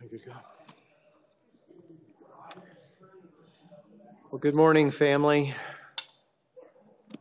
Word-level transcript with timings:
Good? 0.00 0.20
Well, 4.30 4.38
good 4.38 4.54
morning, 4.54 4.90
family. 4.90 5.54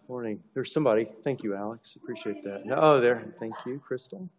Morning. 0.09 0.43
There's 0.53 0.73
somebody. 0.73 1.07
Thank 1.23 1.41
you, 1.41 1.55
Alex. 1.55 1.95
Appreciate 1.95 2.43
that. 2.43 2.63
Oh, 2.75 2.99
there. 2.99 3.23
Thank 3.39 3.55
you, 3.65 3.79
Crystal. 3.79 4.29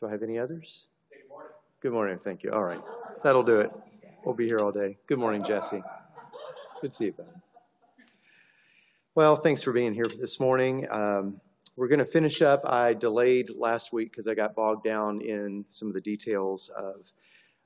Do 0.00 0.06
I 0.06 0.10
have 0.10 0.22
any 0.22 0.38
others? 0.38 0.86
Good 1.80 1.92
morning. 1.92 2.18
Thank 2.22 2.42
you. 2.42 2.52
All 2.52 2.64
right. 2.64 2.80
That'll 3.22 3.44
do 3.44 3.60
it. 3.60 3.70
We'll 4.24 4.34
be 4.34 4.46
here 4.46 4.58
all 4.58 4.72
day. 4.72 4.98
Good 5.06 5.18
morning, 5.18 5.44
Jesse. 5.44 5.82
Good 6.82 6.90
to 6.90 6.96
see 6.96 7.04
you, 7.06 7.12
Ben. 7.12 7.26
Well, 9.14 9.36
thanks 9.36 9.62
for 9.62 9.72
being 9.72 9.94
here 9.94 10.06
this 10.20 10.40
morning. 10.40 10.86
Um, 10.90 11.40
we're 11.76 11.88
going 11.88 12.00
to 12.00 12.04
finish 12.04 12.42
up. 12.42 12.66
I 12.66 12.92
delayed 12.92 13.50
last 13.56 13.92
week 13.92 14.10
because 14.10 14.26
I 14.26 14.34
got 14.34 14.54
bogged 14.54 14.84
down 14.84 15.20
in 15.20 15.64
some 15.70 15.88
of 15.88 15.94
the 15.94 16.00
details 16.00 16.70
of 16.76 16.96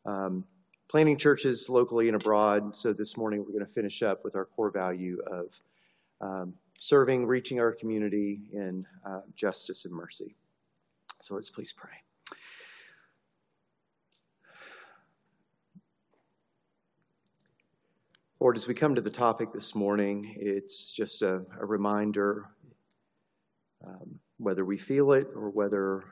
um, 0.07 0.45
planting 0.89 1.17
churches 1.17 1.69
locally 1.69 2.09
and 2.09 2.17
abroad. 2.17 2.77
So 2.77 2.93
this 2.93 3.17
morning 3.17 3.41
we're 3.41 3.53
going 3.53 3.67
to 3.67 3.73
finish 3.73 4.03
up 4.03 4.25
with 4.25 4.37
our 4.37 4.45
core 4.45 4.71
value 4.71 5.21
of 5.27 5.47
um, 6.21 6.55
serving, 6.79 7.27
reaching 7.27 7.61
our 7.61 7.73
community 7.73 8.41
in 8.53 8.87
uh, 9.07 9.21
justice 9.35 9.85
and 9.85 9.95
mercy. 9.95 10.37
So 11.23 11.35
let's 11.35 11.51
please 11.51 11.73
pray. 11.77 11.91
Lord, 18.41 18.57
as 18.57 18.67
we 18.67 18.75
come 18.75 18.95
to 18.95 19.01
the 19.01 19.09
topic 19.09 19.55
this 19.55 19.75
morning, 19.75 20.35
it's 20.39 20.91
just 20.91 21.23
a, 21.23 21.43
a 21.59 21.65
reminder 21.65 22.45
um, 23.87 24.19
whether 24.37 24.65
we 24.65 24.77
feel 24.77 25.13
it 25.13 25.29
or 25.35 25.49
whether 25.49 26.05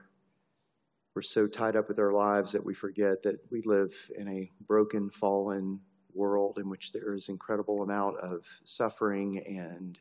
we're 1.15 1.23
so 1.23 1.47
tied 1.47 1.77
up 1.77 1.89
with 1.89 1.99
our 1.99 2.13
lives 2.13 2.53
that 2.53 2.65
we 2.65 2.75
forget 2.75 3.23
that 3.23 3.39
we 3.51 3.63
live 3.67 3.93
in 4.17 4.29
a 4.29 4.51
broken, 4.67 5.11
fallen 5.11 5.81
world 6.15 6.59
in 6.59 6.69
which 6.69 6.93
there 6.93 7.15
is 7.15 7.29
incredible 7.29 7.83
amount 7.83 8.19
of 8.19 8.45
suffering 8.65 9.43
and 9.47 9.99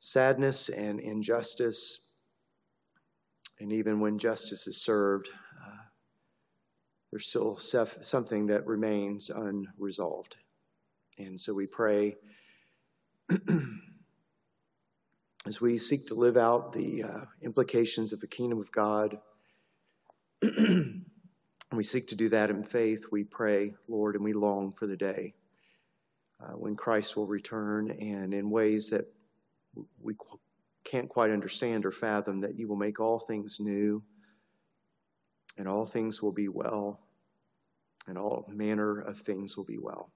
sadness 0.00 0.70
and 0.70 1.00
injustice. 1.00 1.98
And 3.60 3.72
even 3.72 4.00
when 4.00 4.18
justice 4.18 4.66
is 4.66 4.82
served, 4.82 5.28
uh, 5.28 5.82
there's 7.10 7.28
still 7.28 7.58
something 7.58 8.46
that 8.46 8.66
remains 8.66 9.30
unresolved. 9.30 10.36
And 11.18 11.40
so 11.40 11.52
we 11.52 11.66
pray 11.66 12.16
as 15.46 15.60
we 15.60 15.78
seek 15.78 16.08
to 16.08 16.14
live 16.14 16.36
out 16.36 16.72
the 16.72 17.04
uh, 17.04 17.24
implications 17.42 18.12
of 18.12 18.20
the 18.20 18.26
kingdom 18.26 18.58
of 18.58 18.72
God, 18.72 19.18
we 21.72 21.84
seek 21.84 22.08
to 22.08 22.14
do 22.14 22.28
that 22.30 22.50
in 22.50 22.62
faith, 22.62 23.04
we 23.10 23.24
pray, 23.24 23.74
Lord, 23.88 24.14
and 24.14 24.24
we 24.24 24.32
long 24.32 24.72
for 24.72 24.86
the 24.86 24.96
day 24.96 25.34
uh, 26.42 26.52
when 26.52 26.76
Christ 26.76 27.16
will 27.16 27.26
return 27.26 27.90
and 27.90 28.34
in 28.34 28.50
ways 28.50 28.90
that 28.90 29.06
we 30.00 30.14
can't 30.84 31.08
quite 31.08 31.30
understand 31.30 31.86
or 31.86 31.92
fathom, 31.92 32.40
that 32.40 32.58
you 32.58 32.68
will 32.68 32.76
make 32.76 33.00
all 33.00 33.18
things 33.18 33.58
new 33.58 34.02
and 35.56 35.68
all 35.68 35.86
things 35.86 36.20
will 36.20 36.32
be 36.32 36.48
well 36.48 37.00
and 38.06 38.18
all 38.18 38.44
manner 38.48 39.00
of 39.00 39.18
things 39.20 39.56
will 39.56 39.64
be 39.64 39.78
well. 39.78 40.10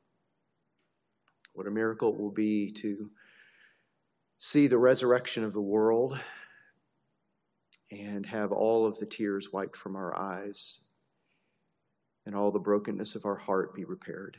What 1.55 1.67
a 1.67 1.71
miracle 1.71 2.11
it 2.11 2.21
will 2.21 2.31
be 2.31 2.71
to 2.73 3.11
see 4.39 4.67
the 4.67 4.79
resurrection 4.79 5.43
of 5.43 5.53
the 5.53 5.61
world 5.61 6.19
and 7.91 8.27
have 8.27 8.53
all 8.53 8.87
of 8.87 8.99
the 8.99 9.07
tears 9.07 9.53
wiped 9.53 9.77
from 9.77 9.97
our 9.97 10.17
eyes 10.17 10.79
and 12.27 12.35
all 12.35 12.51
the 12.51 12.59
brokenness 12.59 13.15
of 13.15 13.25
our 13.25 13.37
heart 13.37 13.75
be 13.75 13.85
repaired. 13.85 14.37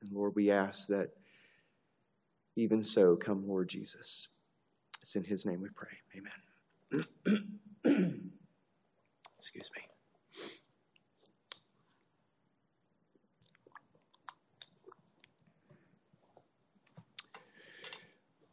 And 0.00 0.12
Lord, 0.12 0.34
we 0.34 0.50
ask 0.50 0.88
that 0.88 1.10
even 2.56 2.84
so, 2.84 3.16
come, 3.16 3.46
Lord 3.46 3.68
Jesus. 3.68 4.28
It's 5.02 5.16
in 5.16 5.24
his 5.24 5.44
name 5.44 5.60
we 5.60 5.68
pray. 5.74 5.90
Amen. 6.16 7.06
Excuse 9.38 9.70
me. 9.76 9.91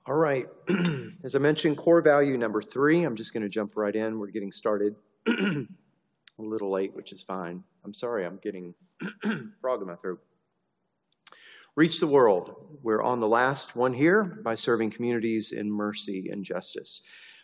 All 0.09 0.15
right. 0.15 0.47
As 1.23 1.35
I 1.35 1.37
mentioned, 1.37 1.77
core 1.77 2.01
value 2.01 2.35
number 2.35 2.63
three. 2.63 3.03
I'm 3.03 3.15
just 3.15 3.31
going 3.31 3.43
to 3.43 3.49
jump 3.49 3.73
right 3.75 3.95
in. 3.95 4.17
We're 4.17 4.31
getting 4.31 4.51
started 4.51 4.95
a 5.27 5.67
little 6.39 6.71
late, 6.71 6.95
which 6.95 7.11
is 7.11 7.21
fine. 7.21 7.63
I'm 7.85 7.93
sorry, 7.93 8.25
I'm 8.25 8.39
getting 8.41 8.73
frog 9.61 9.81
in 9.81 9.87
my 9.87 9.93
throat. 9.97 10.19
Reach 11.75 11.99
the 11.99 12.07
world. 12.07 12.55
We're 12.81 13.03
on 13.03 13.19
the 13.19 13.27
last 13.27 13.75
one 13.75 13.93
here 13.93 14.23
by 14.23 14.55
serving 14.55 14.89
communities 14.89 15.51
in 15.51 15.71
mercy 15.71 16.29
and 16.31 16.43
justice. 16.43 17.01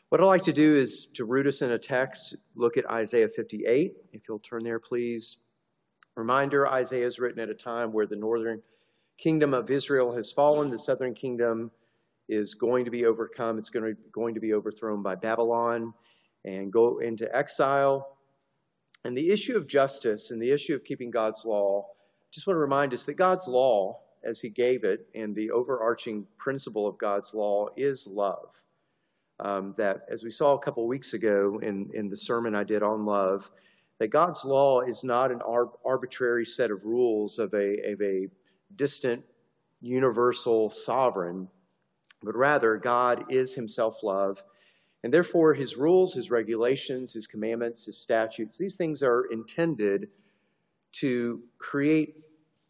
What 0.09 0.19
I'd 0.19 0.25
like 0.25 0.43
to 0.45 0.53
do 0.53 0.75
is 0.75 1.05
to 1.13 1.25
root 1.25 1.45
us 1.45 1.61
in 1.61 1.69
a 1.69 1.77
text, 1.77 2.35
look 2.55 2.77
at 2.77 2.89
Isaiah 2.89 3.29
58. 3.29 3.93
If 4.11 4.23
you'll 4.27 4.39
turn 4.39 4.63
there, 4.63 4.79
please. 4.79 5.37
Reminder 6.15 6.67
Isaiah 6.67 7.05
is 7.05 7.19
written 7.19 7.41
at 7.41 7.49
a 7.49 7.53
time 7.53 7.93
where 7.93 8.07
the 8.07 8.15
northern 8.15 8.63
kingdom 9.19 9.53
of 9.53 9.69
Israel 9.69 10.15
has 10.15 10.31
fallen, 10.31 10.71
the 10.71 10.79
southern 10.79 11.13
kingdom 11.13 11.69
is 12.27 12.53
going 12.53 12.85
to 12.85 12.91
be 12.91 13.05
overcome. 13.05 13.57
It's 13.57 13.69
going 13.69 13.85
to, 13.85 14.01
going 14.11 14.33
to 14.33 14.39
be 14.39 14.53
overthrown 14.53 15.01
by 15.03 15.15
Babylon 15.15 15.93
and 16.43 16.71
go 16.71 16.99
into 16.99 17.33
exile. 17.35 18.17
And 19.03 19.15
the 19.15 19.29
issue 19.29 19.55
of 19.55 19.67
justice 19.67 20.31
and 20.31 20.41
the 20.41 20.51
issue 20.51 20.73
of 20.73 20.83
keeping 20.83 21.11
God's 21.11 21.43
law, 21.45 21.85
just 22.31 22.47
want 22.47 22.55
to 22.55 22.61
remind 22.61 22.93
us 22.93 23.03
that 23.03 23.13
God's 23.13 23.47
law, 23.47 23.99
as 24.23 24.39
He 24.39 24.49
gave 24.49 24.83
it, 24.83 25.07
and 25.13 25.35
the 25.35 25.51
overarching 25.51 26.25
principle 26.37 26.87
of 26.87 26.97
God's 26.97 27.33
law 27.33 27.67
is 27.77 28.07
love. 28.07 28.49
Um, 29.39 29.75
that, 29.77 30.05
as 30.09 30.23
we 30.23 30.31
saw 30.31 30.53
a 30.53 30.59
couple 30.59 30.87
weeks 30.87 31.13
ago 31.13 31.59
in, 31.61 31.89
in 31.93 32.09
the 32.09 32.17
sermon 32.17 32.55
I 32.55 32.63
did 32.63 32.81
on 32.81 33.05
love, 33.05 33.49
that 33.99 34.07
God's 34.07 34.43
law 34.43 34.81
is 34.81 35.03
not 35.03 35.31
an 35.31 35.41
arbitrary 35.85 36.45
set 36.45 36.71
of 36.71 36.83
rules 36.83 37.37
of 37.37 37.53
a, 37.53 37.91
of 37.91 38.01
a 38.01 38.27
distant, 38.75 39.23
universal 39.81 40.71
sovereign, 40.71 41.47
but 42.25 42.35
rather 42.35 42.77
God 42.77 43.25
is 43.29 43.53
himself 43.53 44.03
love. 44.03 44.41
And 45.03 45.13
therefore, 45.13 45.53
his 45.53 45.77
rules, 45.77 46.13
his 46.13 46.31
regulations, 46.31 47.13
his 47.13 47.27
commandments, 47.27 47.85
his 47.85 47.97
statutes, 47.97 48.57
these 48.57 48.75
things 48.75 49.03
are 49.03 49.25
intended 49.31 50.09
to 50.93 51.41
create 51.59 52.15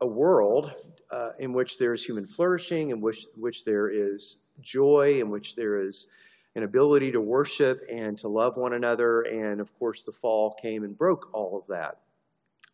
a 0.01 0.07
world 0.07 0.71
uh, 1.11 1.29
in 1.39 1.53
which 1.53 1.77
there 1.77 1.93
is 1.93 2.03
human 2.03 2.27
flourishing, 2.27 2.89
in 2.89 2.99
which, 2.99 3.25
which 3.35 3.63
there 3.63 3.89
is 3.89 4.38
joy, 4.61 5.19
in 5.21 5.29
which 5.29 5.55
there 5.55 5.81
is 5.81 6.07
an 6.55 6.63
ability 6.63 7.11
to 7.11 7.22
worship 7.22 7.85
and 7.91 8.17
to 8.17 8.27
love 8.27 8.57
one 8.57 8.73
another. 8.73 9.22
And 9.22 9.61
of 9.61 9.73
course, 9.77 10.03
the 10.03 10.11
fall 10.11 10.57
came 10.61 10.83
and 10.83 10.97
broke 10.97 11.29
all 11.33 11.57
of 11.57 11.67
that. 11.67 11.99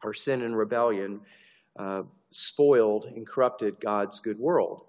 Our 0.04 0.14
sin 0.14 0.42
and 0.42 0.58
rebellion 0.58 1.22
uh, 1.78 2.04
spoiled 2.32 3.06
and 3.06 3.28
corrupted 3.28 3.80
God's 3.80 4.20
good 4.20 4.40
world. 4.40 4.86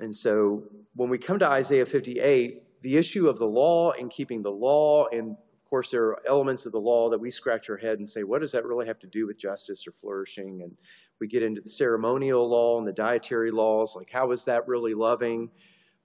And 0.00 0.14
so 0.14 0.62
when 0.94 1.08
we 1.08 1.18
come 1.18 1.38
to 1.38 1.46
Isaiah 1.46 1.86
58, 1.86 2.62
the 2.82 2.96
issue 2.96 3.28
of 3.28 3.38
the 3.38 3.46
law 3.46 3.92
and 3.92 4.10
keeping 4.10 4.42
the 4.42 4.50
law, 4.50 5.06
and 5.12 5.30
of 5.30 5.70
course, 5.70 5.90
there 5.90 6.04
are 6.04 6.22
elements 6.26 6.64
of 6.66 6.72
the 6.72 6.80
law 6.80 7.10
that 7.10 7.18
we 7.18 7.30
scratch 7.30 7.68
our 7.68 7.76
head 7.76 7.98
and 7.98 8.08
say, 8.08 8.22
what 8.22 8.40
does 8.40 8.52
that 8.52 8.64
really 8.64 8.86
have 8.86 8.98
to 9.00 9.06
do 9.06 9.26
with 9.26 9.38
justice 9.38 9.86
or 9.86 9.92
flourishing? 9.92 10.62
And 10.62 10.74
we 11.20 11.26
get 11.26 11.42
into 11.42 11.60
the 11.60 11.70
ceremonial 11.70 12.48
law 12.48 12.78
and 12.78 12.86
the 12.86 12.92
dietary 12.92 13.50
laws, 13.50 13.94
like 13.94 14.10
how 14.10 14.30
is 14.30 14.44
that 14.44 14.66
really 14.66 14.94
loving? 14.94 15.50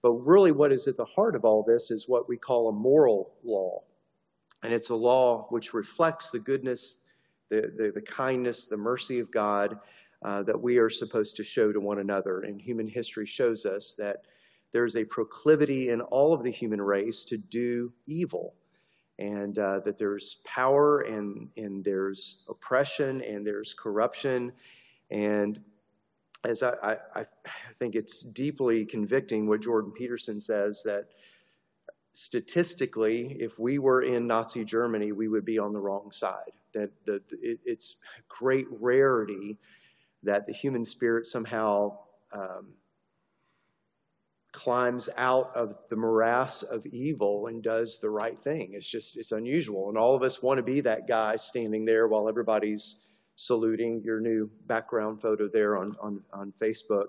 But 0.01 0.11
really, 0.11 0.51
what 0.51 0.73
is 0.73 0.87
at 0.87 0.97
the 0.97 1.05
heart 1.05 1.35
of 1.35 1.45
all 1.45 1.63
this 1.63 1.91
is 1.91 2.09
what 2.09 2.27
we 2.27 2.35
call 2.35 2.67
a 2.67 2.73
moral 2.73 3.35
law. 3.43 3.83
And 4.63 4.73
it's 4.73 4.89
a 4.89 4.95
law 4.95 5.47
which 5.49 5.73
reflects 5.73 6.29
the 6.29 6.39
goodness, 6.39 6.97
the, 7.49 7.71
the, 7.77 7.91
the 7.95 8.01
kindness, 8.01 8.67
the 8.67 8.77
mercy 8.77 9.19
of 9.19 9.31
God 9.31 9.79
uh, 10.23 10.43
that 10.43 10.61
we 10.61 10.77
are 10.77 10.89
supposed 10.89 11.35
to 11.35 11.43
show 11.43 11.71
to 11.71 11.79
one 11.79 11.99
another. 11.99 12.41
And 12.41 12.61
human 12.61 12.87
history 12.87 13.25
shows 13.25 13.65
us 13.65 13.93
that 13.97 14.23
there's 14.71 14.95
a 14.95 15.03
proclivity 15.03 15.89
in 15.89 16.01
all 16.01 16.33
of 16.33 16.43
the 16.43 16.51
human 16.51 16.81
race 16.81 17.23
to 17.25 17.37
do 17.37 17.91
evil, 18.07 18.55
and 19.19 19.59
uh, 19.59 19.79
that 19.85 19.99
there's 19.99 20.37
power 20.43 21.01
and, 21.01 21.47
and 21.57 21.83
there's 21.83 22.37
oppression 22.49 23.21
and 23.21 23.45
there's 23.45 23.73
corruption. 23.73 24.51
And 25.11 25.59
as 26.43 26.63
I, 26.63 26.73
I, 26.81 26.97
I 27.15 27.25
think 27.77 27.95
it's 27.95 28.21
deeply 28.21 28.85
convicting 28.85 29.47
what 29.47 29.61
Jordan 29.61 29.91
Peterson 29.91 30.41
says 30.41 30.81
that 30.83 31.05
statistically, 32.13 33.37
if 33.39 33.59
we 33.59 33.77
were 33.77 34.01
in 34.01 34.25
Nazi 34.25 34.65
Germany, 34.65 35.11
we 35.11 35.27
would 35.27 35.45
be 35.45 35.59
on 35.59 35.73
the 35.73 35.79
wrong 35.79 36.11
side. 36.11 36.51
That, 36.73 36.89
that 37.05 37.21
it, 37.31 37.59
it's 37.65 37.95
great 38.27 38.65
rarity 38.71 39.59
that 40.23 40.45
the 40.47 40.53
human 40.53 40.85
spirit 40.85 41.27
somehow 41.27 41.97
um, 42.31 42.67
climbs 44.51 45.09
out 45.17 45.51
of 45.55 45.75
the 45.89 45.95
morass 45.95 46.63
of 46.63 46.85
evil 46.85 47.47
and 47.47 47.63
does 47.63 47.99
the 47.99 48.09
right 48.09 48.39
thing. 48.43 48.71
It's 48.73 48.87
just, 48.87 49.17
it's 49.17 49.31
unusual. 49.31 49.89
And 49.89 49.97
all 49.97 50.15
of 50.15 50.21
us 50.21 50.41
want 50.41 50.59
to 50.59 50.63
be 50.63 50.81
that 50.81 51.07
guy 51.07 51.35
standing 51.35 51.85
there 51.85 52.07
while 52.07 52.29
everybody's 52.29 52.95
saluting 53.35 54.01
your 54.05 54.21
new 54.21 54.49
background 54.67 55.21
photo 55.21 55.49
there 55.51 55.75
on, 55.77 55.95
on, 55.99 56.21
on 56.31 56.53
Facebook. 56.61 57.07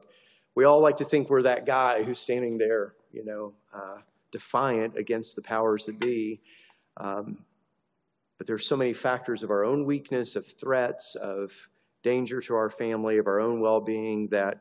We 0.55 0.65
all 0.65 0.81
like 0.81 0.97
to 0.99 1.05
think 1.05 1.29
we're 1.29 1.43
that 1.43 1.67
guy 1.67 2.03
who's 2.03 2.19
standing 2.19 2.57
there, 2.57 2.95
you 3.13 3.25
know, 3.25 3.53
uh, 3.75 3.99
defiant 4.33 4.97
against 4.97 5.37
the 5.37 5.43
powers 5.43 5.85
that 5.85 6.01
be. 6.01 6.41
Um, 6.97 7.45
but 8.39 8.47
there's 8.47 8.67
so 8.67 8.77
many 8.77 8.95
factors 8.95 9.43
of 9.43 9.51
our 9.51 9.65
own 9.65 9.85
weakness, 9.85 10.35
of 10.35 10.47
threats, 10.47 11.15
of 11.15 11.53
danger 12.05 12.41
to 12.43 12.55
our 12.55 12.71
family, 12.71 13.19
of 13.19 13.27
our 13.27 13.41
own 13.41 13.59
well-being 13.61 14.29
that 14.29 14.61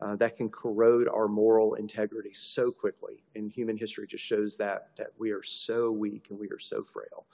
uh, 0.00 0.16
that 0.16 0.36
can 0.36 0.48
corrode 0.48 1.08
our 1.08 1.28
moral 1.28 1.74
integrity 1.74 2.32
so 2.34 2.70
quickly. 2.72 3.22
And 3.36 3.50
human 3.50 3.76
history 3.76 4.06
just 4.06 4.24
shows 4.24 4.56
that 4.56 4.88
that 4.96 5.08
we 5.18 5.30
are 5.30 5.42
so 5.42 5.90
weak 5.90 6.28
and 6.30 6.38
we 6.38 6.48
are 6.48 6.58
so 6.58 6.82
frail. 6.82 7.26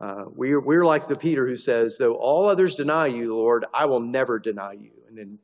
Uh, 0.00 0.24
we're, 0.34 0.60
we're 0.60 0.84
like 0.84 1.06
the 1.06 1.14
Peter 1.14 1.46
who 1.46 1.54
says, 1.54 1.96
Though 1.96 2.14
all 2.14 2.48
others 2.48 2.74
deny 2.74 3.06
you, 3.06 3.36
Lord, 3.36 3.66
I 3.72 3.84
will 3.84 4.00
never 4.00 4.40
deny 4.40 4.72
you. 4.72 4.90
And 5.08 5.16
then 5.16 5.38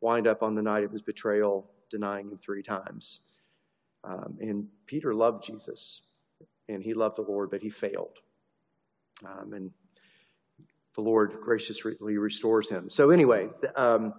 wind 0.00 0.26
up 0.26 0.42
on 0.42 0.54
the 0.54 0.62
night 0.62 0.82
of 0.82 0.92
his 0.92 1.02
betrayal 1.02 1.70
denying 1.90 2.30
him 2.30 2.38
three 2.38 2.62
times. 2.62 3.20
Um, 4.04 4.38
and 4.40 4.66
Peter 4.86 5.12
loved 5.12 5.44
Jesus 5.44 6.02
and 6.68 6.82
he 6.82 6.94
loved 6.94 7.16
the 7.16 7.22
Lord, 7.22 7.50
but 7.50 7.60
he 7.60 7.68
failed. 7.68 8.18
Um, 9.26 9.52
and 9.52 9.70
the 10.98 11.02
Lord 11.02 11.36
graciously 11.40 11.94
restores 12.18 12.68
him. 12.68 12.90
So, 12.90 13.10
anyway, 13.10 13.48
um, 13.76 14.14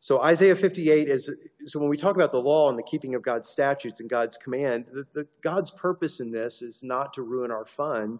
so 0.00 0.20
Isaiah 0.20 0.56
58 0.56 1.08
is 1.08 1.30
so 1.66 1.78
when 1.78 1.88
we 1.88 1.96
talk 1.96 2.16
about 2.16 2.32
the 2.32 2.40
law 2.40 2.68
and 2.68 2.76
the 2.76 2.82
keeping 2.82 3.14
of 3.14 3.22
God's 3.22 3.48
statutes 3.48 4.00
and 4.00 4.10
God's 4.10 4.36
command, 4.36 4.86
the, 4.92 5.06
the, 5.14 5.26
God's 5.42 5.70
purpose 5.70 6.18
in 6.18 6.32
this 6.32 6.60
is 6.60 6.82
not 6.82 7.12
to 7.14 7.22
ruin 7.22 7.52
our 7.52 7.64
fun, 7.64 8.18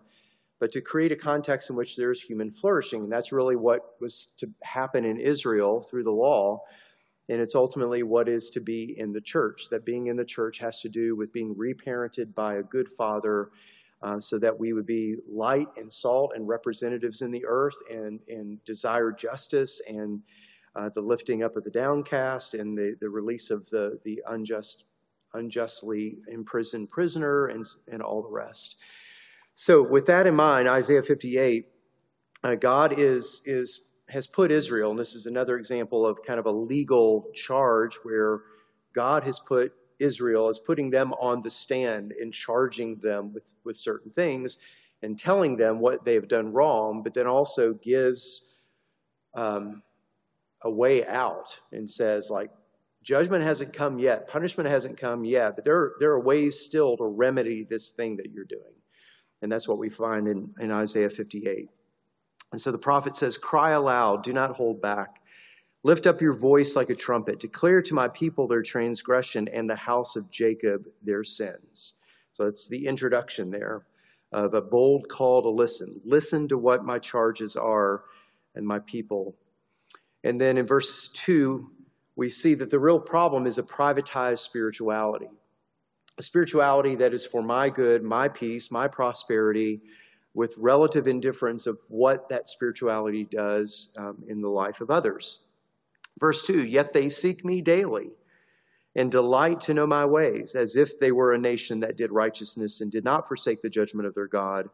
but 0.60 0.70
to 0.72 0.80
create 0.80 1.10
a 1.10 1.16
context 1.16 1.70
in 1.70 1.76
which 1.76 1.96
there's 1.96 2.22
human 2.22 2.52
flourishing. 2.52 3.02
And 3.02 3.10
that's 3.10 3.32
really 3.32 3.56
what 3.56 3.96
was 4.00 4.28
to 4.36 4.48
happen 4.62 5.04
in 5.04 5.18
Israel 5.18 5.84
through 5.90 6.04
the 6.04 6.12
law. 6.12 6.62
And 7.28 7.40
it's 7.40 7.56
ultimately 7.56 8.04
what 8.04 8.28
is 8.28 8.48
to 8.50 8.60
be 8.60 8.96
in 8.96 9.12
the 9.12 9.20
church. 9.20 9.66
That 9.72 9.84
being 9.84 10.06
in 10.06 10.14
the 10.14 10.24
church 10.24 10.58
has 10.60 10.80
to 10.82 10.88
do 10.88 11.16
with 11.16 11.32
being 11.32 11.52
reparented 11.56 12.32
by 12.32 12.54
a 12.54 12.62
good 12.62 12.88
father 12.96 13.50
uh, 14.02 14.20
so 14.20 14.38
that 14.38 14.58
we 14.58 14.72
would 14.72 14.86
be 14.86 15.16
light 15.28 15.68
and 15.76 15.92
salt 15.92 16.32
and 16.34 16.46
representatives 16.46 17.22
in 17.22 17.30
the 17.30 17.44
earth 17.46 17.76
and, 17.90 18.20
and 18.28 18.62
desire 18.64 19.10
justice 19.12 19.80
and 19.88 20.20
uh, 20.76 20.88
the 20.94 21.00
lifting 21.00 21.42
up 21.42 21.56
of 21.56 21.64
the 21.64 21.70
downcast 21.70 22.54
and 22.54 22.76
the, 22.76 22.94
the 23.00 23.08
release 23.08 23.50
of 23.50 23.68
the, 23.70 23.98
the 24.04 24.22
unjust, 24.28 24.84
unjustly 25.34 26.18
imprisoned 26.28 26.90
prisoner 26.90 27.46
and, 27.46 27.66
and 27.90 28.02
all 28.02 28.22
the 28.22 28.30
rest. 28.30 28.76
So, 29.56 29.82
with 29.82 30.06
that 30.06 30.28
in 30.28 30.36
mind, 30.36 30.68
Isaiah 30.68 31.02
58, 31.02 31.66
uh, 32.44 32.54
God 32.54 33.00
is, 33.00 33.40
is, 33.44 33.80
has 34.08 34.28
put 34.28 34.52
Israel, 34.52 34.90
and 34.90 34.98
this 34.98 35.16
is 35.16 35.26
another 35.26 35.58
example 35.58 36.06
of 36.06 36.18
kind 36.24 36.38
of 36.38 36.46
a 36.46 36.52
legal 36.52 37.26
charge 37.34 37.96
where 38.04 38.42
God 38.94 39.24
has 39.24 39.40
put 39.40 39.72
Israel 39.98 40.48
is 40.48 40.58
putting 40.58 40.90
them 40.90 41.12
on 41.14 41.42
the 41.42 41.50
stand 41.50 42.12
and 42.12 42.32
charging 42.32 42.96
them 42.96 43.32
with, 43.32 43.54
with 43.64 43.76
certain 43.76 44.10
things 44.10 44.58
and 45.02 45.18
telling 45.18 45.56
them 45.56 45.80
what 45.80 46.04
they 46.04 46.14
have 46.14 46.28
done 46.28 46.52
wrong, 46.52 47.02
but 47.02 47.14
then 47.14 47.26
also 47.26 47.74
gives 47.74 48.42
um, 49.34 49.82
a 50.62 50.70
way 50.70 51.06
out 51.06 51.56
and 51.72 51.88
says, 51.88 52.30
like, 52.30 52.50
judgment 53.02 53.44
hasn't 53.44 53.72
come 53.72 53.98
yet, 53.98 54.28
punishment 54.28 54.68
hasn't 54.68 54.98
come 54.98 55.24
yet, 55.24 55.54
but 55.54 55.64
there, 55.64 55.92
there 56.00 56.10
are 56.10 56.20
ways 56.20 56.58
still 56.58 56.96
to 56.96 57.04
remedy 57.04 57.64
this 57.68 57.90
thing 57.90 58.16
that 58.16 58.30
you're 58.32 58.44
doing. 58.44 58.62
And 59.42 59.50
that's 59.50 59.68
what 59.68 59.78
we 59.78 59.88
find 59.88 60.26
in, 60.26 60.52
in 60.60 60.72
Isaiah 60.72 61.10
58. 61.10 61.68
And 62.50 62.60
so 62.60 62.72
the 62.72 62.78
prophet 62.78 63.16
says, 63.16 63.38
Cry 63.38 63.72
aloud, 63.72 64.24
do 64.24 64.32
not 64.32 64.56
hold 64.56 64.80
back. 64.82 65.20
Lift 65.88 66.06
up 66.06 66.20
your 66.20 66.34
voice 66.34 66.76
like 66.76 66.90
a 66.90 66.94
trumpet. 66.94 67.40
Declare 67.40 67.80
to 67.80 67.94
my 67.94 68.08
people 68.08 68.46
their 68.46 68.60
transgression 68.60 69.48
and 69.48 69.70
the 69.70 69.74
house 69.74 70.16
of 70.16 70.30
Jacob 70.30 70.86
their 71.00 71.24
sins. 71.24 71.94
So 72.34 72.44
it's 72.44 72.68
the 72.68 72.86
introduction 72.86 73.50
there 73.50 73.86
of 74.30 74.52
a 74.52 74.60
bold 74.60 75.08
call 75.08 75.40
to 75.40 75.48
listen. 75.48 75.98
Listen 76.04 76.46
to 76.48 76.58
what 76.58 76.84
my 76.84 76.98
charges 76.98 77.56
are 77.56 78.04
and 78.54 78.66
my 78.66 78.80
people. 78.80 79.34
And 80.24 80.38
then 80.38 80.58
in 80.58 80.66
verse 80.66 81.08
2, 81.14 81.70
we 82.16 82.28
see 82.28 82.52
that 82.52 82.68
the 82.68 82.78
real 82.78 83.00
problem 83.00 83.46
is 83.46 83.56
a 83.56 83.62
privatized 83.62 84.40
spirituality 84.40 85.30
a 86.18 86.22
spirituality 86.22 86.96
that 86.96 87.14
is 87.14 87.24
for 87.24 87.42
my 87.42 87.70
good, 87.70 88.02
my 88.02 88.28
peace, 88.28 88.70
my 88.70 88.88
prosperity, 88.88 89.80
with 90.34 90.52
relative 90.58 91.08
indifference 91.08 91.66
of 91.66 91.78
what 91.88 92.28
that 92.28 92.50
spirituality 92.50 93.24
does 93.24 93.88
um, 93.96 94.22
in 94.28 94.42
the 94.42 94.48
life 94.50 94.82
of 94.82 94.90
others. 94.90 95.38
Verse 96.18 96.42
2 96.42 96.64
Yet 96.64 96.92
they 96.92 97.08
seek 97.08 97.44
me 97.44 97.60
daily 97.60 98.10
and 98.96 99.10
delight 99.10 99.60
to 99.62 99.74
know 99.74 99.86
my 99.86 100.04
ways, 100.04 100.54
as 100.54 100.76
if 100.76 100.98
they 100.98 101.12
were 101.12 101.32
a 101.32 101.38
nation 101.38 101.80
that 101.80 101.96
did 101.96 102.10
righteousness 102.10 102.80
and 102.80 102.90
did 102.90 103.04
not 103.04 103.28
forsake 103.28 103.62
the 103.62 103.68
judgment 103.68 104.06
of 104.06 104.14
their 104.14 104.26
God. 104.26 104.68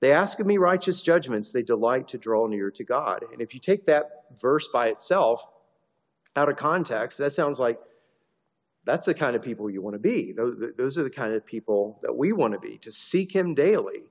They 0.00 0.12
ask 0.12 0.40
of 0.40 0.46
me 0.46 0.56
righteous 0.56 1.02
judgments, 1.02 1.52
they 1.52 1.62
delight 1.62 2.08
to 2.08 2.18
draw 2.18 2.46
near 2.46 2.70
to 2.70 2.84
God. 2.84 3.22
And 3.32 3.40
if 3.40 3.54
you 3.54 3.60
take 3.60 3.86
that 3.86 4.24
verse 4.40 4.68
by 4.72 4.88
itself 4.88 5.44
out 6.36 6.48
of 6.48 6.56
context, 6.56 7.18
that 7.18 7.32
sounds 7.32 7.58
like 7.58 7.78
that's 8.84 9.06
the 9.06 9.14
kind 9.14 9.36
of 9.36 9.42
people 9.42 9.68
you 9.68 9.82
want 9.82 9.94
to 9.94 10.00
be. 10.00 10.32
Those, 10.32 10.96
are 10.96 11.02
the 11.02 11.10
kind 11.10 11.34
of 11.34 11.44
people 11.44 12.00
that 12.02 12.16
we 12.16 12.32
want 12.32 12.54
to 12.54 12.58
be, 12.58 12.78
to 12.78 12.90
seek 12.90 13.34
Him 13.34 13.54
daily, 13.54 14.04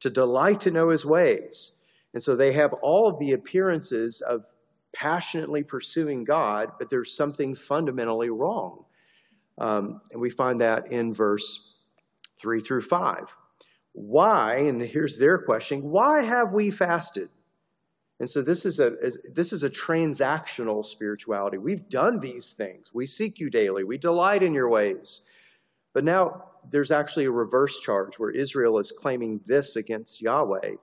to 0.00 0.08
delight 0.08 0.60
to 0.62 0.70
know 0.70 0.88
His 0.88 1.04
ways. 1.04 1.72
And 2.14 2.22
so 2.22 2.34
they 2.34 2.52
have 2.54 2.72
all 2.74 3.08
of 3.08 3.18
the 3.18 3.32
appearances 3.32 4.22
of 4.22 4.46
passionately 4.94 5.62
pursuing 5.62 6.24
God, 6.24 6.72
but 6.78 6.88
there's 6.88 7.16
something 7.16 7.54
fundamentally 7.54 8.30
wrong. 8.30 8.84
Um, 9.58 10.00
and 10.10 10.20
we 10.20 10.30
find 10.30 10.60
that 10.60 10.90
in 10.90 11.12
verse 11.12 11.74
3 12.40 12.60
through 12.60 12.82
5. 12.82 13.26
Why, 13.92 14.56
and 14.56 14.80
here's 14.80 15.16
their 15.16 15.38
question, 15.38 15.82
why 15.82 16.22
have 16.22 16.52
we 16.52 16.70
fasted? 16.70 17.28
And 18.20 18.30
so 18.30 18.42
this 18.42 18.64
is 18.64 18.78
a 18.78 18.92
this 19.32 19.52
is 19.52 19.64
a 19.64 19.70
transactional 19.70 20.84
spirituality. 20.84 21.58
We've 21.58 21.88
done 21.88 22.20
these 22.20 22.54
things. 22.56 22.86
We 22.92 23.06
seek 23.06 23.40
you 23.40 23.50
daily. 23.50 23.82
We 23.82 23.98
delight 23.98 24.42
in 24.42 24.54
your 24.54 24.68
ways. 24.68 25.22
But 25.92 26.04
now 26.04 26.44
there's 26.70 26.90
actually 26.90 27.24
a 27.26 27.30
reverse 27.30 27.80
charge 27.80 28.18
where 28.18 28.30
Israel 28.30 28.78
is 28.78 28.92
claiming 28.92 29.40
this 29.46 29.76
against 29.76 30.22
Yahweh. 30.22 30.74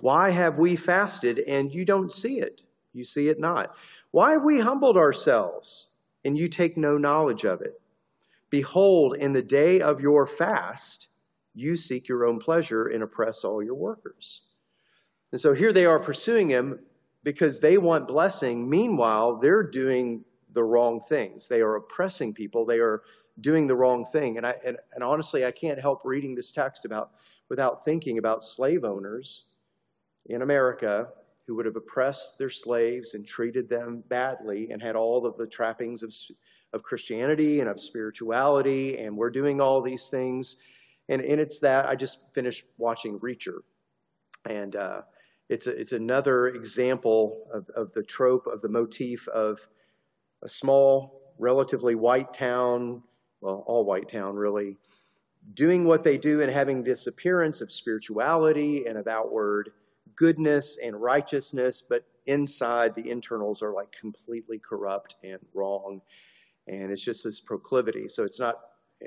Why 0.00 0.30
have 0.30 0.58
we 0.58 0.76
fasted 0.76 1.38
and 1.38 1.72
you 1.72 1.84
don't 1.84 2.12
see 2.12 2.40
it? 2.40 2.62
You 2.96 3.04
see 3.04 3.28
it 3.28 3.38
not. 3.38 3.74
Why 4.10 4.32
have 4.32 4.44
we 4.44 4.58
humbled 4.58 4.96
ourselves 4.96 5.88
and 6.24 6.36
you 6.36 6.48
take 6.48 6.76
no 6.76 6.96
knowledge 6.96 7.44
of 7.44 7.60
it? 7.60 7.80
Behold, 8.48 9.16
in 9.18 9.32
the 9.32 9.42
day 9.42 9.80
of 9.80 10.00
your 10.00 10.26
fast, 10.26 11.08
you 11.54 11.76
seek 11.76 12.08
your 12.08 12.24
own 12.24 12.38
pleasure 12.38 12.86
and 12.86 13.02
oppress 13.02 13.44
all 13.44 13.62
your 13.62 13.74
workers. 13.74 14.42
And 15.32 15.40
so 15.40 15.52
here 15.52 15.72
they 15.72 15.84
are 15.84 15.98
pursuing 15.98 16.48
him 16.48 16.78
because 17.22 17.60
they 17.60 17.76
want 17.76 18.08
blessing. 18.08 18.68
Meanwhile, 18.68 19.40
they're 19.40 19.62
doing 19.62 20.24
the 20.54 20.64
wrong 20.64 21.00
things. 21.08 21.48
They 21.48 21.60
are 21.60 21.76
oppressing 21.76 22.32
people. 22.32 22.64
They 22.64 22.78
are 22.78 23.02
doing 23.40 23.66
the 23.66 23.76
wrong 23.76 24.06
thing. 24.06 24.38
And, 24.38 24.46
I, 24.46 24.54
and, 24.64 24.78
and 24.94 25.04
honestly, 25.04 25.44
I 25.44 25.50
can't 25.50 25.80
help 25.80 26.00
reading 26.04 26.34
this 26.34 26.50
text 26.50 26.86
about 26.86 27.10
without 27.50 27.84
thinking 27.84 28.18
about 28.18 28.42
slave 28.42 28.84
owners 28.84 29.42
in 30.26 30.42
America 30.42 31.08
who 31.46 31.54
would 31.54 31.66
have 31.66 31.76
oppressed 31.76 32.38
their 32.38 32.50
slaves 32.50 33.14
and 33.14 33.26
treated 33.26 33.68
them 33.68 34.02
badly 34.08 34.70
and 34.70 34.82
had 34.82 34.96
all 34.96 35.24
of 35.24 35.36
the 35.36 35.46
trappings 35.46 36.02
of, 36.02 36.12
of 36.72 36.82
Christianity 36.82 37.60
and 37.60 37.68
of 37.68 37.80
spirituality. 37.80 38.98
And 38.98 39.16
we're 39.16 39.30
doing 39.30 39.60
all 39.60 39.80
these 39.80 40.08
things. 40.08 40.56
And, 41.08 41.22
and 41.22 41.40
it's 41.40 41.60
that 41.60 41.86
I 41.86 41.94
just 41.94 42.18
finished 42.34 42.64
watching 42.78 43.20
Reacher. 43.20 43.60
And 44.48 44.74
uh, 44.74 45.02
it's, 45.48 45.68
a, 45.68 45.70
it's 45.70 45.92
another 45.92 46.48
example 46.48 47.46
of, 47.52 47.68
of 47.70 47.92
the 47.92 48.02
trope, 48.02 48.46
of 48.48 48.60
the 48.60 48.68
motif 48.68 49.28
of 49.28 49.60
a 50.42 50.48
small, 50.48 51.34
relatively 51.38 51.94
white 51.94 52.34
town, 52.34 53.02
well, 53.40 53.62
all 53.66 53.84
white 53.84 54.08
town 54.08 54.34
really, 54.34 54.78
doing 55.54 55.84
what 55.84 56.02
they 56.02 56.18
do 56.18 56.42
and 56.42 56.50
having 56.50 56.82
this 56.82 57.06
appearance 57.06 57.60
of 57.60 57.70
spirituality 57.70 58.86
and 58.86 58.98
of 58.98 59.06
outward 59.06 59.70
goodness 60.16 60.78
and 60.82 61.00
righteousness, 61.00 61.82
but 61.88 62.04
inside 62.26 62.94
the 62.94 63.10
internals 63.10 63.62
are 63.62 63.72
like 63.72 63.92
completely 63.92 64.58
corrupt 64.58 65.16
and 65.22 65.38
wrong. 65.54 66.00
And 66.66 66.90
it's 66.90 67.02
just 67.02 67.24
this 67.24 67.40
proclivity. 67.40 68.08
So 68.08 68.24
it's 68.24 68.40
not, 68.40 68.56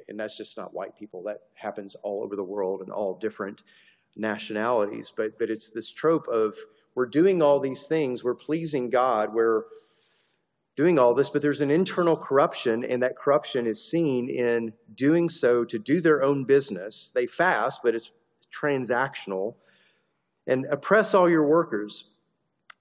and 0.08 0.20
that's 0.20 0.38
just 0.38 0.58
not 0.58 0.74
white 0.74 0.98
people. 0.98 1.24
That 1.24 1.42
happens 1.56 1.96
all 2.04 2.24
over 2.24 2.36
the 2.36 2.44
world 2.44 2.82
and 2.82 2.92
all 2.92 3.18
different 3.20 3.62
nationalities, 4.16 5.12
but, 5.16 5.38
but 5.38 5.50
it's 5.50 5.70
this 5.70 5.92
trope 5.92 6.28
of 6.28 6.56
we're 6.96 7.06
doing 7.06 7.42
all 7.42 7.60
these 7.60 7.84
things, 7.84 8.24
we're 8.24 8.36
pleasing 8.36 8.90
God, 8.90 9.34
we're 9.34 9.64
doing 10.76 10.98
all 10.98 11.14
this, 11.14 11.30
but 11.30 11.42
there's 11.42 11.62
an 11.62 11.72
internal 11.72 12.18
corruption, 12.18 12.84
and 12.84 13.04
that 13.04 13.18
corruption 13.18 13.68
is 13.68 13.90
seen 13.90 14.30
in 14.30 14.74
doing 14.96 15.30
so 15.30 15.64
to 15.66 15.78
do 15.78 16.02
their 16.02 16.24
own 16.24 16.46
business. 16.46 17.12
They 17.14 17.28
fast, 17.28 17.82
but 17.84 17.96
it's 17.96 18.12
transactional. 18.54 19.56
And 20.50 20.66
oppress 20.66 21.14
all 21.14 21.30
your 21.30 21.46
workers. 21.46 22.06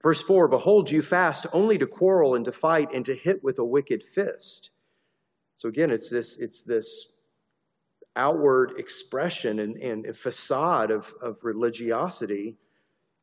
Verse 0.03 0.23
4 0.23 0.49
Behold, 0.49 0.91
you 0.91 1.03
fast 1.03 1.47
only 1.53 1.77
to 1.79 1.87
quarrel 1.87 2.35
and 2.35 2.45
to 2.47 2.53
fight 2.53 2.93
and 2.95 3.05
to 3.05 3.15
hit 3.15 3.45
with 3.45 3.59
a 3.59 3.65
wicked 3.65 4.03
fist. 4.15 4.71
So 5.55 5.69
again, 5.69 5.91
it's 5.91 6.09
this, 6.09 6.37
it's 6.39 6.63
this 6.63 7.07
outward 8.17 8.75
expression 8.79 9.59
and, 9.59 9.77
and 9.77 10.17
facade 10.17 10.91
of, 10.91 11.13
of 11.21 11.45
religiosity, 11.45 12.57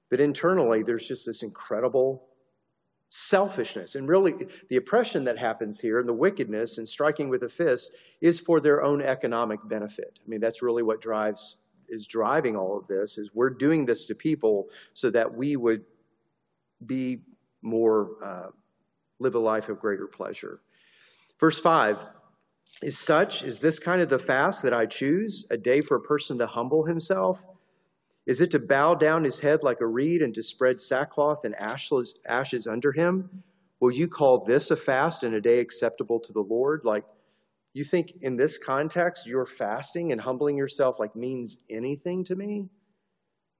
but 0.10 0.20
internally 0.20 0.84
there's 0.84 1.08
just 1.08 1.26
this 1.26 1.42
incredible 1.42 2.28
selfishness. 3.10 3.96
And 3.96 4.08
really, 4.08 4.34
the 4.70 4.76
oppression 4.76 5.24
that 5.24 5.38
happens 5.40 5.80
here 5.80 6.00
and 6.00 6.08
the 6.08 6.14
wickedness 6.14 6.78
and 6.78 6.88
striking 6.88 7.30
with 7.30 7.44
a 7.44 7.50
fist 7.50 7.92
is 8.22 8.40
for 8.40 8.60
their 8.60 8.84
own 8.84 9.02
economic 9.02 9.60
benefit. 9.68 10.20
I 10.24 10.30
mean, 10.30 10.40
that's 10.40 10.62
really 10.62 10.84
what 10.84 11.02
drives 11.02 11.58
is 11.90 12.06
driving 12.06 12.56
all 12.56 12.78
of 12.78 12.88
this 12.88 13.18
is 13.18 13.30
we're 13.34 13.50
doing 13.50 13.86
this 13.86 14.06
to 14.06 14.16
people 14.16 14.68
so 14.94 15.10
that 15.10 15.34
we 15.34 15.56
would 15.56 15.84
be 16.86 17.20
more 17.62 18.12
uh, 18.24 18.48
live 19.20 19.36
a 19.36 19.40
life 19.40 19.70
of 19.70 19.80
greater 19.80 20.08
pleasure. 20.08 20.60
Verse 21.40 21.60
5 21.60 21.98
is 22.82 22.98
such 22.98 23.44
is 23.44 23.60
this 23.60 23.80
kind 23.80 24.02
of 24.02 24.10
the 24.10 24.20
fast 24.20 24.62
that 24.64 24.74
I 24.74 24.86
choose, 24.86 25.46
a 25.50 25.58
day 25.58 25.82
for 25.82 25.96
a 25.96 26.02
person 26.02 26.38
to 26.40 26.48
humble 26.48 26.84
himself? 26.84 27.42
Is 28.26 28.42
it 28.42 28.52
to 28.52 28.60
bow 28.60 28.96
down 28.96 29.24
his 29.24 29.40
head 29.40 29.62
like 29.64 29.82
a 29.82 29.86
reed 29.86 30.22
and 30.22 30.34
to 30.34 30.44
spread 30.44 30.82
sackcloth 30.82 31.46
and 31.46 31.56
ashes, 31.56 32.68
under 32.68 32.92
him? 32.92 33.30
Will 33.80 33.92
you 33.92 34.08
call 34.08 34.44
this 34.44 34.72
a 34.72 34.76
fast 34.76 35.24
and 35.24 35.36
a 35.36 35.42
day 35.42 35.60
acceptable 35.60 36.20
to 36.22 36.34
the 36.34 36.42
Lord? 36.42 36.82
Like, 36.84 37.06
you 37.76 37.84
think 37.84 38.14
in 38.22 38.38
this 38.38 38.58
context, 38.58 39.28
your 39.28 39.46
fasting 39.46 40.14
and 40.14 40.22
humbling 40.22 40.56
yourself 40.56 40.98
like 40.98 41.14
means 41.14 41.58
anything 41.70 42.24
to 42.24 42.34
me? 42.34 42.70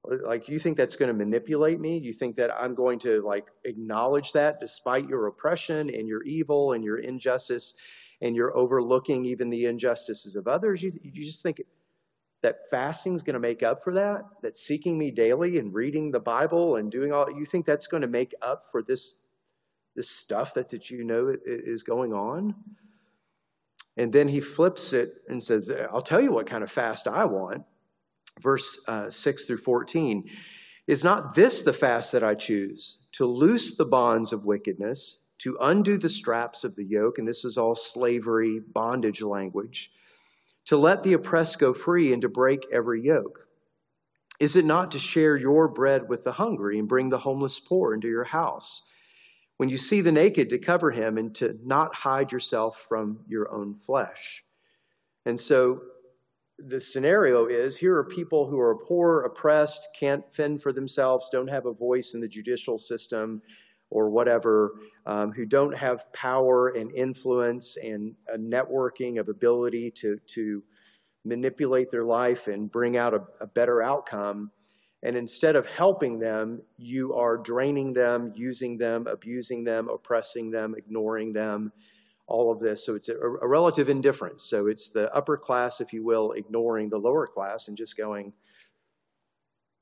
Like, 0.04 0.48
you 0.48 0.58
think 0.58 0.78
that's 0.78 0.96
going 0.96 1.08
to 1.08 1.14
manipulate 1.14 1.78
me? 1.78 1.98
You 1.98 2.14
think 2.14 2.34
that 2.36 2.50
I'm 2.58 2.74
going 2.74 2.98
to 3.00 3.20
like 3.20 3.44
acknowledge 3.66 4.32
that 4.32 4.58
despite 4.58 5.06
your 5.06 5.26
oppression 5.26 5.90
and 5.90 6.08
your 6.08 6.22
evil 6.22 6.72
and 6.72 6.82
your 6.82 6.98
injustice 6.98 7.74
and 8.22 8.34
you're 8.34 8.56
overlooking 8.56 9.26
even 9.26 9.50
the 9.50 9.66
injustices 9.66 10.34
of 10.34 10.48
others? 10.48 10.82
You, 10.82 10.92
you 11.02 11.22
just 11.22 11.42
think 11.42 11.60
that 12.42 12.70
fasting 12.70 13.16
is 13.16 13.22
going 13.22 13.34
to 13.34 13.40
make 13.40 13.62
up 13.62 13.84
for 13.84 13.92
that, 13.92 14.22
that 14.40 14.56
seeking 14.56 14.96
me 14.96 15.10
daily 15.10 15.58
and 15.58 15.74
reading 15.74 16.10
the 16.10 16.20
Bible 16.20 16.76
and 16.76 16.90
doing 16.90 17.12
all, 17.12 17.30
you 17.30 17.44
think 17.44 17.66
that's 17.66 17.86
going 17.86 18.00
to 18.00 18.08
make 18.08 18.32
up 18.40 18.64
for 18.70 18.82
this, 18.82 19.12
this 19.94 20.08
stuff 20.08 20.54
that, 20.54 20.70
that 20.70 20.90
you 20.90 21.04
know 21.04 21.34
is 21.44 21.82
going 21.82 22.14
on? 22.14 22.54
And 23.96 24.12
then 24.12 24.28
he 24.28 24.40
flips 24.40 24.92
it 24.92 25.22
and 25.28 25.42
says, 25.42 25.70
I'll 25.92 26.02
tell 26.02 26.20
you 26.20 26.32
what 26.32 26.46
kind 26.46 26.62
of 26.62 26.70
fast 26.70 27.08
I 27.08 27.24
want. 27.24 27.62
Verse 28.40 28.78
uh, 28.86 29.10
6 29.10 29.44
through 29.44 29.56
14. 29.58 30.28
Is 30.86 31.02
not 31.02 31.34
this 31.34 31.62
the 31.62 31.72
fast 31.72 32.12
that 32.12 32.22
I 32.22 32.34
choose? 32.34 32.98
To 33.12 33.26
loose 33.26 33.76
the 33.76 33.86
bonds 33.86 34.32
of 34.32 34.44
wickedness, 34.44 35.18
to 35.38 35.56
undo 35.62 35.98
the 35.98 36.08
straps 36.08 36.64
of 36.64 36.76
the 36.76 36.84
yoke, 36.84 37.18
and 37.18 37.26
this 37.26 37.44
is 37.44 37.56
all 37.56 37.74
slavery, 37.74 38.60
bondage 38.72 39.22
language 39.22 39.90
to 40.66 40.76
let 40.76 41.02
the 41.02 41.14
oppressed 41.14 41.58
go 41.58 41.72
free 41.72 42.12
and 42.12 42.22
to 42.22 42.28
break 42.28 42.66
every 42.72 43.02
yoke? 43.02 43.46
Is 44.38 44.56
it 44.56 44.64
not 44.64 44.90
to 44.90 44.98
share 44.98 45.36
your 45.36 45.68
bread 45.68 46.08
with 46.08 46.24
the 46.24 46.32
hungry 46.32 46.78
and 46.78 46.88
bring 46.88 47.08
the 47.08 47.18
homeless 47.18 47.58
poor 47.58 47.94
into 47.94 48.08
your 48.08 48.24
house? 48.24 48.82
When 49.58 49.68
you 49.68 49.78
see 49.78 50.00
the 50.00 50.12
naked, 50.12 50.50
to 50.50 50.58
cover 50.58 50.90
him 50.90 51.18
and 51.18 51.34
to 51.36 51.58
not 51.64 51.94
hide 51.94 52.30
yourself 52.30 52.84
from 52.88 53.20
your 53.26 53.50
own 53.52 53.74
flesh. 53.74 54.44
And 55.24 55.40
so 55.40 55.80
the 56.58 56.80
scenario 56.80 57.46
is 57.46 57.76
here 57.76 57.96
are 57.96 58.04
people 58.04 58.46
who 58.48 58.58
are 58.60 58.76
poor, 58.76 59.22
oppressed, 59.22 59.88
can't 59.98 60.24
fend 60.34 60.62
for 60.62 60.72
themselves, 60.72 61.28
don't 61.30 61.48
have 61.48 61.66
a 61.66 61.72
voice 61.72 62.14
in 62.14 62.20
the 62.20 62.28
judicial 62.28 62.78
system, 62.78 63.42
or 63.90 64.10
whatever 64.10 64.72
um, 65.06 65.32
who 65.32 65.46
don't 65.46 65.76
have 65.76 66.10
power 66.12 66.70
and 66.70 66.92
influence 66.92 67.76
and 67.76 68.14
a 68.32 68.38
networking 68.38 69.20
of 69.20 69.28
ability 69.28 69.90
to, 69.92 70.18
to 70.26 70.62
manipulate 71.24 71.90
their 71.90 72.04
life 72.04 72.48
and 72.48 72.70
bring 72.70 72.96
out 72.96 73.14
a, 73.14 73.22
a 73.40 73.46
better 73.46 73.82
outcome. 73.82 74.50
And 75.02 75.16
instead 75.16 75.56
of 75.56 75.66
helping 75.66 76.18
them, 76.18 76.62
you 76.78 77.14
are 77.14 77.36
draining 77.36 77.92
them, 77.92 78.32
using 78.34 78.78
them, 78.78 79.06
abusing 79.06 79.62
them, 79.62 79.88
oppressing 79.88 80.50
them, 80.50 80.74
ignoring 80.76 81.32
them, 81.32 81.72
all 82.26 82.50
of 82.50 82.58
this. 82.58 82.84
So 82.84 82.94
it's 82.94 83.08
a, 83.08 83.16
a 83.16 83.46
relative 83.46 83.88
indifference. 83.88 84.44
So 84.44 84.66
it's 84.66 84.90
the 84.90 85.14
upper 85.14 85.36
class, 85.36 85.80
if 85.80 85.92
you 85.92 86.04
will, 86.04 86.32
ignoring 86.32 86.88
the 86.88 86.98
lower 86.98 87.26
class 87.26 87.68
and 87.68 87.76
just 87.76 87.96
going, 87.96 88.32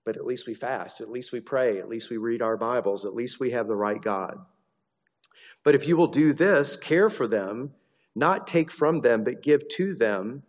but 0.04 0.16
at 0.16 0.26
least 0.26 0.46
we 0.46 0.54
fast, 0.54 1.00
at 1.00 1.10
least 1.10 1.32
we 1.32 1.40
pray, 1.40 1.78
at 1.78 1.88
least 1.88 2.10
we 2.10 2.18
read 2.18 2.42
our 2.42 2.58
Bibles, 2.58 3.04
at 3.06 3.14
least 3.14 3.40
we 3.40 3.52
have 3.52 3.66
the 3.66 3.76
right 3.76 4.00
God. 4.02 4.38
But 5.62 5.74
if 5.74 5.86
you 5.88 5.96
will 5.96 6.08
do 6.08 6.34
this, 6.34 6.76
care 6.76 7.08
for 7.08 7.26
them, 7.26 7.72
not 8.14 8.46
take 8.46 8.70
from 8.70 9.00
them, 9.00 9.24
but 9.24 9.42
give 9.42 9.66
to 9.76 9.94
them, 9.94 10.42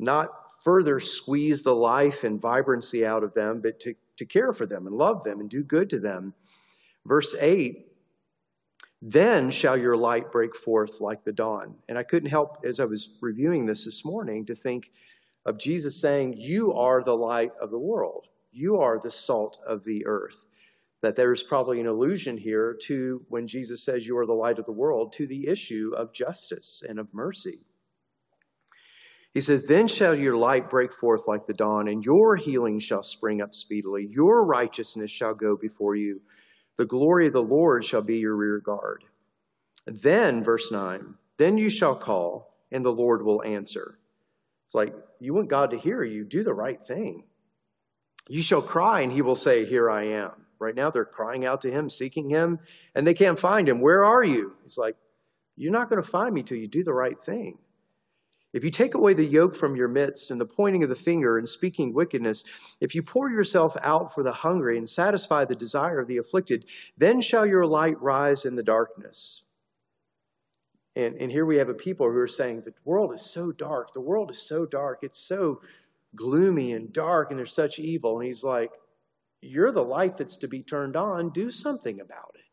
not 0.00 0.30
further 0.64 1.00
squeeze 1.00 1.62
the 1.62 1.74
life 1.74 2.24
and 2.24 2.40
vibrancy 2.40 3.06
out 3.06 3.22
of 3.22 3.34
them, 3.34 3.60
but 3.60 3.80
to, 3.80 3.94
to 4.16 4.24
care 4.24 4.52
for 4.52 4.66
them 4.66 4.86
and 4.86 4.96
love 4.96 5.22
them 5.24 5.40
and 5.40 5.48
do 5.48 5.62
good 5.62 5.90
to 5.90 6.00
them. 6.00 6.34
Verse 7.06 7.34
8 7.38 7.86
Then 9.00 9.50
shall 9.50 9.76
your 9.76 9.96
light 9.96 10.32
break 10.32 10.56
forth 10.56 11.00
like 11.00 11.24
the 11.24 11.32
dawn. 11.32 11.74
And 11.88 11.96
I 11.96 12.02
couldn't 12.02 12.30
help, 12.30 12.64
as 12.64 12.80
I 12.80 12.84
was 12.84 13.08
reviewing 13.20 13.66
this 13.66 13.84
this 13.84 14.04
morning, 14.04 14.46
to 14.46 14.54
think 14.54 14.90
of 15.46 15.58
Jesus 15.58 16.00
saying, 16.00 16.34
You 16.36 16.74
are 16.74 17.02
the 17.02 17.16
light 17.16 17.52
of 17.60 17.70
the 17.70 17.78
world. 17.78 18.26
You 18.52 18.80
are 18.80 18.98
the 18.98 19.10
salt 19.10 19.58
of 19.66 19.84
the 19.84 20.06
earth. 20.06 20.44
That 21.00 21.14
there's 21.14 21.44
probably 21.44 21.80
an 21.80 21.86
allusion 21.86 22.36
here 22.36 22.76
to 22.82 23.24
when 23.28 23.46
Jesus 23.46 23.84
says 23.84 24.04
you 24.04 24.18
are 24.18 24.26
the 24.26 24.32
light 24.32 24.58
of 24.58 24.66
the 24.66 24.72
world, 24.72 25.12
to 25.12 25.28
the 25.28 25.46
issue 25.46 25.92
of 25.96 26.12
justice 26.12 26.82
and 26.86 26.98
of 26.98 27.14
mercy. 27.14 27.60
He 29.34 29.40
says, 29.40 29.62
Then 29.62 29.88
shall 29.88 30.14
your 30.14 30.36
light 30.36 30.70
break 30.70 30.92
forth 30.92 31.28
like 31.28 31.46
the 31.46 31.54
dawn, 31.54 31.88
and 31.88 32.04
your 32.04 32.36
healing 32.36 32.80
shall 32.80 33.02
spring 33.02 33.40
up 33.40 33.54
speedily. 33.54 34.08
Your 34.10 34.44
righteousness 34.44 35.10
shall 35.10 35.34
go 35.34 35.56
before 35.56 35.94
you. 35.94 36.20
The 36.76 36.86
glory 36.86 37.26
of 37.26 37.32
the 37.32 37.42
Lord 37.42 37.84
shall 37.84 38.02
be 38.02 38.18
your 38.18 38.34
rear 38.34 38.60
guard. 38.60 39.04
Then, 39.86 40.44
verse 40.44 40.70
9, 40.70 41.14
then 41.38 41.58
you 41.58 41.70
shall 41.70 41.96
call, 41.96 42.54
and 42.70 42.84
the 42.84 42.90
Lord 42.90 43.24
will 43.24 43.42
answer. 43.42 43.98
It's 44.66 44.74
like 44.74 44.94
you 45.18 45.34
want 45.34 45.48
God 45.48 45.70
to 45.70 45.78
hear 45.78 46.02
you, 46.02 46.24
do 46.24 46.44
the 46.44 46.52
right 46.52 46.80
thing. 46.86 47.24
You 48.28 48.42
shall 48.42 48.62
cry, 48.62 49.00
and 49.00 49.10
he 49.10 49.22
will 49.22 49.36
say, 49.36 49.64
Here 49.64 49.90
I 49.90 50.08
am. 50.08 50.32
Right 50.58 50.74
now, 50.74 50.90
they're 50.90 51.04
crying 51.04 51.46
out 51.46 51.62
to 51.62 51.70
him, 51.70 51.88
seeking 51.88 52.28
him, 52.28 52.58
and 52.94 53.06
they 53.06 53.14
can't 53.14 53.38
find 53.38 53.68
him. 53.68 53.80
Where 53.80 54.04
are 54.04 54.22
you? 54.22 54.54
He's 54.62 54.76
like, 54.76 54.96
You're 55.56 55.72
not 55.72 55.88
going 55.88 56.02
to 56.02 56.08
find 56.08 56.34
me 56.34 56.42
till 56.42 56.58
you 56.58 56.68
do 56.68 56.84
the 56.84 56.92
right 56.92 57.16
thing. 57.24 57.58
If 58.54 58.64
you 58.64 58.70
take 58.70 58.94
away 58.94 59.12
the 59.12 59.24
yoke 59.24 59.54
from 59.54 59.76
your 59.76 59.88
midst 59.88 60.30
and 60.30 60.40
the 60.40 60.46
pointing 60.46 60.82
of 60.82 60.88
the 60.88 60.96
finger 60.96 61.36
and 61.36 61.48
speaking 61.48 61.92
wickedness, 61.92 62.44
if 62.80 62.94
you 62.94 63.02
pour 63.02 63.30
yourself 63.30 63.76
out 63.82 64.14
for 64.14 64.22
the 64.22 64.32
hungry 64.32 64.78
and 64.78 64.88
satisfy 64.88 65.44
the 65.44 65.54
desire 65.54 66.00
of 66.00 66.08
the 66.08 66.16
afflicted, 66.16 66.64
then 66.96 67.20
shall 67.20 67.44
your 67.44 67.66
light 67.66 68.00
rise 68.00 68.46
in 68.46 68.56
the 68.56 68.62
darkness. 68.62 69.42
And, 70.96 71.16
and 71.20 71.30
here 71.30 71.44
we 71.44 71.58
have 71.58 71.68
a 71.68 71.74
people 71.74 72.10
who 72.10 72.18
are 72.18 72.26
saying, 72.26 72.62
The 72.62 72.74
world 72.84 73.14
is 73.14 73.22
so 73.22 73.52
dark. 73.52 73.92
The 73.92 74.00
world 74.00 74.30
is 74.30 74.40
so 74.40 74.64
dark. 74.64 75.00
It's 75.02 75.20
so 75.20 75.60
gloomy 76.16 76.72
and 76.72 76.90
dark 76.92 77.30
and 77.30 77.38
there's 77.38 77.52
such 77.52 77.78
evil. 77.78 78.18
And 78.18 78.26
he's 78.26 78.42
like, 78.42 78.70
You're 79.42 79.72
the 79.72 79.84
light 79.84 80.16
that's 80.16 80.38
to 80.38 80.48
be 80.48 80.62
turned 80.62 80.96
on. 80.96 81.30
Do 81.30 81.50
something 81.50 82.00
about 82.00 82.34
it. 82.34 82.47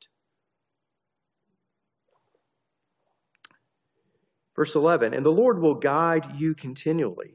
Verse 4.55 4.75
11 4.75 5.13
And 5.13 5.25
the 5.25 5.31
Lord 5.31 5.59
will 5.59 5.75
guide 5.75 6.35
you 6.37 6.55
continually 6.55 7.33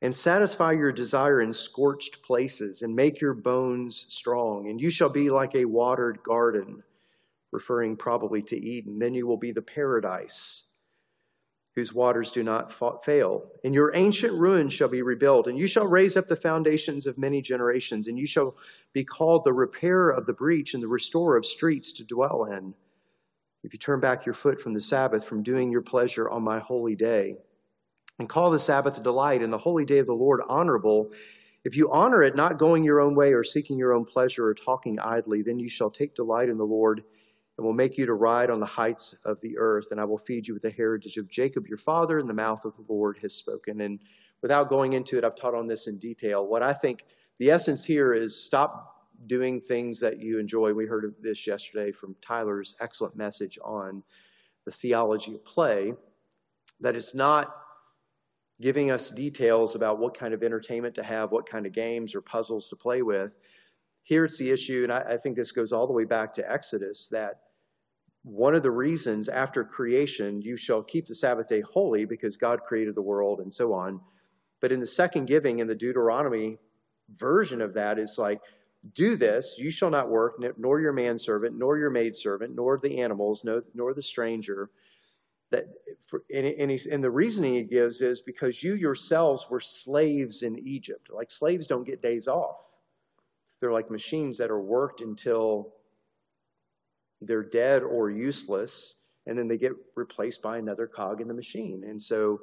and 0.00 0.14
satisfy 0.14 0.72
your 0.72 0.92
desire 0.92 1.40
in 1.40 1.52
scorched 1.52 2.22
places 2.22 2.82
and 2.82 2.94
make 2.94 3.20
your 3.20 3.34
bones 3.34 4.04
strong. 4.08 4.68
And 4.68 4.80
you 4.80 4.90
shall 4.90 5.08
be 5.08 5.30
like 5.30 5.54
a 5.54 5.64
watered 5.64 6.22
garden, 6.24 6.82
referring 7.52 7.96
probably 7.96 8.42
to 8.42 8.56
Eden. 8.56 8.98
Then 8.98 9.14
you 9.14 9.26
will 9.26 9.36
be 9.36 9.52
the 9.52 9.62
paradise 9.62 10.64
whose 11.74 11.92
waters 11.92 12.30
do 12.30 12.42
not 12.42 12.74
fail. 13.04 13.44
And 13.64 13.74
your 13.74 13.96
ancient 13.96 14.34
ruins 14.34 14.72
shall 14.74 14.88
be 14.88 15.02
rebuilt, 15.02 15.46
and 15.46 15.58
you 15.58 15.66
shall 15.66 15.86
raise 15.86 16.16
up 16.16 16.28
the 16.28 16.36
foundations 16.36 17.06
of 17.06 17.16
many 17.16 17.40
generations, 17.40 18.08
and 18.08 18.18
you 18.18 18.26
shall 18.26 18.56
be 18.92 19.04
called 19.04 19.44
the 19.44 19.54
repairer 19.54 20.10
of 20.10 20.26
the 20.26 20.34
breach 20.34 20.74
and 20.74 20.82
the 20.82 20.88
restorer 20.88 21.36
of 21.36 21.46
streets 21.46 21.92
to 21.92 22.04
dwell 22.04 22.44
in. 22.44 22.74
If 23.64 23.72
you 23.72 23.78
turn 23.78 24.00
back 24.00 24.26
your 24.26 24.34
foot 24.34 24.60
from 24.60 24.74
the 24.74 24.80
Sabbath, 24.80 25.24
from 25.24 25.42
doing 25.42 25.70
your 25.70 25.82
pleasure 25.82 26.28
on 26.28 26.42
my 26.42 26.58
holy 26.58 26.96
day, 26.96 27.36
and 28.18 28.28
call 28.28 28.50
the 28.50 28.58
Sabbath 28.58 28.98
a 28.98 29.02
delight 29.02 29.42
and 29.42 29.52
the 29.52 29.58
holy 29.58 29.84
day 29.84 29.98
of 29.98 30.06
the 30.06 30.12
Lord 30.12 30.40
honorable, 30.48 31.10
if 31.64 31.76
you 31.76 31.90
honor 31.92 32.22
it, 32.22 32.34
not 32.34 32.58
going 32.58 32.82
your 32.82 33.00
own 33.00 33.14
way 33.14 33.32
or 33.32 33.44
seeking 33.44 33.78
your 33.78 33.92
own 33.92 34.04
pleasure 34.04 34.46
or 34.46 34.54
talking 34.54 34.98
idly, 34.98 35.42
then 35.42 35.60
you 35.60 35.68
shall 35.68 35.90
take 35.90 36.14
delight 36.14 36.48
in 36.48 36.58
the 36.58 36.64
Lord 36.64 37.04
and 37.56 37.64
will 37.64 37.72
make 37.72 37.96
you 37.96 38.06
to 38.06 38.14
ride 38.14 38.50
on 38.50 38.58
the 38.58 38.66
heights 38.66 39.14
of 39.24 39.40
the 39.42 39.56
earth, 39.58 39.86
and 39.90 40.00
I 40.00 40.04
will 40.04 40.18
feed 40.18 40.48
you 40.48 40.54
with 40.54 40.62
the 40.62 40.70
heritage 40.70 41.16
of 41.18 41.28
Jacob 41.28 41.68
your 41.68 41.78
father, 41.78 42.18
and 42.18 42.28
the 42.28 42.34
mouth 42.34 42.64
of 42.64 42.74
the 42.76 42.92
Lord 42.92 43.18
has 43.22 43.34
spoken. 43.34 43.82
And 43.82 44.00
without 44.40 44.68
going 44.68 44.94
into 44.94 45.18
it, 45.18 45.24
I've 45.24 45.36
taught 45.36 45.54
on 45.54 45.68
this 45.68 45.86
in 45.86 45.98
detail. 45.98 46.46
What 46.46 46.62
I 46.62 46.72
think 46.72 47.04
the 47.38 47.50
essence 47.50 47.84
here 47.84 48.12
is 48.12 48.42
stop 48.42 48.91
doing 49.26 49.60
things 49.60 50.00
that 50.00 50.18
you 50.18 50.38
enjoy. 50.38 50.72
We 50.72 50.86
heard 50.86 51.04
of 51.04 51.14
this 51.20 51.46
yesterday 51.46 51.92
from 51.92 52.16
Tyler's 52.22 52.74
excellent 52.80 53.16
message 53.16 53.58
on 53.64 54.02
the 54.64 54.72
theology 54.72 55.34
of 55.34 55.44
play. 55.44 55.94
That 56.80 56.96
it's 56.96 57.14
not 57.14 57.54
giving 58.60 58.90
us 58.90 59.10
details 59.10 59.74
about 59.74 59.98
what 59.98 60.16
kind 60.16 60.34
of 60.34 60.42
entertainment 60.42 60.94
to 60.94 61.02
have, 61.02 61.32
what 61.32 61.48
kind 61.48 61.66
of 61.66 61.72
games 61.72 62.14
or 62.14 62.20
puzzles 62.20 62.68
to 62.68 62.76
play 62.76 63.02
with. 63.02 63.32
Here 64.04 64.24
it's 64.24 64.38
the 64.38 64.50
issue, 64.50 64.82
and 64.82 64.92
I, 64.92 65.00
I 65.14 65.16
think 65.16 65.36
this 65.36 65.52
goes 65.52 65.72
all 65.72 65.86
the 65.86 65.92
way 65.92 66.04
back 66.04 66.34
to 66.34 66.50
Exodus 66.50 67.08
that 67.08 67.40
one 68.24 68.54
of 68.54 68.62
the 68.62 68.70
reasons 68.70 69.28
after 69.28 69.64
creation 69.64 70.40
you 70.40 70.56
shall 70.56 70.82
keep 70.82 71.06
the 71.06 71.14
Sabbath 71.14 71.48
day 71.48 71.60
holy 71.60 72.04
because 72.04 72.36
God 72.36 72.60
created 72.66 72.94
the 72.94 73.02
world 73.02 73.40
and 73.40 73.52
so 73.52 73.72
on. 73.72 74.00
But 74.60 74.70
in 74.70 74.78
the 74.78 74.86
second 74.86 75.26
giving 75.26 75.58
in 75.58 75.66
the 75.66 75.74
Deuteronomy 75.74 76.58
version 77.16 77.60
of 77.60 77.74
that 77.74 77.98
is 77.98 78.16
like, 78.18 78.40
do 78.94 79.16
this, 79.16 79.56
you 79.58 79.70
shall 79.70 79.90
not 79.90 80.08
work, 80.08 80.42
nor 80.58 80.80
your 80.80 80.92
manservant, 80.92 81.56
nor 81.56 81.78
your 81.78 81.90
maidservant, 81.90 82.54
nor 82.54 82.78
the 82.78 83.00
animals, 83.00 83.44
nor 83.44 83.94
the 83.94 84.02
stranger. 84.02 84.70
That 85.50 85.66
for, 86.00 86.24
and, 86.34 86.46
and, 86.46 86.70
and 86.70 87.04
the 87.04 87.10
reasoning 87.10 87.54
he 87.54 87.62
gives 87.62 88.00
is 88.00 88.20
because 88.20 88.62
you 88.62 88.74
yourselves 88.74 89.46
were 89.50 89.60
slaves 89.60 90.42
in 90.42 90.58
Egypt. 90.58 91.10
Like 91.12 91.30
slaves 91.30 91.66
don't 91.66 91.86
get 91.86 92.02
days 92.02 92.26
off. 92.26 92.56
They're 93.60 93.72
like 93.72 93.90
machines 93.90 94.38
that 94.38 94.50
are 94.50 94.60
worked 94.60 95.02
until 95.02 95.74
they're 97.20 97.44
dead 97.44 97.82
or 97.82 98.10
useless, 98.10 98.94
and 99.26 99.38
then 99.38 99.46
they 99.46 99.58
get 99.58 99.72
replaced 99.94 100.42
by 100.42 100.58
another 100.58 100.88
cog 100.88 101.20
in 101.20 101.28
the 101.28 101.34
machine. 101.34 101.84
And 101.86 102.02
so 102.02 102.40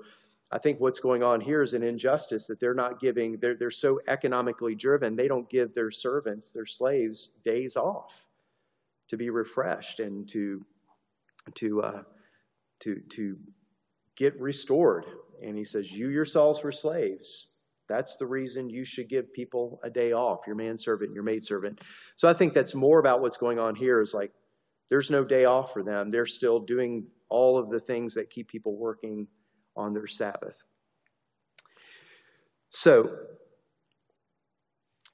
I 0.52 0.58
think 0.58 0.80
what's 0.80 1.00
going 1.00 1.22
on 1.22 1.42
here 1.42 1.62
is 1.62 1.74
an 1.74 1.84
injustice 1.84 2.48
that 2.48 2.60
they're 2.60 2.74
not 2.74 3.00
giving, 3.00 3.38
they're, 3.40 3.56
they're 3.56 3.70
so 3.70 4.00
economically 4.08 4.74
driven, 4.74 5.16
they 5.16 5.28
don't 5.28 5.50
give 5.50 5.76
their 5.76 5.92
servants, 5.92 6.50
their 6.50 6.66
slaves, 6.66 7.32
days 7.44 7.76
off 7.76 8.14
to 9.10 9.18
be 9.18 9.30
refreshed 9.30 10.00
and 10.00 10.28
to, 10.30 10.66
to, 11.56 11.82
uh, 11.82 12.02
to, 12.80 13.02
to 13.12 13.38
get 14.16 14.40
restored. 14.40 15.06
And 15.44 15.56
he 15.58 15.64
says, 15.64 15.92
You 15.92 16.10
yourselves 16.10 16.64
were 16.64 16.72
slaves. 16.72 17.48
That's 17.88 18.16
the 18.18 18.28
reason 18.28 18.70
you 18.70 18.86
should 18.86 19.10
give 19.10 19.34
people 19.34 19.80
a 19.84 19.90
day 19.90 20.14
off, 20.14 20.42
your 20.46 20.56
manservant, 20.56 21.14
your 21.14 21.24
maidservant. 21.24 21.82
So 22.16 22.28
I 22.28 22.34
think 22.34 22.54
that's 22.54 22.76
more 22.76 23.00
about 23.00 23.22
what's 23.22 23.38
going 23.38 23.58
on 23.58 23.76
here 23.76 24.00
is 24.02 24.14
like 24.14 24.32
there's 24.90 25.10
no 25.10 25.24
day 25.24 25.46
off 25.46 25.74
for 25.74 25.84
them. 25.84 26.12
They're 26.12 26.28
still 26.28 26.60
doing 26.60 27.08
all 27.30 27.58
of 27.58 27.70
the 27.70 27.80
things 27.80 28.14
that 28.16 28.30
keep 28.30 28.48
people 28.48 28.76
working 28.76 29.28
on 29.76 29.94
their 29.94 30.08
Sabbath. 30.08 30.58
So, 32.70 33.18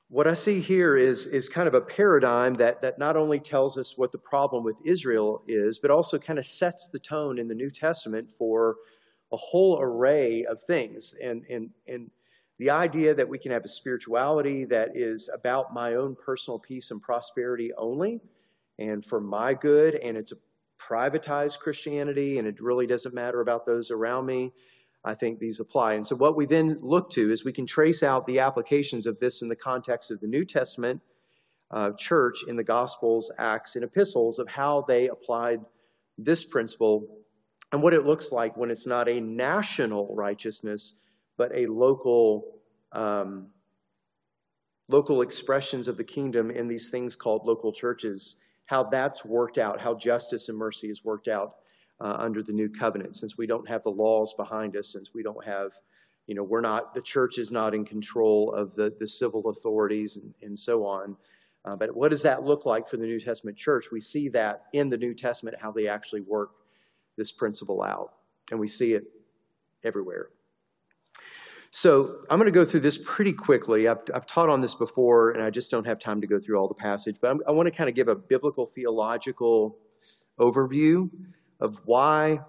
what 0.09 0.27
I 0.27 0.33
see 0.33 0.62
here 0.62 0.95
is, 0.95 1.25
is 1.25 1.50
kind 1.50 1.67
of 1.67 1.74
a 1.74 1.81
paradigm 1.81 2.53
that, 2.55 2.79
that 2.81 3.00
not 3.00 3.17
only 3.17 3.39
tells 3.39 3.77
us 3.77 3.97
what 3.97 4.12
the 4.12 4.17
problem 4.17 4.63
with 4.63 4.75
Israel 4.85 5.41
is, 5.47 5.79
but 5.79 5.89
also 5.89 6.19
kind 6.19 6.38
of 6.38 6.45
sets 6.45 6.88
the 6.88 7.00
tone 7.00 7.39
in 7.39 7.47
the 7.47 7.55
New 7.55 7.71
Testament 7.71 8.29
for 8.38 8.75
a 9.31 9.38
whole 9.38 9.79
array 9.81 10.45
of 10.45 10.62
things. 10.63 11.15
And, 11.21 11.43
and, 11.50 11.69
and 11.88 12.12
the 12.59 12.69
idea 12.69 13.15
that 13.15 13.27
we 13.27 13.39
can 13.39 13.51
have 13.51 13.65
a 13.65 13.69
spirituality 13.69 14.63
that 14.65 14.95
is 14.95 15.29
about 15.33 15.74
my 15.74 15.95
own 15.95 16.15
personal 16.15 16.59
peace 16.59 16.91
and 16.91 17.01
prosperity 17.01 17.71
only, 17.77 18.21
and 18.77 19.03
for 19.03 19.19
my 19.19 19.53
good, 19.53 19.95
and 19.95 20.15
it's 20.15 20.33
a 20.79 20.94
privatized 20.94 21.60
Christianity, 21.60 22.38
and 22.38 22.48
it 22.48 22.62
really 22.62 22.88
doesn't 22.88 23.13
matter 23.13 23.41
about 23.41 23.65
those 23.65 23.91
around 23.91 24.25
me. 24.25 24.51
I 25.03 25.13
think 25.13 25.39
these 25.39 25.60
apply. 25.60 25.94
And 25.94 26.05
so, 26.05 26.15
what 26.15 26.36
we 26.36 26.46
then 26.46 26.79
look 26.82 27.12
to 27.12 27.32
is 27.32 27.46
we 27.46 27.53
can 27.53 27.65
trace 27.65 28.01
out 28.01 28.25
the 28.25 28.39
applications 28.39 29.05
of 29.05 29.20
this 29.20 29.41
in 29.41 29.48
the 29.48 29.55
context 29.55 30.10
of 30.12 30.20
the 30.20 30.27
New 30.27 30.46
Testament 30.46 31.00
uh, 31.72 31.91
church 31.91 32.44
in 32.48 32.55
the 32.55 32.64
Gospels, 32.64 33.31
Acts, 33.38 33.75
and 33.75 33.83
Epistles 33.83 34.40
of 34.40 34.48
how 34.48 34.83
they 34.88 35.07
applied 35.09 35.61
this 36.18 36.44
principle 36.44 37.20
and 37.72 37.81
what 37.81 37.94
it 37.94 38.05
looks 38.05 38.31
like 38.31 38.57
when 38.57 38.72
it's 38.72 38.88
not 38.88 39.07
a 39.07 39.20
national 39.20 40.14
righteousness, 40.16 40.94
but 41.38 41.51
a 41.55 41.68
local. 41.68 42.59
Um, 42.92 43.48
local 44.88 45.22
expressions 45.22 45.88
of 45.88 45.98
the 45.98 46.03
kingdom 46.03 46.51
in 46.51 46.68
these 46.68 46.90
things 46.90 47.16
called 47.16 47.42
local 47.46 47.74
churches 47.74 48.35
how 48.65 48.83
that's 48.83 49.23
worked 49.23 49.57
out, 49.57 49.79
how 49.79 49.93
justice 49.93 50.49
and 50.49 50.57
mercy 50.57 50.89
is 50.89 51.03
worked 51.03 51.27
out 51.27 51.55
uh, 52.01 52.15
under 52.17 52.43
the 52.43 52.51
new 52.51 52.69
covenant, 52.69 53.15
since 53.15 53.37
we 53.37 53.47
don't 53.47 53.67
have 53.67 53.83
the 53.83 53.89
laws 53.89 54.33
behind 54.33 54.75
us, 54.75 54.89
since 54.89 55.13
we 55.13 55.23
don't 55.23 55.43
have, 55.45 55.71
you 56.27 56.35
know, 56.35 56.43
we're 56.43 56.61
not, 56.61 56.93
the 56.93 57.01
church 57.01 57.37
is 57.37 57.51
not 57.51 57.73
in 57.73 57.85
control 57.85 58.51
of 58.53 58.75
the, 58.75 58.93
the 58.99 59.07
civil 59.07 59.49
authorities 59.49 60.17
and, 60.17 60.33
and 60.41 60.59
so 60.59 60.85
on. 60.85 61.15
Uh, 61.63 61.75
but 61.75 61.95
what 61.95 62.09
does 62.09 62.21
that 62.21 62.43
look 62.43 62.65
like 62.65 62.87
for 62.87 62.97
the 62.97 63.05
New 63.05 63.19
Testament 63.19 63.57
church? 63.57 63.87
We 63.91 64.01
see 64.01 64.29
that 64.29 64.65
in 64.73 64.89
the 64.89 64.97
New 64.97 65.13
Testament, 65.13 65.57
how 65.59 65.71
they 65.71 65.87
actually 65.87 66.21
work 66.21 66.51
this 67.17 67.31
principle 67.31 67.81
out. 67.81 68.13
And 68.51 68.59
we 68.59 68.67
see 68.67 68.93
it 68.93 69.05
everywhere. 69.83 70.29
So 71.75 72.20
I'm 72.29 72.38
going 72.38 72.46
to 72.46 72.53
go 72.53 72.64
through 72.64 72.79
this 72.79 72.98
pretty 73.03 73.33
quickly. 73.33 73.90
I've, 73.90 74.00
I've 74.14 74.25
taught 74.25 74.48
on 74.48 74.61
this 74.61 74.74
before, 74.74 75.31
and 75.31 75.44
I 75.44 75.50
just 75.50 75.70
don't 75.70 75.85
have 75.85 76.00
time 76.00 76.22
to 76.22 76.25
go 76.25 76.40
through 76.40 76.57
all 76.57 76.70
the 76.70 76.74
passage, 76.74 77.18
but 77.20 77.29
I'm, 77.31 77.42
i 77.50 77.51
want 77.51 77.68
to 77.68 77.72
kind 77.72 77.90
of 77.90 77.98
give 77.98 78.07
a 78.07 78.16
biblical 78.16 78.66
theological 78.66 79.77
overview 80.40 81.09
of 81.59 81.77
why 81.83 82.40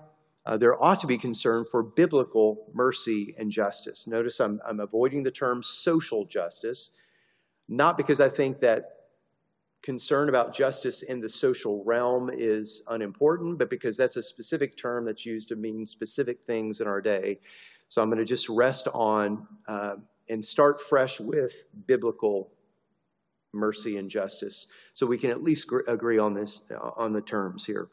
uh, 0.46 0.56
there 0.56 0.80
ought 0.80 1.00
to 1.00 1.08
be 1.08 1.18
concern 1.18 1.64
for 1.68 1.82
biblical 1.82 2.70
mercy 2.72 3.34
and 3.36 3.50
justice. 3.50 4.06
Notice 4.06 4.38
I'm, 4.38 4.60
I'm 4.64 4.78
avoiding 4.78 5.24
the 5.24 5.32
term 5.32 5.60
social 5.60 6.24
justice, 6.24 6.92
not 7.68 7.96
because 7.96 8.20
I 8.20 8.28
think 8.28 8.60
that 8.60 8.90
concern 9.82 10.28
about 10.28 10.54
justice 10.54 11.02
in 11.02 11.20
the 11.20 11.28
social 11.28 11.82
realm 11.82 12.30
is 12.32 12.82
unimportant, 12.86 13.58
but 13.58 13.70
because 13.70 13.96
that's 13.96 14.16
a 14.16 14.22
specific 14.22 14.76
term 14.76 15.04
that's 15.04 15.26
used 15.26 15.48
to 15.48 15.56
mean 15.56 15.84
specific 15.84 16.38
things 16.46 16.80
in 16.80 16.86
our 16.86 17.00
day. 17.00 17.40
So 17.88 18.02
I'm 18.02 18.08
going 18.08 18.18
to 18.18 18.24
just 18.24 18.48
rest 18.48 18.88
on 18.92 19.46
uh, 19.68 19.94
and 20.28 20.44
start 20.44 20.80
fresh 20.80 21.20
with 21.20 21.52
biblical 21.86 22.50
mercy 23.52 23.96
and 23.96 24.10
justice, 24.10 24.66
so 24.94 25.06
we 25.06 25.18
can 25.18 25.30
at 25.30 25.42
least 25.42 25.66
gr- 25.66 25.80
agree 25.88 26.18
on 26.18 26.34
this 26.34 26.62
uh, 26.70 26.90
on 26.96 27.12
the 27.12 27.20
terms 27.20 27.64
here. 27.64 27.88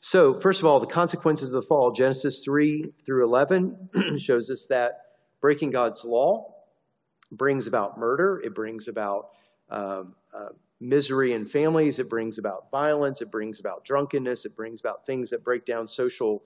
So 0.00 0.40
first 0.40 0.60
of 0.60 0.66
all, 0.66 0.80
the 0.80 0.86
consequences 0.86 1.48
of 1.48 1.54
the 1.54 1.62
fall. 1.62 1.92
Genesis 1.92 2.40
three 2.40 2.92
through 3.04 3.24
eleven 3.24 3.90
shows 4.18 4.50
us 4.50 4.66
that 4.66 5.00
breaking 5.40 5.70
God's 5.70 6.04
law 6.04 6.54
brings 7.32 7.66
about 7.66 7.98
murder. 7.98 8.40
It 8.44 8.54
brings 8.54 8.88
about 8.88 9.30
um, 9.70 10.14
uh, 10.34 10.48
misery 10.80 11.32
in 11.32 11.46
families. 11.46 11.98
It 11.98 12.08
brings 12.08 12.38
about 12.38 12.70
violence. 12.70 13.20
It 13.22 13.30
brings 13.30 13.60
about 13.60 13.84
drunkenness. 13.84 14.44
It 14.44 14.56
brings 14.56 14.80
about 14.80 15.06
things 15.06 15.30
that 15.30 15.44
break 15.44 15.64
down 15.64 15.86
social 15.88 16.42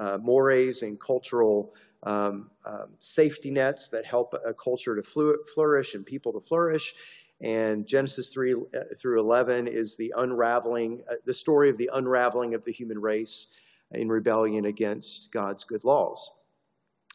uh, 0.00 0.18
mores 0.18 0.82
and 0.82 0.98
cultural 0.98 1.74
um, 2.04 2.50
um, 2.64 2.88
safety 3.00 3.50
nets 3.50 3.88
that 3.88 4.06
help 4.06 4.34
a 4.46 4.54
culture 4.54 4.96
to 4.96 5.02
flourish 5.54 5.94
and 5.94 6.04
people 6.06 6.32
to 6.32 6.40
flourish. 6.40 6.94
And 7.42 7.86
Genesis 7.86 8.28
3 8.28 8.54
uh, 8.54 8.58
through 8.98 9.20
11 9.20 9.68
is 9.68 9.96
the 9.96 10.12
unraveling, 10.16 11.02
uh, 11.10 11.14
the 11.26 11.34
story 11.34 11.68
of 11.68 11.76
the 11.76 11.90
unraveling 11.92 12.54
of 12.54 12.64
the 12.64 12.72
human 12.72 12.98
race 12.98 13.48
in 13.92 14.08
rebellion 14.08 14.66
against 14.66 15.30
God's 15.32 15.64
good 15.64 15.84
laws. 15.84 16.30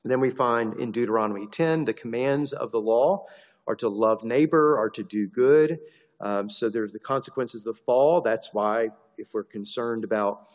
And 0.04 0.12
then 0.12 0.20
we 0.20 0.30
find 0.30 0.80
in 0.80 0.92
Deuteronomy 0.92 1.48
10 1.48 1.86
the 1.86 1.94
commands 1.94 2.54
of 2.54 2.72
the 2.72 2.80
law 2.80 3.26
are 3.68 3.76
to 3.78 3.90
love 3.90 4.24
neighbor, 4.24 4.78
are 4.78 4.90
to 4.92 5.04
do 5.04 5.28
good. 5.28 5.80
Um, 6.22 6.50
so 6.50 6.70
there's 6.70 6.94
the 6.94 7.00
consequences 7.00 7.66
of 7.66 7.76
the 7.76 7.82
fall. 7.82 8.22
That's 8.22 8.50
why, 8.54 8.90
if 9.18 9.34
we're 9.34 9.44
concerned 9.44 10.04
about 10.04 10.48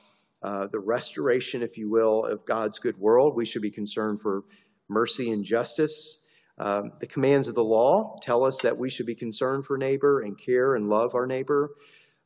uh, 0.42 0.66
the 0.68 0.78
restoration, 0.78 1.62
if 1.62 1.76
you 1.76 1.90
will, 1.90 2.24
of 2.24 2.44
God's 2.46 2.78
good 2.78 2.98
world. 2.98 3.36
We 3.36 3.44
should 3.44 3.62
be 3.62 3.70
concerned 3.70 4.20
for 4.22 4.44
mercy 4.88 5.30
and 5.32 5.44
justice. 5.44 6.18
Um, 6.58 6.92
the 7.00 7.06
commands 7.06 7.48
of 7.48 7.54
the 7.54 7.64
law 7.64 8.18
tell 8.22 8.44
us 8.44 8.58
that 8.58 8.76
we 8.76 8.90
should 8.90 9.06
be 9.06 9.14
concerned 9.14 9.64
for 9.64 9.78
neighbor 9.78 10.20
and 10.20 10.38
care 10.38 10.74
and 10.76 10.88
love 10.88 11.14
our 11.14 11.26
neighbor. 11.26 11.70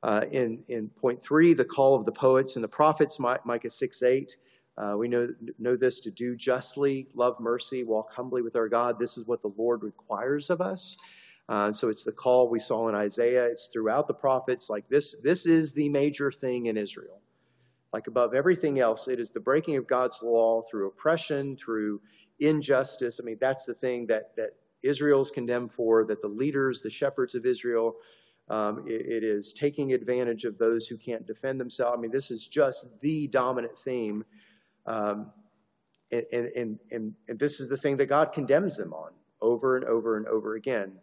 Uh, 0.03 0.23
in, 0.31 0.63
in 0.69 0.89
point 0.89 1.23
three, 1.23 1.55
the 1.55 1.65
call 1.65 1.95
of 1.97 2.05
the 2.05 2.13
poets 2.13 2.57
and 2.57 2.65
the 2.65 2.69
prophets, 2.69 3.19
Micah 3.19 3.71
6 3.71 4.03
8. 4.03 4.37
Uh, 4.77 4.95
we 4.99 5.07
know, 5.07 5.29
know 5.59 5.77
this 5.77 6.01
to 6.01 6.11
do 6.11 6.35
justly, 6.35 7.07
love 7.15 7.39
mercy, 7.39 7.85
walk 7.85 8.13
humbly 8.13 8.43
with 8.43 8.57
our 8.57 8.69
God. 8.69 8.99
This 8.99 9.17
is 9.17 9.27
what 9.27 9.41
the 9.41 9.53
Lord 9.57 9.85
requires 9.85 10.51
of 10.51 10.61
us. 10.61 10.97
Uh, 11.49 11.73
so 11.73 11.89
it's 11.89 12.03
the 12.03 12.13
call 12.13 12.49
we 12.49 12.59
saw 12.59 12.89
in 12.89 12.95
Isaiah. 12.95 13.45
It's 13.45 13.69
throughout 13.73 14.09
the 14.09 14.15
prophets. 14.15 14.69
Like 14.69 14.89
this, 14.89 15.15
this 15.23 15.47
is 15.47 15.73
the 15.73 15.89
major 15.89 16.33
thing 16.33 16.67
in 16.67 16.77
Israel 16.77 17.21
like 17.95 18.09
above 18.09 18.35
everything 18.35 18.81
else, 18.81 19.07
it 19.07 19.21
is 19.21 19.31
the 19.31 19.39
breaking 19.39 19.77
of 19.77 19.87
God's 19.87 20.19
law 20.21 20.63
through 20.69 20.89
oppression, 20.89 21.57
through 21.57 22.01
injustice. 22.41 23.21
I 23.23 23.25
mean, 23.25 23.39
that's 23.41 23.65
the 23.67 23.73
thing 23.73 24.09
that, 24.09 24.35
that 24.37 24.57
Israel's 24.83 25.31
condemned 25.31 25.71
for, 25.71 26.05
that 26.07 26.21
the 26.21 26.27
leaders, 26.27 26.83
the 26.83 26.91
shepherds 26.91 27.37
of 27.37 27.47
Israel, 27.47 27.95
um, 28.49 28.85
it, 28.89 29.07
it 29.07 29.23
is 29.23 29.53
taking 29.53 29.93
advantage 29.93 30.45
of 30.45 30.59
those 30.59 30.89
who 30.89 30.97
can't 30.97 31.25
defend 31.25 31.61
themselves. 31.61 31.95
I 31.97 32.01
mean, 32.01 32.11
this 32.11 32.33
is 32.33 32.49
just 32.49 32.89
the 33.01 33.29
dominant 33.29 33.79
theme. 33.85 34.25
Um, 34.87 35.31
and, 36.11 36.25
and, 36.33 36.79
and, 36.91 37.15
and 37.29 37.39
this 37.39 37.61
is 37.61 37.69
the 37.69 37.77
thing 37.77 37.97
that 37.99 38.07
God 38.07 38.33
condemns 38.33 38.77
them 38.77 38.93
on 38.93 39.13
over 39.41 39.77
and 39.77 39.85
over 39.85 40.17
and 40.17 40.27
over 40.27 40.57
again. 40.57 40.95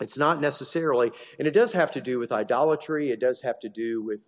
It's 0.00 0.16
not 0.16 0.40
necessarily, 0.40 1.12
and 1.38 1.46
it 1.46 1.52
does 1.52 1.74
have 1.74 1.90
to 1.90 2.00
do 2.00 2.18
with 2.18 2.32
idolatry. 2.32 3.10
It 3.10 3.20
does 3.20 3.42
have 3.42 3.60
to 3.60 3.68
do 3.68 4.02
with, 4.02 4.20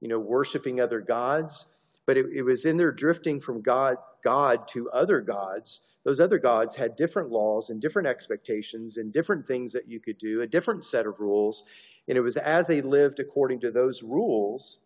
you 0.00 0.08
know, 0.08 0.18
worshiping 0.18 0.80
other 0.80 1.00
gods. 1.00 1.66
But 2.06 2.16
it, 2.16 2.26
it 2.34 2.42
was 2.42 2.64
in 2.64 2.76
their 2.76 2.92
drifting 2.92 3.40
from 3.40 3.62
God, 3.62 3.96
God 4.24 4.66
to 4.68 4.90
other 4.90 5.20
gods. 5.20 5.82
Those 6.04 6.20
other 6.20 6.38
gods 6.38 6.74
had 6.74 6.96
different 6.96 7.30
laws 7.30 7.70
and 7.70 7.80
different 7.80 8.08
expectations 8.08 8.96
and 8.96 9.12
different 9.12 9.46
things 9.46 9.72
that 9.72 9.88
you 9.88 10.00
could 10.00 10.18
do, 10.18 10.40
a 10.40 10.46
different 10.46 10.84
set 10.86 11.06
of 11.06 11.20
rules. 11.20 11.64
And 12.08 12.16
it 12.16 12.22
was 12.22 12.36
as 12.36 12.66
they 12.66 12.80
lived 12.80 13.20
according 13.20 13.60
to 13.60 13.70
those 13.70 14.02
rules, 14.02 14.78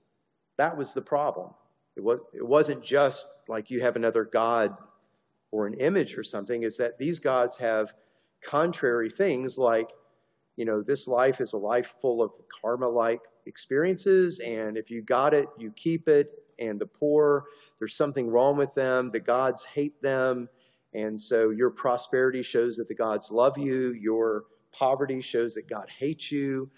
that 0.59 0.77
was 0.77 0.93
the 0.93 1.03
problem. 1.03 1.51
It, 1.97 2.03
was, 2.03 2.21
it 2.33 2.47
wasn't 2.47 2.83
just 2.83 3.25
like 3.49 3.71
you 3.71 3.81
have 3.81 3.97
another 3.97 4.25
God 4.25 4.77
or 5.53 5.67
an 5.67 5.75
image 5.75 6.19
or 6.19 6.25
something, 6.25 6.65
is 6.65 6.77
that 6.79 6.99
these 6.99 7.21
gods 7.21 7.57
have 7.57 7.93
contrary 8.43 9.09
things 9.09 9.57
like 9.57 9.89
you 10.57 10.65
know, 10.65 10.83
this 10.83 11.07
life 11.07 11.41
is 11.41 11.53
a 11.53 11.59
life 11.59 11.95
full 12.01 12.23
of 12.23 12.31
karma 12.61 12.89
like 12.89 13.21
experiences, 13.47 14.41
and 14.41 14.77
if 14.77 14.91
you 14.91 15.03
got 15.03 15.35
it, 15.35 15.49
you 15.59 15.71
keep 15.73 16.09
it. 16.09 16.31
And 16.59 16.81
the 16.81 16.87
poor, 16.87 17.45
there's 17.79 17.97
something 17.97 18.29
wrong 18.29 18.57
with 18.57 18.75
them. 18.75 19.11
The 19.11 19.21
gods 19.21 19.65
hate 19.65 20.01
them. 20.01 20.49
And 20.95 21.21
so 21.21 21.51
your 21.51 21.71
prosperity 21.71 22.43
shows 22.43 22.77
that 22.77 22.87
the 22.87 22.95
gods 22.95 23.31
love 23.31 23.59
you. 23.59 23.93
Your 23.93 24.45
poverty 24.73 25.21
shows 25.21 25.55
that 25.55 25.69
God 25.69 25.89
hates 25.99 26.31
you. 26.31 26.71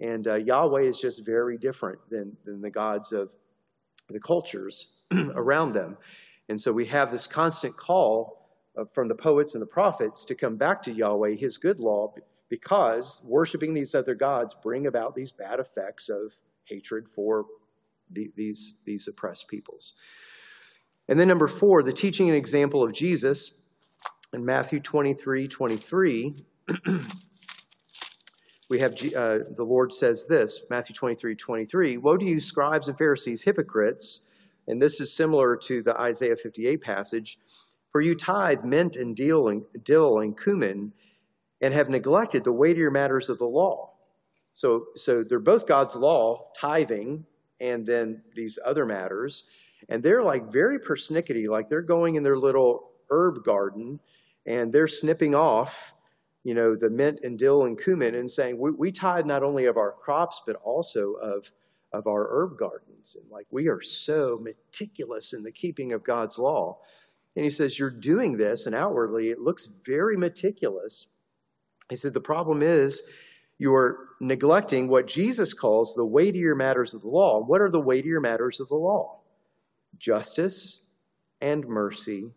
And 0.00 0.26
uh, 0.26 0.34
Yahweh 0.34 0.82
is 0.82 0.98
just 0.98 1.24
very 1.24 1.56
different 1.56 1.98
than, 2.10 2.36
than 2.44 2.60
the 2.60 2.70
gods 2.70 3.12
of 3.12 3.30
the 4.10 4.20
cultures 4.20 4.88
around 5.34 5.72
them. 5.72 5.96
And 6.48 6.60
so 6.60 6.72
we 6.72 6.86
have 6.86 7.10
this 7.10 7.26
constant 7.26 7.76
call 7.76 8.48
uh, 8.76 8.84
from 8.92 9.08
the 9.08 9.14
poets 9.14 9.54
and 9.54 9.62
the 9.62 9.66
prophets 9.66 10.24
to 10.26 10.34
come 10.34 10.56
back 10.56 10.82
to 10.82 10.92
Yahweh, 10.92 11.36
his 11.36 11.56
good 11.56 11.80
law, 11.80 12.12
because 12.52 13.18
worshiping 13.24 13.72
these 13.72 13.94
other 13.94 14.14
gods 14.14 14.54
bring 14.62 14.86
about 14.86 15.14
these 15.14 15.32
bad 15.32 15.58
effects 15.58 16.10
of 16.10 16.34
hatred 16.64 17.06
for 17.16 17.46
the, 18.10 18.30
these, 18.36 18.74
these 18.84 19.08
oppressed 19.08 19.48
peoples. 19.48 19.94
And 21.08 21.18
then 21.18 21.28
number 21.28 21.48
four, 21.48 21.82
the 21.82 21.94
teaching 21.94 22.28
and 22.28 22.36
example 22.36 22.82
of 22.82 22.92
Jesus 22.92 23.52
in 24.34 24.44
Matthew 24.44 24.80
23, 24.80 25.48
23. 25.48 26.44
we 28.68 28.78
have 28.80 28.92
uh, 28.92 29.38
the 29.56 29.64
Lord 29.64 29.90
says 29.90 30.26
this, 30.26 30.60
Matthew 30.68 30.94
23, 30.94 31.34
23. 31.34 31.96
Woe 31.96 32.18
to 32.18 32.24
you, 32.26 32.38
scribes 32.38 32.88
and 32.88 32.98
Pharisees, 32.98 33.40
hypocrites. 33.40 34.20
And 34.68 34.80
this 34.80 35.00
is 35.00 35.10
similar 35.10 35.56
to 35.56 35.82
the 35.82 35.98
Isaiah 35.98 36.36
58 36.36 36.82
passage. 36.82 37.38
For 37.92 38.02
you 38.02 38.14
tithe 38.14 38.62
mint 38.62 38.96
and 38.96 39.16
dill 39.16 39.48
and, 39.48 39.62
dill 39.84 40.18
and 40.18 40.38
cumin 40.38 40.92
and 41.62 41.72
have 41.72 41.88
neglected 41.88 42.44
the 42.44 42.52
weightier 42.52 42.90
matters 42.90 43.28
of 43.28 43.38
the 43.38 43.46
law. 43.46 43.92
So, 44.54 44.86
so 44.96 45.22
they're 45.22 45.38
both 45.38 45.66
God's 45.66 45.94
law, 45.94 46.50
tithing, 46.58 47.24
and 47.60 47.86
then 47.86 48.22
these 48.34 48.58
other 48.64 48.84
matters. 48.84 49.44
And 49.88 50.02
they're 50.02 50.22
like 50.22 50.52
very 50.52 50.78
persnickety, 50.78 51.48
like 51.48 51.70
they're 51.70 51.80
going 51.80 52.16
in 52.16 52.22
their 52.22 52.36
little 52.36 52.90
herb 53.10 53.44
garden 53.44 54.00
and 54.46 54.72
they're 54.72 54.88
snipping 54.88 55.34
off, 55.34 55.94
you 56.44 56.54
know, 56.54 56.74
the 56.74 56.90
mint 56.90 57.20
and 57.22 57.38
dill 57.38 57.64
and 57.64 57.80
cumin 57.80 58.16
and 58.16 58.30
saying, 58.30 58.58
we, 58.58 58.72
we 58.72 58.92
tithe 58.92 59.24
not 59.26 59.42
only 59.42 59.66
of 59.66 59.76
our 59.76 59.92
crops, 59.92 60.42
but 60.44 60.56
also 60.56 61.12
of, 61.12 61.50
of 61.92 62.06
our 62.06 62.26
herb 62.28 62.58
gardens. 62.58 63.16
And 63.20 63.30
like 63.30 63.46
we 63.50 63.68
are 63.68 63.80
so 63.80 64.40
meticulous 64.42 65.32
in 65.32 65.42
the 65.42 65.52
keeping 65.52 65.92
of 65.92 66.02
God's 66.02 66.38
law. 66.38 66.78
And 67.36 67.44
he 67.44 67.50
says, 67.50 67.78
You're 67.78 67.90
doing 67.90 68.36
this, 68.36 68.66
and 68.66 68.74
outwardly 68.74 69.30
it 69.30 69.40
looks 69.40 69.68
very 69.84 70.16
meticulous, 70.16 71.06
he 71.88 71.96
said, 71.96 72.14
The 72.14 72.20
problem 72.20 72.62
is 72.62 73.02
you're 73.58 74.08
neglecting 74.20 74.88
what 74.88 75.06
Jesus 75.06 75.54
calls 75.54 75.94
the 75.94 76.04
weightier 76.04 76.54
matters 76.54 76.94
of 76.94 77.02
the 77.02 77.08
law. 77.08 77.42
What 77.42 77.60
are 77.60 77.70
the 77.70 77.80
weightier 77.80 78.20
matters 78.20 78.60
of 78.60 78.68
the 78.68 78.74
law? 78.74 79.20
Justice 79.98 80.80
and 81.40 81.66
mercy 81.66 82.32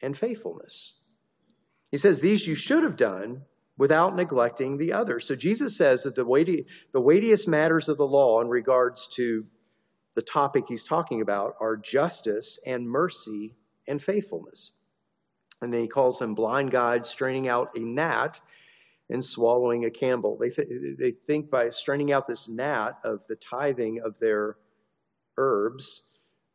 and 0.00 0.16
faithfulness. 0.16 0.92
He 1.90 1.98
says, 1.98 2.20
These 2.20 2.46
you 2.46 2.54
should 2.54 2.82
have 2.82 2.96
done 2.96 3.42
without 3.76 4.14
neglecting 4.14 4.76
the 4.76 4.92
others. 4.92 5.26
So 5.26 5.34
Jesus 5.34 5.76
says 5.76 6.04
that 6.04 6.14
the, 6.14 6.24
weighty, 6.24 6.66
the 6.92 7.00
weightiest 7.00 7.48
matters 7.48 7.88
of 7.88 7.96
the 7.96 8.06
law 8.06 8.40
in 8.40 8.48
regards 8.48 9.08
to 9.14 9.44
the 10.14 10.22
topic 10.22 10.64
he's 10.68 10.84
talking 10.84 11.22
about 11.22 11.56
are 11.60 11.76
justice 11.76 12.58
and 12.64 12.88
mercy 12.88 13.54
and 13.88 14.02
faithfulness. 14.02 14.70
And 15.60 15.72
then 15.72 15.80
he 15.80 15.88
calls 15.88 16.18
them 16.18 16.34
blind 16.34 16.70
guides 16.70 17.08
straining 17.08 17.48
out 17.48 17.76
a 17.76 17.80
gnat 17.80 18.40
and 19.10 19.24
swallowing 19.24 19.84
a 19.84 19.90
camel. 19.90 20.36
They, 20.36 20.50
th- 20.50 20.68
they 20.98 21.12
think 21.26 21.50
by 21.50 21.70
straining 21.70 22.12
out 22.12 22.26
this 22.26 22.48
gnat 22.48 22.98
of 23.04 23.20
the 23.28 23.36
tithing 23.36 24.00
of 24.00 24.18
their 24.18 24.56
herbs 25.36 26.02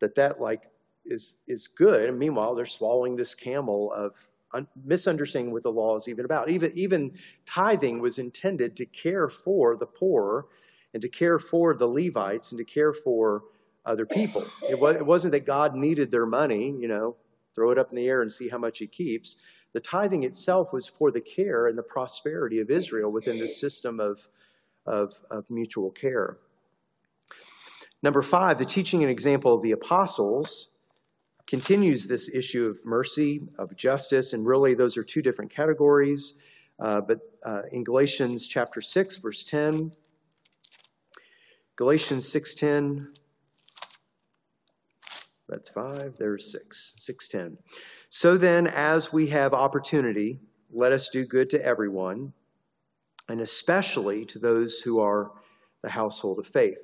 that 0.02 0.16
that 0.16 0.42
like 0.42 0.64
is 1.06 1.38
is 1.48 1.68
good. 1.68 2.10
And 2.10 2.18
meanwhile, 2.18 2.56
they're 2.56 2.66
swallowing 2.66 3.16
this 3.16 3.36
camel 3.36 3.92
of 3.94 4.14
un- 4.54 4.68
misunderstanding 4.86 5.52
what 5.52 5.64
the 5.64 5.72
law 5.72 5.96
is 5.96 6.08
even 6.08 6.26
about. 6.26 6.50
Even 6.50 6.72
even 6.78 7.12
tithing 7.46 8.00
was 8.00 8.20
intended 8.20 8.76
to 8.78 8.86
care 8.86 9.30
for 9.30 9.76
the 9.76 9.86
poor 9.86 10.48
and 10.94 11.02
to 11.02 11.10
care 11.10 11.40
for 11.40 11.76
the 11.76 11.88
Levites 11.88 12.52
and 12.52 12.58
to 12.58 12.66
care 12.66 12.94
for 12.94 13.44
other 13.86 14.06
people. 14.06 14.46
It, 14.68 14.80
was, 14.80 14.96
it 14.96 15.06
wasn't 15.06 15.32
that 15.34 15.46
God 15.46 15.76
needed 15.76 16.12
their 16.12 16.26
money, 16.26 16.76
you 16.80 16.88
know, 16.88 17.16
throw 17.56 17.72
it 17.72 17.78
up 17.78 17.90
in 17.90 17.96
the 17.96 18.08
air 18.08 18.22
and 18.22 18.32
see 18.32 18.50
how 18.50 18.58
much 18.58 18.80
He 18.80 18.88
keeps. 18.88 19.36
The 19.74 19.80
tithing 19.80 20.24
itself 20.24 20.74
was 20.74 20.88
for 20.88 21.12
the 21.12 21.22
care 21.22 21.68
and 21.68 21.78
the 21.78 21.84
prosperity 21.84 22.60
of 22.60 22.72
Israel 22.72 23.12
within 23.12 23.40
this 23.40 23.60
system 23.60 24.00
of, 24.00 24.20
of, 24.86 25.14
of 25.30 25.46
mutual 25.50 25.92
care. 25.92 26.38
Number 28.02 28.22
five, 28.22 28.58
the 28.58 28.66
teaching 28.66 29.04
and 29.04 29.12
example 29.12 29.54
of 29.54 29.62
the 29.62 29.72
apostles 29.72 30.70
continues 31.48 32.08
this 32.08 32.30
issue 32.34 32.66
of 32.66 32.78
mercy, 32.86 33.42
of 33.58 33.76
justice, 33.76 34.34
and 34.34 34.46
really 34.46 34.74
those 34.74 34.98
are 34.98 35.04
two 35.04 35.22
different 35.22 35.54
categories. 35.54 36.36
Uh, 36.80 37.02
but 37.02 37.20
uh, 37.46 37.64
in 37.72 37.84
Galatians 37.84 38.48
chapter 38.48 38.82
6, 38.82 39.18
verse 39.18 39.44
10, 39.44 39.92
Galatians 41.80 42.30
6:10, 42.30 43.08
that's 45.50 45.70
five, 45.70 46.16
there's 46.18 46.52
six, 46.52 46.94
610. 47.02 47.58
So 48.10 48.38
then, 48.38 48.68
as 48.68 49.12
we 49.12 49.28
have 49.28 49.54
opportunity, 49.54 50.40
let 50.72 50.92
us 50.92 51.10
do 51.10 51.26
good 51.26 51.50
to 51.52 51.64
everyone, 51.64 52.34
and 53.28 53.42
especially 53.42 54.26
to 54.26 54.40
those 54.40 54.80
who 54.80 55.00
are 55.00 55.32
the 55.82 55.90
household 55.90 56.40
of 56.40 56.48
faith. 56.48 56.80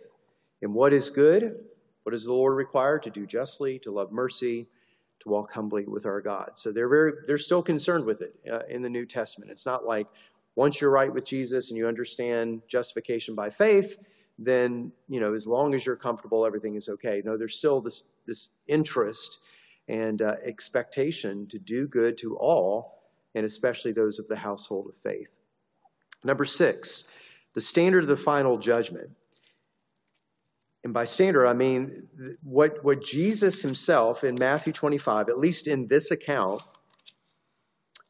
And 0.62 0.74
what 0.74 0.94
is 0.94 1.10
good? 1.10 1.56
What 2.04 2.12
does 2.12 2.26
the 2.26 2.34
Lord 2.34 2.56
require? 2.56 3.00
To 3.00 3.10
do 3.10 3.26
justly, 3.26 3.80
to 3.80 3.92
love 3.92 4.12
mercy, 4.12 4.68
to 5.22 5.30
walk 5.30 5.52
humbly 5.52 5.86
with 5.86 6.06
our 6.06 6.22
God. 6.22 6.52
So 6.56 6.72
they're 6.72 6.90
very, 6.90 7.14
they're 7.28 7.38
still 7.38 7.64
concerned 7.64 8.06
with 8.06 8.22
it 8.22 8.36
uh, 8.52 8.60
in 8.70 8.82
the 8.82 8.90
New 8.90 9.06
Testament. 9.06 9.52
It's 9.52 9.66
not 9.66 9.86
like 9.86 10.08
once 10.56 10.80
you're 10.80 10.92
right 10.92 11.14
with 11.14 11.26
Jesus 11.26 11.70
and 11.70 11.78
you 11.78 11.88
understand 11.88 12.62
justification 12.68 13.36
by 13.36 13.50
faith, 13.50 13.98
then 14.38 14.92
you 15.08 15.20
know 15.20 15.34
as 15.34 15.48
long 15.48 15.74
as 15.74 15.86
you're 15.86 15.96
comfortable, 15.96 16.46
everything 16.46 16.76
is 16.76 16.90
okay. 16.90 17.22
No, 17.24 17.38
there's 17.38 17.58
still 17.58 17.82
this 17.82 18.04
this 18.26 18.50
interest 18.68 19.40
and 19.88 20.22
uh, 20.22 20.36
expectation 20.44 21.48
to 21.48 21.60
do 21.60 21.88
good 21.88 22.18
to 22.18 22.38
all, 22.38 23.04
and 23.36 23.46
especially 23.46 23.92
those 23.92 24.20
of 24.20 24.28
the 24.28 24.36
household 24.36 24.88
of 24.88 24.96
faith. 24.98 25.30
Number 26.24 26.46
six, 26.46 27.04
the 27.54 27.62
standard 27.62 28.04
of 28.04 28.10
the 28.10 28.16
final 28.16 28.58
judgment. 28.58 29.10
And 30.84 30.94
by 30.94 31.06
standard, 31.06 31.48
I 31.48 31.54
mean 31.54 32.08
what, 32.44 32.84
what 32.84 33.04
Jesus 33.04 33.62
himself 33.62 34.24
in 34.24 34.36
Matthew 34.40 34.72
25, 34.72 35.30
at 35.30 35.40
least 35.40 35.68
in 35.68 35.88
this 35.88 36.12
account, 36.12 36.62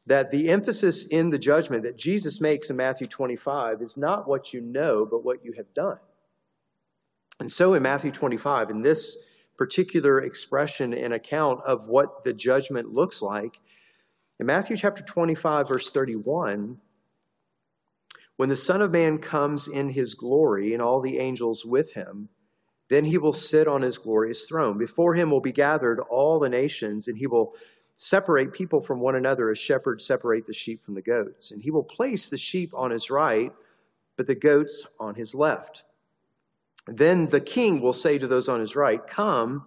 that 0.06 0.30
the 0.30 0.50
emphasis 0.50 1.04
in 1.04 1.30
the 1.30 1.38
judgment 1.38 1.82
that 1.84 1.96
Jesus 1.96 2.40
makes 2.40 2.70
in 2.70 2.76
Matthew 2.76 3.06
25 3.06 3.82
is 3.82 3.96
not 3.96 4.28
what 4.28 4.52
you 4.52 4.60
know, 4.60 5.06
but 5.10 5.24
what 5.24 5.44
you 5.44 5.52
have 5.52 5.72
done. 5.74 5.98
And 7.40 7.50
so 7.50 7.74
in 7.74 7.82
Matthew 7.82 8.10
25, 8.10 8.70
in 8.70 8.82
this 8.82 9.16
particular 9.56 10.20
expression 10.20 10.92
and 10.94 11.14
account 11.14 11.60
of 11.66 11.88
what 11.88 12.24
the 12.24 12.32
judgment 12.32 12.92
looks 12.92 13.22
like. 13.22 13.58
In 14.38 14.46
Matthew 14.46 14.76
chapter 14.76 15.02
25, 15.02 15.68
verse 15.68 15.90
31, 15.90 16.78
when 18.36 18.48
the 18.50 18.56
Son 18.56 18.82
of 18.82 18.90
Man 18.90 19.18
comes 19.18 19.66
in 19.66 19.88
his 19.88 20.14
glory 20.14 20.74
and 20.74 20.82
all 20.82 21.00
the 21.00 21.18
angels 21.18 21.64
with 21.64 21.92
him, 21.92 22.28
then 22.88 23.04
he 23.04 23.18
will 23.18 23.32
sit 23.32 23.66
on 23.66 23.82
his 23.82 23.98
glorious 23.98 24.44
throne. 24.44 24.78
Before 24.78 25.14
him 25.14 25.30
will 25.30 25.40
be 25.40 25.52
gathered 25.52 26.00
all 26.00 26.38
the 26.38 26.48
nations, 26.48 27.08
and 27.08 27.16
he 27.16 27.26
will 27.26 27.54
separate 27.96 28.52
people 28.52 28.82
from 28.82 29.00
one 29.00 29.16
another 29.16 29.50
as 29.50 29.58
shepherds 29.58 30.04
separate 30.04 30.46
the 30.46 30.52
sheep 30.52 30.84
from 30.84 30.94
the 30.94 31.02
goats. 31.02 31.50
And 31.50 31.62
he 31.62 31.70
will 31.70 31.82
place 31.82 32.28
the 32.28 32.36
sheep 32.36 32.72
on 32.74 32.90
his 32.90 33.10
right, 33.10 33.52
but 34.16 34.26
the 34.26 34.34
goats 34.34 34.86
on 35.00 35.14
his 35.14 35.34
left. 35.34 35.82
Then 36.86 37.28
the 37.28 37.40
king 37.40 37.80
will 37.80 37.92
say 37.92 38.18
to 38.18 38.26
those 38.26 38.48
on 38.48 38.60
his 38.60 38.76
right, 38.76 39.04
Come, 39.06 39.66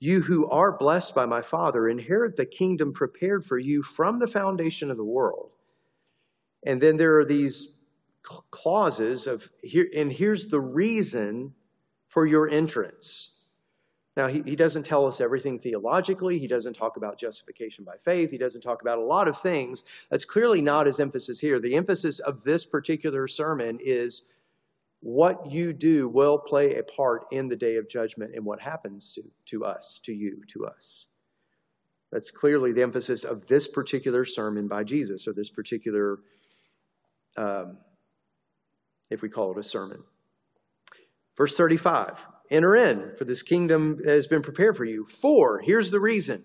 you 0.00 0.20
who 0.20 0.48
are 0.48 0.76
blessed 0.76 1.14
by 1.14 1.26
my 1.26 1.42
Father, 1.42 1.88
inherit 1.88 2.36
the 2.36 2.46
kingdom 2.46 2.92
prepared 2.92 3.44
for 3.44 3.58
you 3.58 3.82
from 3.82 4.18
the 4.18 4.26
foundation 4.26 4.90
of 4.90 4.96
the 4.96 5.04
world. 5.04 5.52
And 6.64 6.80
then 6.80 6.96
there 6.96 7.18
are 7.18 7.24
these 7.24 7.68
clauses 8.50 9.26
of 9.26 9.48
here, 9.62 9.88
and 9.96 10.12
here's 10.12 10.48
the 10.48 10.60
reason 10.60 11.54
for 12.08 12.26
your 12.26 12.48
entrance. 12.48 13.30
Now, 14.16 14.26
he, 14.26 14.42
he 14.44 14.56
doesn't 14.56 14.82
tell 14.82 15.06
us 15.06 15.20
everything 15.20 15.58
theologically. 15.58 16.38
He 16.38 16.48
doesn't 16.48 16.74
talk 16.74 16.96
about 16.96 17.18
justification 17.18 17.84
by 17.84 17.94
faith. 18.04 18.30
He 18.30 18.38
doesn't 18.38 18.60
talk 18.60 18.82
about 18.82 18.98
a 18.98 19.04
lot 19.04 19.28
of 19.28 19.40
things. 19.40 19.84
That's 20.10 20.24
clearly 20.24 20.60
not 20.60 20.86
his 20.86 20.98
emphasis 20.98 21.38
here. 21.38 21.60
The 21.60 21.76
emphasis 21.76 22.18
of 22.18 22.42
this 22.42 22.64
particular 22.64 23.28
sermon 23.28 23.78
is 23.80 24.22
what 25.00 25.50
you 25.50 25.72
do 25.72 26.08
will 26.08 26.38
play 26.38 26.76
a 26.76 26.82
part 26.82 27.24
in 27.32 27.48
the 27.48 27.56
day 27.56 27.76
of 27.76 27.88
judgment 27.88 28.32
and 28.34 28.44
what 28.44 28.60
happens 28.60 29.12
to, 29.12 29.22
to 29.46 29.64
us, 29.64 30.00
to 30.04 30.12
you, 30.12 30.42
to 30.48 30.66
us. 30.66 31.06
That's 32.12 32.30
clearly 32.30 32.72
the 32.72 32.82
emphasis 32.82 33.24
of 33.24 33.46
this 33.46 33.68
particular 33.68 34.24
sermon 34.24 34.68
by 34.68 34.84
Jesus, 34.84 35.26
or 35.26 35.32
this 35.32 35.48
particular, 35.48 36.18
um, 37.36 37.78
if 39.08 39.22
we 39.22 39.28
call 39.28 39.52
it 39.52 39.58
a 39.58 39.62
sermon. 39.62 40.02
Verse 41.36 41.56
35 41.56 42.24
Enter 42.50 42.74
in, 42.74 43.12
for 43.16 43.24
this 43.24 43.42
kingdom 43.42 44.02
has 44.04 44.26
been 44.26 44.42
prepared 44.42 44.76
for 44.76 44.84
you. 44.84 45.06
For, 45.06 45.60
here's 45.60 45.90
the 45.90 46.00
reason 46.00 46.42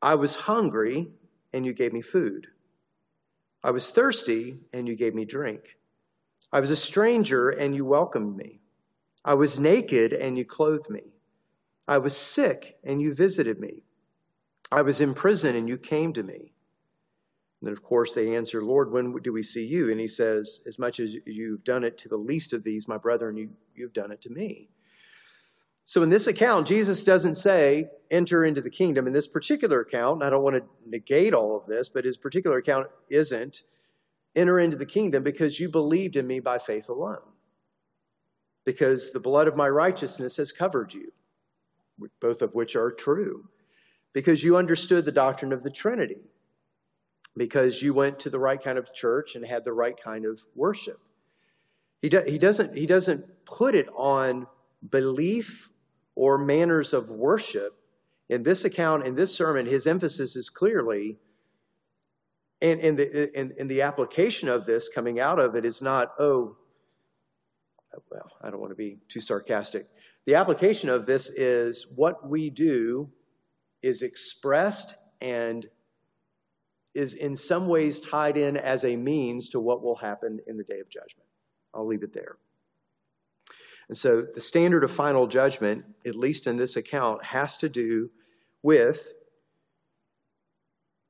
I 0.00 0.14
was 0.16 0.34
hungry, 0.34 1.08
and 1.52 1.64
you 1.64 1.72
gave 1.72 1.92
me 1.92 2.02
food. 2.02 2.46
I 3.64 3.70
was 3.70 3.90
thirsty, 3.90 4.58
and 4.72 4.86
you 4.86 4.94
gave 4.94 5.14
me 5.14 5.24
drink. 5.24 5.76
I 6.52 6.60
was 6.60 6.70
a 6.70 6.76
stranger, 6.76 7.50
and 7.50 7.74
you 7.74 7.84
welcomed 7.84 8.36
me. 8.36 8.60
I 9.24 9.34
was 9.34 9.58
naked, 9.58 10.12
and 10.12 10.36
you 10.36 10.44
clothed 10.44 10.90
me. 10.90 11.02
I 11.86 11.98
was 11.98 12.16
sick, 12.16 12.78
and 12.84 13.00
you 13.00 13.14
visited 13.14 13.60
me. 13.60 13.84
I 14.72 14.82
was 14.82 15.00
in 15.00 15.14
prison, 15.14 15.56
and 15.56 15.68
you 15.68 15.76
came 15.76 16.12
to 16.14 16.22
me. 16.22 16.52
And 17.60 17.66
then, 17.68 17.72
of 17.72 17.82
course, 17.82 18.14
they 18.14 18.36
answer, 18.36 18.64
Lord, 18.64 18.90
when 18.90 19.12
do 19.22 19.32
we 19.32 19.42
see 19.42 19.64
you? 19.64 19.90
And 19.90 20.00
he 20.00 20.08
says, 20.08 20.62
As 20.66 20.78
much 20.78 20.98
as 20.98 21.14
you've 21.26 21.62
done 21.64 21.84
it 21.84 21.98
to 21.98 22.08
the 22.08 22.16
least 22.16 22.52
of 22.52 22.64
these, 22.64 22.88
my 22.88 22.96
brethren, 22.96 23.36
you, 23.36 23.50
you've 23.74 23.92
done 23.92 24.12
it 24.12 24.22
to 24.22 24.30
me. 24.30 24.70
So 25.84 26.02
in 26.04 26.08
this 26.08 26.28
account, 26.28 26.68
Jesus 26.68 27.02
doesn't 27.02 27.34
say, 27.34 27.88
enter 28.12 28.44
into 28.44 28.60
the 28.60 28.70
kingdom. 28.70 29.08
In 29.08 29.12
this 29.12 29.26
particular 29.26 29.80
account, 29.80 30.22
I 30.22 30.30
don't 30.30 30.44
want 30.44 30.54
to 30.54 30.62
negate 30.88 31.34
all 31.34 31.56
of 31.56 31.66
this, 31.66 31.88
but 31.88 32.04
his 32.04 32.16
particular 32.16 32.58
account 32.58 32.86
isn't, 33.08 33.62
enter 34.34 34.60
into 34.60 34.76
the 34.76 34.86
kingdom 34.86 35.22
because 35.22 35.58
you 35.58 35.68
believed 35.68 36.16
in 36.16 36.26
me 36.26 36.40
by 36.40 36.58
faith 36.58 36.88
alone. 36.88 37.18
Because 38.64 39.10
the 39.10 39.20
blood 39.20 39.48
of 39.48 39.56
my 39.56 39.68
righteousness 39.68 40.36
has 40.36 40.52
covered 40.52 40.92
you, 40.92 41.12
both 42.20 42.42
of 42.42 42.54
which 42.54 42.76
are 42.76 42.90
true. 42.90 43.48
Because 44.12 44.42
you 44.42 44.56
understood 44.56 45.04
the 45.04 45.12
doctrine 45.12 45.52
of 45.52 45.62
the 45.62 45.70
Trinity. 45.70 46.20
Because 47.36 47.80
you 47.80 47.94
went 47.94 48.20
to 48.20 48.30
the 48.30 48.38
right 48.38 48.62
kind 48.62 48.76
of 48.78 48.92
church 48.92 49.34
and 49.34 49.44
had 49.44 49.64
the 49.64 49.72
right 49.72 49.98
kind 50.02 50.26
of 50.26 50.40
worship. 50.54 51.00
He, 52.02 52.08
do, 52.08 52.22
he, 52.26 52.38
doesn't, 52.38 52.76
he 52.76 52.86
doesn't 52.86 53.24
put 53.44 53.74
it 53.74 53.88
on 53.94 54.46
belief 54.88 55.70
or 56.14 56.38
manners 56.38 56.92
of 56.92 57.10
worship. 57.10 57.76
In 58.28 58.42
this 58.42 58.64
account, 58.64 59.06
in 59.06 59.14
this 59.14 59.34
sermon, 59.34 59.66
his 59.66 59.86
emphasis 59.86 60.36
is 60.36 60.48
clearly, 60.48 61.18
and, 62.62 62.80
and, 62.80 62.98
the, 62.98 63.30
and, 63.34 63.52
and 63.58 63.70
the 63.70 63.82
application 63.82 64.48
of 64.48 64.66
this 64.66 64.88
coming 64.94 65.20
out 65.20 65.38
of 65.38 65.56
it 65.56 65.64
is 65.64 65.80
not, 65.80 66.12
oh, 66.18 66.56
well, 68.10 68.30
I 68.42 68.50
don't 68.50 68.60
want 68.60 68.70
to 68.70 68.76
be 68.76 68.98
too 69.08 69.20
sarcastic. 69.20 69.88
The 70.26 70.34
application 70.34 70.88
of 70.88 71.06
this 71.06 71.30
is 71.30 71.86
what 71.94 72.28
we 72.28 72.50
do 72.50 73.08
is 73.82 74.02
expressed 74.02 74.94
and 75.20 75.66
is 76.94 77.14
in 77.14 77.36
some 77.36 77.66
ways 77.66 78.00
tied 78.00 78.36
in 78.36 78.56
as 78.56 78.84
a 78.84 78.96
means 78.96 79.48
to 79.50 79.60
what 79.60 79.82
will 79.82 79.96
happen 79.96 80.40
in 80.46 80.56
the 80.56 80.64
day 80.64 80.80
of 80.80 80.88
judgment. 80.88 81.28
I'll 81.74 81.86
leave 81.86 82.02
it 82.02 82.12
there. 82.12 82.36
And 83.88 83.96
so 83.96 84.24
the 84.34 84.40
standard 84.40 84.84
of 84.84 84.90
final 84.90 85.26
judgment, 85.26 85.84
at 86.06 86.14
least 86.14 86.46
in 86.46 86.56
this 86.56 86.76
account, 86.76 87.24
has 87.24 87.56
to 87.58 87.68
do 87.68 88.10
with 88.62 89.12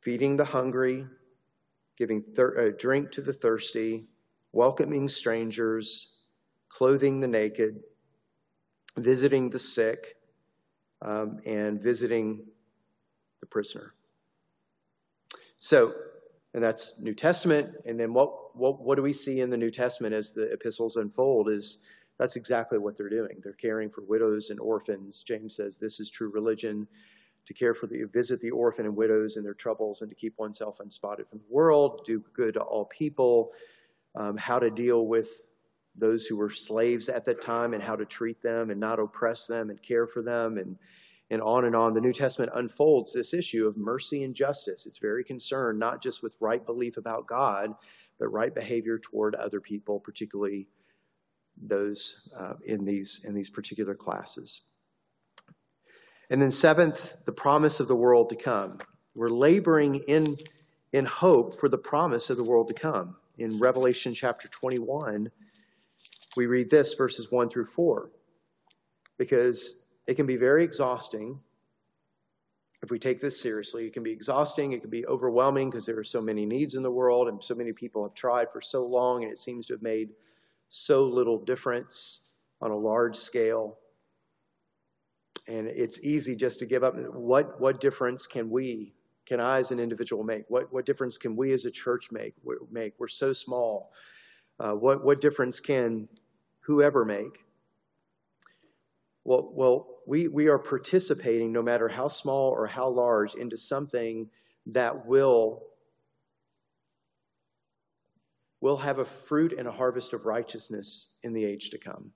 feeding 0.01 0.37
the 0.37 0.45
hungry, 0.45 1.07
giving 2.01 2.23
thir- 2.35 2.69
uh, 2.69 2.73
drink 2.79 3.11
to 3.13 3.21
the 3.21 3.33
thirsty, 3.33 4.07
welcoming 4.53 5.07
strangers, 5.07 6.09
clothing 6.71 7.21
the 7.21 7.29
naked, 7.29 7.79
visiting 8.97 9.51
the 9.51 9.59
sick, 9.59 10.17
um, 11.03 11.39
and 11.45 11.83
visiting 11.83 12.41
the 13.41 13.47
prisoner. 13.47 13.93
So, 15.61 15.93
and 16.55 16.65
that's 16.65 16.95
New 16.99 17.15
Testament. 17.15 17.69
And 17.85 18.01
then 18.01 18.15
what, 18.15 18.57
what, 18.57 18.81
what 18.81 18.97
do 18.97 19.03
we 19.03 19.13
see 19.13 19.41
in 19.41 19.51
the 19.51 19.59
New 19.59 19.71
Testament 19.71 20.15
as 20.15 20.33
the 20.33 20.51
epistles 20.51 20.97
unfold 20.97 21.51
is 21.51 21.81
that's 22.19 22.35
exactly 22.35 22.79
what 22.79 22.97
they're 22.97 23.11
doing. 23.11 23.43
They're 23.45 23.53
caring 23.53 23.91
for 23.91 24.01
widows 24.05 24.49
and 24.49 24.59
orphans. 24.59 25.23
James 25.23 25.57
says 25.57 25.77
this 25.77 26.01
is 26.01 26.09
true 26.09 26.31
religion 26.31 26.89
to 27.47 27.55
care 27.55 27.75
for 27.75 27.87
the 27.87 28.05
visit 28.13 28.41
the 28.41 28.51
orphan 28.51 28.87
and 28.87 28.97
widows 28.97 29.37
in 29.37 29.43
their 29.43 29.55
troubles 29.55 30.03
and 30.03 30.11
to 30.11 30.15
keep 30.15 30.39
oneself 30.39 30.79
unspotted 30.81 31.29
from 31.29 31.39
the 31.39 31.55
world, 31.55 32.03
do 32.07 32.23
good 32.33 32.55
to 32.55 32.61
all 32.61 32.85
people, 32.87 33.53
um, 34.15 34.37
how 34.37 34.59
to 34.59 34.71
deal 34.71 35.07
with 35.07 35.29
those 35.97 36.25
who 36.25 36.37
were 36.37 36.51
slaves 36.51 37.09
at 37.09 37.25
that 37.27 37.41
time 37.41 37.75
and 37.75 37.83
how 37.83 37.97
to 37.97 38.05
treat 38.05 38.41
them 38.43 38.71
and 38.71 38.79
not 38.79 38.99
oppress 38.99 39.47
them 39.47 39.71
and 39.71 39.83
care 39.83 40.07
for 40.07 40.23
them 40.23 40.59
and 40.59 40.77
and 41.33 41.41
on 41.43 41.65
and 41.65 41.77
on. 41.77 41.95
The 41.95 42.01
New 42.01 42.13
Testament 42.13 42.51
unfolds 42.57 43.13
this 43.13 43.35
issue 43.35 43.67
of 43.67 43.77
mercy 43.77 44.25
and 44.25 44.35
justice. 44.35 44.87
It's 44.87 44.99
very 44.99 45.23
concerned 45.23 45.79
not 45.79 46.03
just 46.03 46.23
with 46.23 46.35
right 46.41 46.65
belief 46.65 46.97
about 46.97 47.29
God, 47.29 47.73
but 48.19 48.29
right 48.29 48.53
behavior 48.53 48.99
toward 48.99 49.37
other 49.37 49.61
people, 49.61 50.01
particularly 50.01 50.67
those 51.63 52.29
uh, 52.37 52.55
in 52.65 52.85
these 52.85 53.21
in 53.25 53.35
these 53.35 53.51
particular 53.51 53.95
classes. 53.95 54.63
And 56.31 56.41
then 56.41 56.51
seventh, 56.51 57.17
the 57.27 57.33
promise 57.33 57.81
of 57.81 57.89
the 57.89 57.97
world 57.97 58.31
to 58.31 58.37
come. 58.37 58.79
We're 59.15 59.31
laboring 59.31 59.97
in 60.07 60.39
in 60.93 61.05
hope 61.05 61.61
for 61.61 61.69
the 61.69 61.79
promise 61.79 62.31
of 62.31 62.37
the 62.37 62.45
world 62.45 62.69
to 62.69 62.75
come. 62.75 63.17
In 63.39 63.59
Revelation 63.59 64.13
chapter 64.13 64.49
21, 64.49 65.31
we 66.37 66.47
read 66.47 66.71
this 66.71 66.95
verses 66.95 67.31
1 67.31 67.49
through 67.49 67.67
4 67.67 68.11
because 69.19 69.75
it 70.07 70.15
can 70.15 70.27
be 70.27 70.37
very 70.37 70.65
exhausting 70.65 71.39
if 72.83 72.91
we 72.91 72.99
take 72.99 73.21
this 73.21 73.41
seriously. 73.41 73.87
It 73.87 73.93
can 73.93 74.03
be 74.03 74.11
exhausting, 74.11 74.73
it 74.73 74.81
can 74.81 74.91
be 74.91 75.07
overwhelming 75.07 75.71
because 75.71 75.87
there 75.87 75.99
are 75.99 76.05
so 76.05 76.21
many 76.21 76.47
needs 76.47 76.75
in 76.75 76.83
the 76.83 76.91
world 76.91 77.29
and 77.29 77.43
so 77.43 77.55
many 77.55 77.73
people 77.73 78.03
have 78.03 78.15
tried 78.15 78.51
for 78.53 78.61
so 78.61 78.85
long 78.87 79.23
and 79.23 79.31
it 79.31 79.39
seems 79.39 79.67
to 79.67 79.75
have 79.75 79.83
made 79.83 80.11
so 80.71 81.05
little 81.05 81.39
difference 81.39 82.21
on 82.61 82.71
a 82.71 82.77
large 82.77 83.17
scale. 83.17 83.79
And 85.47 85.67
it's 85.67 85.99
easy 86.01 86.37
just 86.37 86.59
to 86.61 86.67
give 86.67 86.85
up. 86.85 86.95
What, 87.13 87.61
what 87.61 87.81
difference 87.81 88.27
can 88.27 88.51
we, 88.51 88.95
can 89.27 89.41
I 89.41 89.59
as 89.59 89.71
an 89.71 89.81
individual 89.81 90.23
make? 90.23 90.45
What, 90.49 90.73
what 90.73 90.87
difference 90.87 91.19
can 91.19 91.37
we 91.37 91.53
as 91.53 91.65
a 91.65 91.71
church 91.71 92.11
make? 92.13 92.35
make? 92.71 92.95
We're 92.99 93.09
so 93.09 93.33
small. 93.33 93.91
Uh, 94.59 94.73
what, 94.73 95.05
what 95.05 95.21
difference 95.21 95.59
can 95.59 96.09
whoever 96.61 97.05
make? 97.05 97.45
Well, 99.25 99.51
well 99.53 99.87
we, 100.07 100.29
we 100.29 100.49
are 100.49 100.59
participating, 100.59 101.53
no 101.53 101.63
matter 101.63 101.89
how 101.89 102.09
small 102.09 102.51
or 102.51 102.67
how 102.67 102.89
large, 102.89 103.35
into 103.35 103.57
something 103.57 104.29
that 104.67 105.07
will 105.07 105.63
we'll 108.61 108.77
have 108.77 108.99
a 108.99 109.05
fruit 109.05 109.55
and 109.57 109.67
a 109.67 109.73
harvest 109.73 110.13
of 110.13 110.27
righteousness 110.27 111.09
in 111.23 111.33
the 111.33 111.45
age 111.45 111.71
to 111.71 111.79
come. 111.79 112.13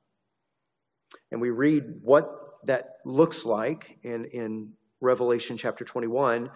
And 1.33 1.41
we 1.41 1.51
read 1.51 1.85
what 2.03 2.44
that 2.67 2.97
looks 3.05 3.45
like 3.45 3.99
in, 4.03 4.25
in 4.27 4.73
Revelation 5.01 5.57
chapter 5.57 5.85
21. 5.85 6.51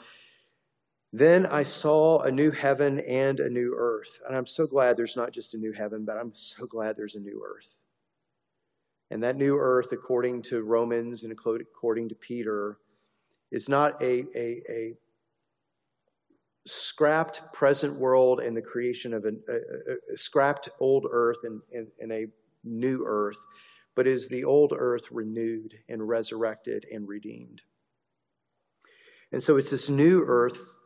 Then 1.12 1.46
I 1.46 1.62
saw 1.62 2.20
a 2.20 2.30
new 2.30 2.50
heaven 2.50 3.00
and 3.00 3.40
a 3.40 3.48
new 3.48 3.74
earth. 3.76 4.20
And 4.26 4.36
I'm 4.36 4.46
so 4.46 4.66
glad 4.66 4.96
there's 4.96 5.16
not 5.16 5.32
just 5.32 5.54
a 5.54 5.58
new 5.58 5.72
heaven, 5.72 6.04
but 6.04 6.16
I'm 6.16 6.32
so 6.34 6.66
glad 6.66 6.96
there's 6.96 7.14
a 7.14 7.20
new 7.20 7.42
earth. 7.46 7.68
And 9.10 9.22
that 9.22 9.36
new 9.36 9.56
earth, 9.56 9.92
according 9.92 10.42
to 10.42 10.62
Romans 10.62 11.22
and 11.22 11.32
according 11.32 12.10
to 12.10 12.14
Peter, 12.14 12.78
is 13.50 13.68
not 13.68 14.02
a, 14.02 14.24
a, 14.34 14.62
a 14.68 14.94
scrapped 16.66 17.40
present 17.54 17.98
world 17.98 18.40
and 18.40 18.54
the 18.54 18.60
creation 18.60 19.14
of 19.14 19.24
a, 19.24 19.28
a, 19.28 20.14
a 20.14 20.16
scrapped 20.16 20.68
old 20.80 21.06
earth 21.10 21.38
and, 21.44 21.62
and, 21.74 21.86
and 22.00 22.12
a 22.12 22.26
new 22.64 23.04
earth, 23.06 23.38
but 23.98 24.06
is 24.06 24.28
the 24.28 24.44
old 24.44 24.72
earth 24.78 25.10
renewed 25.10 25.74
and 25.88 26.08
resurrected 26.08 26.86
and 26.92 27.08
redeemed. 27.08 27.62
And 29.32 29.42
so 29.42 29.56
it's 29.56 29.70
this 29.70 29.88
new 29.88 30.22
earth. 30.24 30.76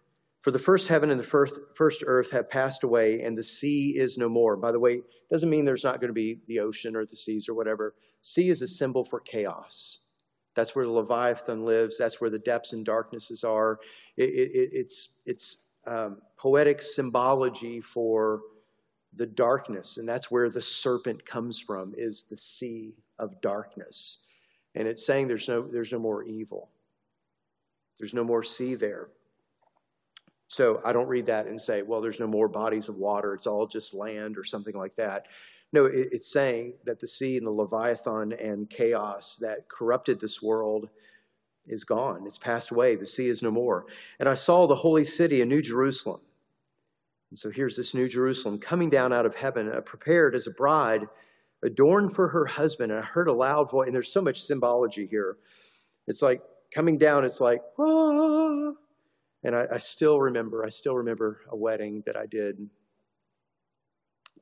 For 0.40 0.50
the 0.50 0.58
first 0.58 0.88
heaven 0.88 1.10
and 1.10 1.20
the 1.20 1.24
first, 1.24 1.54
first 1.74 2.02
earth 2.06 2.30
have 2.30 2.48
passed 2.48 2.84
away, 2.84 3.20
and 3.20 3.36
the 3.36 3.44
sea 3.44 3.98
is 3.98 4.16
no 4.16 4.30
more. 4.30 4.56
By 4.56 4.72
the 4.72 4.80
way, 4.80 5.02
doesn't 5.30 5.50
mean 5.50 5.66
there's 5.66 5.84
not 5.84 6.00
going 6.00 6.08
to 6.08 6.14
be 6.14 6.38
the 6.48 6.60
ocean 6.60 6.96
or 6.96 7.04
the 7.04 7.14
seas 7.14 7.50
or 7.50 7.54
whatever. 7.54 7.94
Sea 8.22 8.48
is 8.48 8.62
a 8.62 8.66
symbol 8.66 9.04
for 9.04 9.20
chaos. 9.20 9.98
That's 10.56 10.74
where 10.74 10.86
the 10.86 10.90
Leviathan 10.90 11.66
lives. 11.66 11.98
That's 11.98 12.18
where 12.18 12.30
the 12.30 12.38
depths 12.38 12.72
and 12.72 12.82
darknesses 12.82 13.44
are. 13.44 13.78
It, 14.16 14.30
it, 14.30 14.70
it's, 14.72 15.18
it's 15.26 15.58
um, 15.86 16.22
poetic 16.38 16.80
symbology 16.80 17.82
for 17.82 18.40
the 19.16 19.26
darkness, 19.26 19.98
and 19.98 20.08
that's 20.08 20.30
where 20.30 20.48
the 20.48 20.62
serpent 20.62 21.24
comes 21.26 21.58
from, 21.58 21.94
is 21.96 22.24
the 22.30 22.36
sea 22.36 22.94
of 23.18 23.40
darkness. 23.40 24.18
And 24.74 24.88
it's 24.88 25.04
saying 25.04 25.28
there's 25.28 25.48
no, 25.48 25.62
there's 25.62 25.92
no 25.92 25.98
more 25.98 26.24
evil. 26.24 26.70
There's 27.98 28.14
no 28.14 28.24
more 28.24 28.42
sea 28.42 28.74
there. 28.74 29.08
So 30.48 30.80
I 30.84 30.92
don't 30.92 31.08
read 31.08 31.26
that 31.26 31.46
and 31.46 31.60
say, 31.60 31.82
well, 31.82 32.00
there's 32.00 32.20
no 32.20 32.26
more 32.26 32.48
bodies 32.48 32.88
of 32.88 32.96
water. 32.96 33.34
It's 33.34 33.46
all 33.46 33.66
just 33.66 33.94
land 33.94 34.36
or 34.36 34.44
something 34.44 34.74
like 34.74 34.96
that. 34.96 35.26
No, 35.72 35.86
it, 35.86 36.08
it's 36.12 36.32
saying 36.32 36.74
that 36.84 37.00
the 37.00 37.08
sea 37.08 37.36
and 37.38 37.46
the 37.46 37.50
Leviathan 37.50 38.32
and 38.32 38.68
chaos 38.68 39.36
that 39.40 39.68
corrupted 39.68 40.20
this 40.20 40.42
world 40.42 40.88
is 41.66 41.84
gone. 41.84 42.26
It's 42.26 42.38
passed 42.38 42.70
away. 42.70 42.96
The 42.96 43.06
sea 43.06 43.28
is 43.28 43.42
no 43.42 43.50
more. 43.50 43.86
And 44.18 44.28
I 44.28 44.34
saw 44.34 44.66
the 44.66 44.74
holy 44.74 45.04
city, 45.04 45.40
a 45.40 45.46
new 45.46 45.62
Jerusalem. 45.62 46.20
And 47.32 47.38
so 47.38 47.48
here's 47.48 47.76
this 47.76 47.94
new 47.94 48.08
Jerusalem 48.08 48.58
coming 48.58 48.90
down 48.90 49.10
out 49.10 49.24
of 49.24 49.34
heaven, 49.34 49.72
uh, 49.74 49.80
prepared 49.80 50.34
as 50.34 50.46
a 50.46 50.50
bride, 50.50 51.08
adorned 51.64 52.14
for 52.14 52.28
her 52.28 52.44
husband. 52.44 52.92
And 52.92 53.00
I 53.00 53.02
heard 53.02 53.26
a 53.26 53.32
loud 53.32 53.70
voice, 53.70 53.86
and 53.86 53.94
there's 53.94 54.12
so 54.12 54.20
much 54.20 54.42
symbology 54.42 55.06
here. 55.06 55.38
It's 56.06 56.20
like 56.20 56.42
coming 56.74 56.98
down, 56.98 57.24
it's 57.24 57.40
like, 57.40 57.62
ah. 57.78 58.72
And 59.44 59.56
I, 59.56 59.64
I 59.72 59.78
still 59.78 60.20
remember, 60.20 60.66
I 60.66 60.68
still 60.68 60.94
remember 60.94 61.40
a 61.48 61.56
wedding 61.56 62.02
that 62.04 62.18
I 62.18 62.26
did 62.26 62.68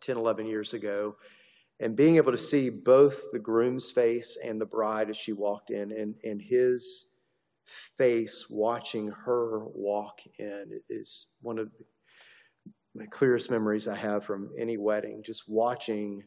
10, 0.01 0.17
11 0.17 0.47
years 0.47 0.75
ago 0.75 1.15
and 1.79 1.95
being 1.95 2.17
able 2.17 2.33
to 2.33 2.39
see 2.39 2.71
both 2.71 3.31
the 3.31 3.39
groom's 3.39 3.89
face 3.89 4.37
and 4.45 4.61
the 4.61 4.67
bride 4.67 5.11
as 5.11 5.17
she 5.17 5.33
walked 5.33 5.71
in 5.71 5.93
and, 5.93 6.17
and 6.25 6.43
his 6.43 7.05
face 7.97 8.47
watching 8.51 9.13
her 9.25 9.65
walk 9.67 10.19
in 10.41 10.81
is 10.89 11.29
one 11.41 11.61
of 11.61 11.71
the 12.95 13.07
clearest 13.07 13.51
memories 13.51 13.87
I 13.89 13.97
have 13.97 14.25
from 14.25 14.51
any 14.59 14.77
wedding, 14.77 15.23
just 15.25 15.49
watching 15.49 16.23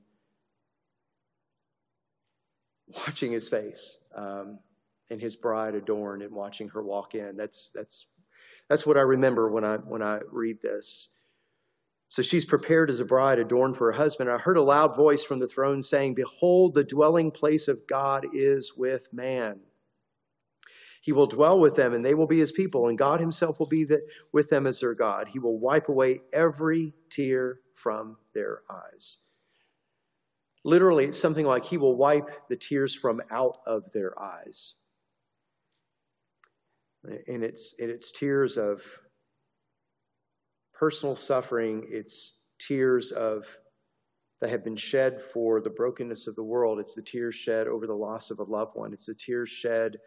watching 2.88 3.32
his 3.32 3.48
face 3.50 3.98
um, 4.16 4.60
and 5.10 5.22
his 5.22 5.36
bride 5.36 5.76
adorned 5.76 6.22
and 6.22 6.34
watching 6.34 6.70
her 6.70 6.84
walk 6.84 7.16
in. 7.16 7.36
That's 7.36 7.72
that's 7.74 8.08
that's 8.70 8.86
what 8.86 8.98
I 8.98 9.02
remember 9.02 9.52
when 9.52 9.64
I 9.64 9.78
when 9.78 10.02
I 10.02 10.20
read 10.32 10.62
this. 10.62 11.10
So 12.10 12.22
she's 12.22 12.46
prepared 12.46 12.92
as 12.92 13.00
a 13.00 13.06
bride 13.06 13.40
adorned 13.40 13.76
for 13.76 13.92
her 13.92 13.98
husband. 13.98 14.30
I 14.30 14.38
heard 14.38 14.58
a 14.58 14.62
loud 14.62 14.96
voice 14.96 15.24
from 15.24 15.40
the 15.40 15.48
throne 15.48 15.82
saying, 15.82 16.14
Behold, 16.14 16.76
the 16.76 16.84
dwelling 16.84 17.32
place 17.32 17.68
of 17.68 17.88
God 17.88 18.28
is 18.34 18.74
with 18.78 19.08
man. 19.12 19.60
He 21.04 21.12
will 21.12 21.28
dwell 21.28 21.60
with 21.60 21.76
them, 21.76 21.94
and 21.94 22.04
they 22.04 22.14
will 22.14 22.28
be 22.28 22.40
his 22.40 22.54
people, 22.54 22.88
and 22.88 22.98
God 22.98 23.20
himself 23.20 23.60
will 23.60 23.68
be 23.68 23.86
with 24.32 24.50
them 24.50 24.66
as 24.66 24.80
their 24.80 24.94
God. 24.94 25.28
He 25.28 25.38
will 25.38 25.60
wipe 25.60 25.90
away 25.90 26.22
every 26.32 26.94
tear 27.10 27.60
from 27.76 28.16
their 28.34 28.62
eyes. 28.72 29.18
Literally, 30.64 31.04
it's 31.04 31.20
something 31.20 31.46
like 31.46 31.66
He 31.66 31.78
will 31.78 31.98
wipe 31.98 32.48
the 32.48 32.56
tears 32.56 32.96
from 32.96 33.22
out 33.30 33.58
of 33.68 33.92
their 33.92 34.18
eyes. 34.18 34.76
And 37.04 37.44
it's, 37.44 37.76
and 37.80 37.90
it's 37.90 38.14
tears 38.14 38.58
of 38.58 38.82
personal 40.74 41.18
suffering, 41.18 41.86
it's 41.90 42.38
tears 42.60 43.12
of 43.12 43.46
that 44.40 44.50
have 44.52 44.64
been 44.64 44.78
shed 44.78 45.22
for 45.22 45.60
the 45.60 45.70
brokenness 45.70 46.28
of 46.28 46.36
the 46.36 46.44
world. 46.44 46.80
It's 46.80 46.96
the 46.96 47.02
tears 47.02 47.36
shed 47.36 47.68
over 47.68 47.88
the 47.88 47.94
loss 47.94 48.32
of 48.32 48.40
a 48.40 48.44
loved 48.44 48.76
one. 48.76 48.94
It's 48.94 49.08
the 49.08 49.16
tears 49.16 49.50
shed 49.50 49.98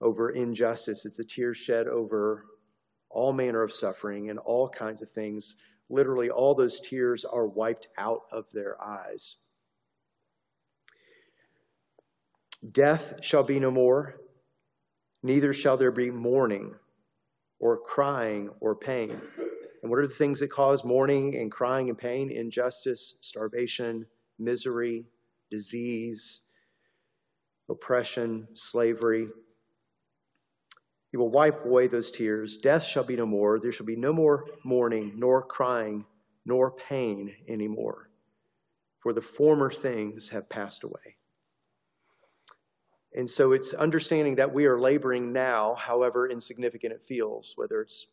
over 0.00 0.30
injustice. 0.30 1.04
It's 1.04 1.16
the 1.16 1.24
tears 1.24 1.56
shed 1.56 1.86
over 1.86 2.46
all 3.10 3.32
manner 3.32 3.62
of 3.62 3.72
suffering 3.72 4.30
and 4.30 4.38
all 4.38 4.68
kinds 4.68 5.02
of 5.02 5.10
things. 5.10 5.56
Literally, 5.90 6.30
all 6.30 6.54
those 6.54 6.80
tears 6.80 7.24
are 7.24 7.46
wiped 7.46 7.88
out 7.96 8.22
of 8.30 8.44
their 8.52 8.80
eyes. 8.82 9.36
Death 12.72 13.14
shall 13.22 13.44
be 13.44 13.60
no 13.60 13.70
more, 13.70 14.16
neither 15.22 15.52
shall 15.52 15.76
there 15.76 15.92
be 15.92 16.10
mourning 16.10 16.74
or 17.60 17.78
crying 17.78 18.50
or 18.60 18.74
pain. 18.74 19.20
And 19.82 19.90
what 19.90 20.00
are 20.00 20.06
the 20.06 20.14
things 20.14 20.40
that 20.40 20.50
cause 20.50 20.84
mourning 20.84 21.36
and 21.36 21.52
crying 21.52 21.88
and 21.88 21.96
pain? 21.96 22.30
Injustice, 22.30 23.14
starvation, 23.20 24.06
misery, 24.38 25.06
disease, 25.50 26.40
oppression, 27.68 28.48
slavery. 28.54 29.28
He 31.10 31.16
will 31.16 31.30
wipe 31.30 31.64
away 31.64 31.86
those 31.86 32.10
tears. 32.10 32.58
Death 32.58 32.84
shall 32.84 33.04
be 33.04 33.16
no 33.16 33.26
more. 33.26 33.58
There 33.58 33.72
shall 33.72 33.86
be 33.86 33.96
no 33.96 34.12
more 34.12 34.44
mourning, 34.62 35.12
nor 35.16 35.42
crying, 35.42 36.04
nor 36.44 36.70
pain 36.70 37.34
anymore. 37.48 38.10
For 39.00 39.12
the 39.12 39.22
former 39.22 39.70
things 39.70 40.28
have 40.28 40.48
passed 40.48 40.84
away. 40.84 41.16
And 43.14 43.28
so 43.28 43.52
it's 43.52 43.72
understanding 43.72 44.36
that 44.36 44.52
we 44.52 44.66
are 44.66 44.78
laboring 44.78 45.32
now, 45.32 45.74
however 45.76 46.28
insignificant 46.28 46.92
it 46.92 47.02
feels, 47.02 47.54
whether 47.56 47.80
it's 47.80 48.06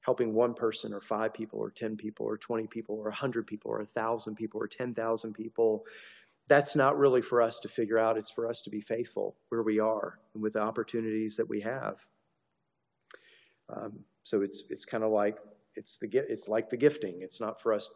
helping 0.00 0.34
one 0.34 0.54
person 0.54 0.92
or 0.92 1.00
five 1.00 1.32
people 1.32 1.58
or 1.58 1.70
10 1.70 1.96
people 1.96 2.26
or 2.26 2.36
20 2.36 2.66
people 2.66 2.96
or 2.96 3.04
100 3.04 3.46
people 3.46 3.70
or 3.70 3.78
1,000 3.78 4.36
people 4.36 4.60
or 4.60 4.68
10,000 4.68 5.32
people. 5.32 5.84
That's 6.48 6.76
not 6.76 6.98
really 6.98 7.22
for 7.22 7.40
us 7.42 7.58
to 7.60 7.68
figure 7.68 7.98
out. 7.98 8.18
It's 8.18 8.30
for 8.30 8.48
us 8.48 8.60
to 8.62 8.70
be 8.70 8.80
faithful 8.80 9.36
where 9.48 9.62
we 9.62 9.80
are 9.80 10.18
and 10.34 10.42
with 10.42 10.52
the 10.52 10.60
opportunities 10.60 11.36
that 11.36 11.48
we 11.48 11.60
have. 11.62 11.96
Um, 13.74 14.00
so 14.22 14.42
it's 14.42 14.64
it's 14.70 14.84
kind 14.84 15.04
of 15.04 15.10
like 15.10 15.38
it's 15.74 15.98
the 15.98 16.08
it's 16.12 16.48
like 16.48 16.70
the 16.70 16.76
gifting. 16.76 17.18
It's 17.20 17.40
not 17.40 17.60
for 17.60 17.72
us 17.72 17.88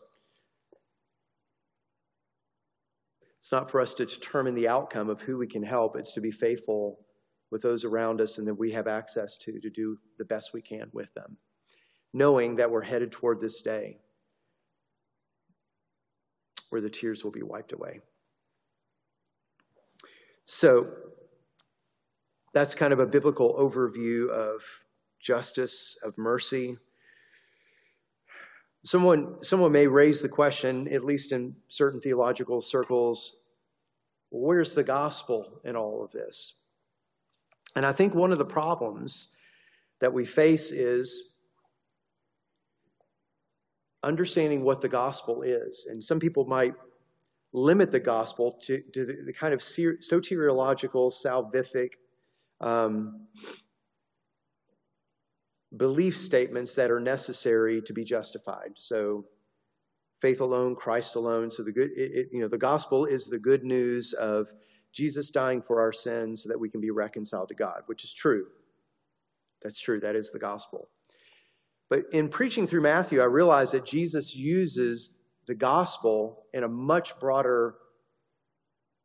It's 3.40 3.52
not 3.52 3.70
for 3.70 3.80
us 3.80 3.94
to 3.94 4.04
determine 4.04 4.54
the 4.54 4.68
outcome 4.68 5.08
of 5.08 5.20
who 5.20 5.38
we 5.38 5.46
can 5.46 5.62
help. 5.62 5.96
It's 5.96 6.12
to 6.12 6.20
be 6.20 6.30
faithful 6.30 7.00
with 7.50 7.62
those 7.62 7.84
around 7.84 8.20
us 8.20 8.38
and 8.38 8.46
that 8.46 8.54
we 8.54 8.70
have 8.72 8.86
access 8.86 9.36
to, 9.38 9.58
to 9.60 9.70
do 9.70 9.98
the 10.18 10.26
best 10.26 10.52
we 10.52 10.60
can 10.60 10.90
with 10.92 11.12
them, 11.14 11.38
knowing 12.12 12.56
that 12.56 12.70
we're 12.70 12.82
headed 12.82 13.12
toward 13.12 13.40
this 13.40 13.62
day 13.62 13.96
where 16.68 16.82
the 16.82 16.90
tears 16.90 17.24
will 17.24 17.32
be 17.32 17.42
wiped 17.42 17.72
away. 17.72 18.00
So, 20.44 20.88
that's 22.52 22.74
kind 22.74 22.92
of 22.92 22.98
a 22.98 23.06
biblical 23.06 23.54
overview 23.54 24.28
of 24.28 24.62
justice, 25.20 25.96
of 26.02 26.16
mercy. 26.16 26.76
Someone, 28.84 29.42
someone 29.42 29.72
may 29.72 29.86
raise 29.86 30.22
the 30.22 30.28
question, 30.28 30.92
at 30.92 31.04
least 31.04 31.32
in 31.32 31.54
certain 31.68 32.00
theological 32.00 32.62
circles, 32.62 33.36
where's 34.30 34.74
the 34.74 34.82
gospel 34.82 35.60
in 35.64 35.76
all 35.76 36.02
of 36.02 36.10
this? 36.12 36.54
And 37.76 37.84
I 37.84 37.92
think 37.92 38.14
one 38.14 38.32
of 38.32 38.38
the 38.38 38.44
problems 38.44 39.28
that 40.00 40.12
we 40.12 40.24
face 40.24 40.70
is 40.70 41.22
understanding 44.02 44.62
what 44.62 44.80
the 44.80 44.88
gospel 44.88 45.42
is. 45.42 45.86
And 45.88 46.02
some 46.02 46.18
people 46.18 46.46
might 46.46 46.74
limit 47.52 47.90
the 47.90 48.00
gospel 48.00 48.58
to, 48.62 48.80
to 48.94 49.04
the, 49.04 49.16
the, 49.26 49.32
kind 49.32 49.52
of 49.52 49.60
soteriological, 49.60 51.12
salvific 51.12 51.90
um, 52.60 53.26
belief 55.76 56.18
statements 56.18 56.74
that 56.74 56.90
are 56.90 57.00
necessary 57.00 57.80
to 57.82 57.92
be 57.92 58.04
justified. 58.04 58.72
So, 58.74 59.24
faith 60.20 60.40
alone, 60.40 60.76
Christ 60.76 61.16
alone. 61.16 61.50
So 61.50 61.62
the 61.62 61.72
good, 61.72 61.90
it, 61.96 62.12
it, 62.12 62.28
you 62.32 62.40
know, 62.40 62.48
the 62.48 62.58
gospel 62.58 63.06
is 63.06 63.26
the 63.26 63.38
good 63.38 63.64
news 63.64 64.12
of 64.12 64.48
Jesus 64.92 65.30
dying 65.30 65.62
for 65.62 65.80
our 65.80 65.92
sins 65.92 66.42
so 66.42 66.48
that 66.48 66.58
we 66.58 66.68
can 66.68 66.80
be 66.80 66.90
reconciled 66.90 67.48
to 67.48 67.54
God, 67.54 67.82
which 67.86 68.04
is 68.04 68.12
true. 68.12 68.46
That's 69.62 69.80
true. 69.80 70.00
That 70.00 70.16
is 70.16 70.30
the 70.30 70.38
gospel. 70.38 70.88
But 71.88 72.04
in 72.12 72.28
preaching 72.28 72.66
through 72.66 72.82
Matthew, 72.82 73.20
I 73.20 73.24
realized 73.24 73.72
that 73.72 73.84
Jesus 73.84 74.34
uses 74.34 75.16
the 75.46 75.54
gospel 75.54 76.44
in 76.52 76.64
a 76.64 76.68
much 76.68 77.18
broader 77.18 77.74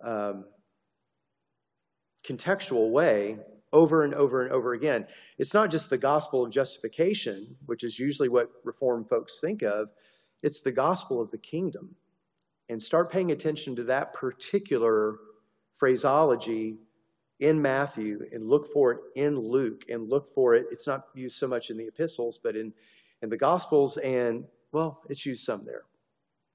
um, 0.03 0.45
contextual 2.27 2.91
way 2.91 3.37
over 3.73 4.03
and 4.03 4.13
over 4.13 4.43
and 4.43 4.51
over 4.51 4.73
again. 4.73 5.05
It's 5.37 5.53
not 5.53 5.71
just 5.71 5.89
the 5.89 5.97
gospel 5.97 6.45
of 6.45 6.51
justification, 6.51 7.55
which 7.65 7.83
is 7.83 7.99
usually 7.99 8.29
what 8.29 8.49
Reformed 8.63 9.09
folks 9.09 9.39
think 9.39 9.61
of, 9.63 9.89
it's 10.43 10.61
the 10.61 10.71
gospel 10.71 11.21
of 11.21 11.31
the 11.31 11.37
kingdom. 11.37 11.95
And 12.69 12.81
start 12.81 13.11
paying 13.11 13.31
attention 13.31 13.75
to 13.75 13.83
that 13.83 14.13
particular 14.13 15.17
phraseology 15.77 16.77
in 17.39 17.61
Matthew 17.61 18.25
and 18.31 18.47
look 18.47 18.71
for 18.71 18.91
it 18.91 18.99
in 19.15 19.37
Luke 19.37 19.83
and 19.89 20.09
look 20.09 20.33
for 20.33 20.55
it. 20.55 20.67
It's 20.71 20.87
not 20.87 21.07
used 21.13 21.37
so 21.37 21.47
much 21.47 21.69
in 21.69 21.77
the 21.77 21.87
epistles, 21.87 22.39
but 22.41 22.55
in, 22.55 22.73
in 23.21 23.29
the 23.29 23.37
gospels, 23.37 23.97
and 23.97 24.45
well, 24.71 25.01
it's 25.09 25.25
used 25.25 25.43
some 25.43 25.65
there. 25.65 25.83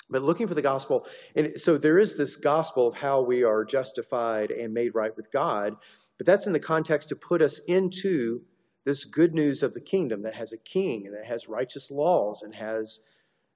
But 0.08 0.22
looking 0.22 0.48
for 0.48 0.54
the 0.54 0.62
gospel, 0.62 1.06
and 1.36 1.52
so 1.56 1.78
there 1.78 1.98
is 1.98 2.16
this 2.16 2.34
gospel 2.34 2.88
of 2.88 2.94
how 2.94 3.20
we 3.20 3.44
are 3.44 3.64
justified 3.64 4.50
and 4.50 4.74
made 4.74 4.94
right 4.94 5.16
with 5.16 5.30
God, 5.30 5.76
but 6.20 6.26
that's 6.26 6.46
in 6.46 6.52
the 6.52 6.60
context 6.60 7.08
to 7.08 7.16
put 7.16 7.40
us 7.40 7.60
into 7.60 8.42
this 8.84 9.06
good 9.06 9.32
news 9.32 9.62
of 9.62 9.72
the 9.72 9.80
kingdom 9.80 10.20
that 10.20 10.34
has 10.34 10.52
a 10.52 10.58
king 10.58 11.06
and 11.06 11.16
that 11.16 11.24
has 11.24 11.48
righteous 11.48 11.90
laws 11.90 12.42
and 12.42 12.54
has 12.54 13.00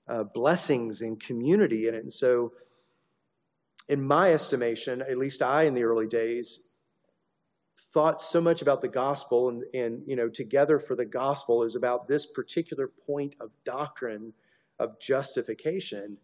uh, 0.08 0.22
blessings 0.22 1.02
and 1.02 1.20
community 1.20 1.88
in 1.88 1.94
it. 1.94 2.02
And 2.04 2.10
so, 2.10 2.52
in 3.90 4.00
my 4.00 4.32
estimation, 4.32 5.02
at 5.02 5.18
least 5.18 5.42
I 5.42 5.64
in 5.64 5.74
the 5.74 5.82
early 5.82 6.06
days, 6.06 6.60
thought 7.92 8.22
so 8.22 8.40
much 8.40 8.62
about 8.62 8.80
the 8.80 8.88
gospel 8.88 9.50
and, 9.50 9.62
and 9.74 10.02
you 10.06 10.16
know 10.16 10.30
together 10.30 10.80
for 10.80 10.96
the 10.96 11.04
gospel 11.04 11.64
is 11.64 11.74
about 11.74 12.08
this 12.08 12.24
particular 12.24 12.88
point 13.06 13.34
of 13.40 13.50
doctrine 13.66 14.32
of 14.78 14.98
justification 15.00 16.16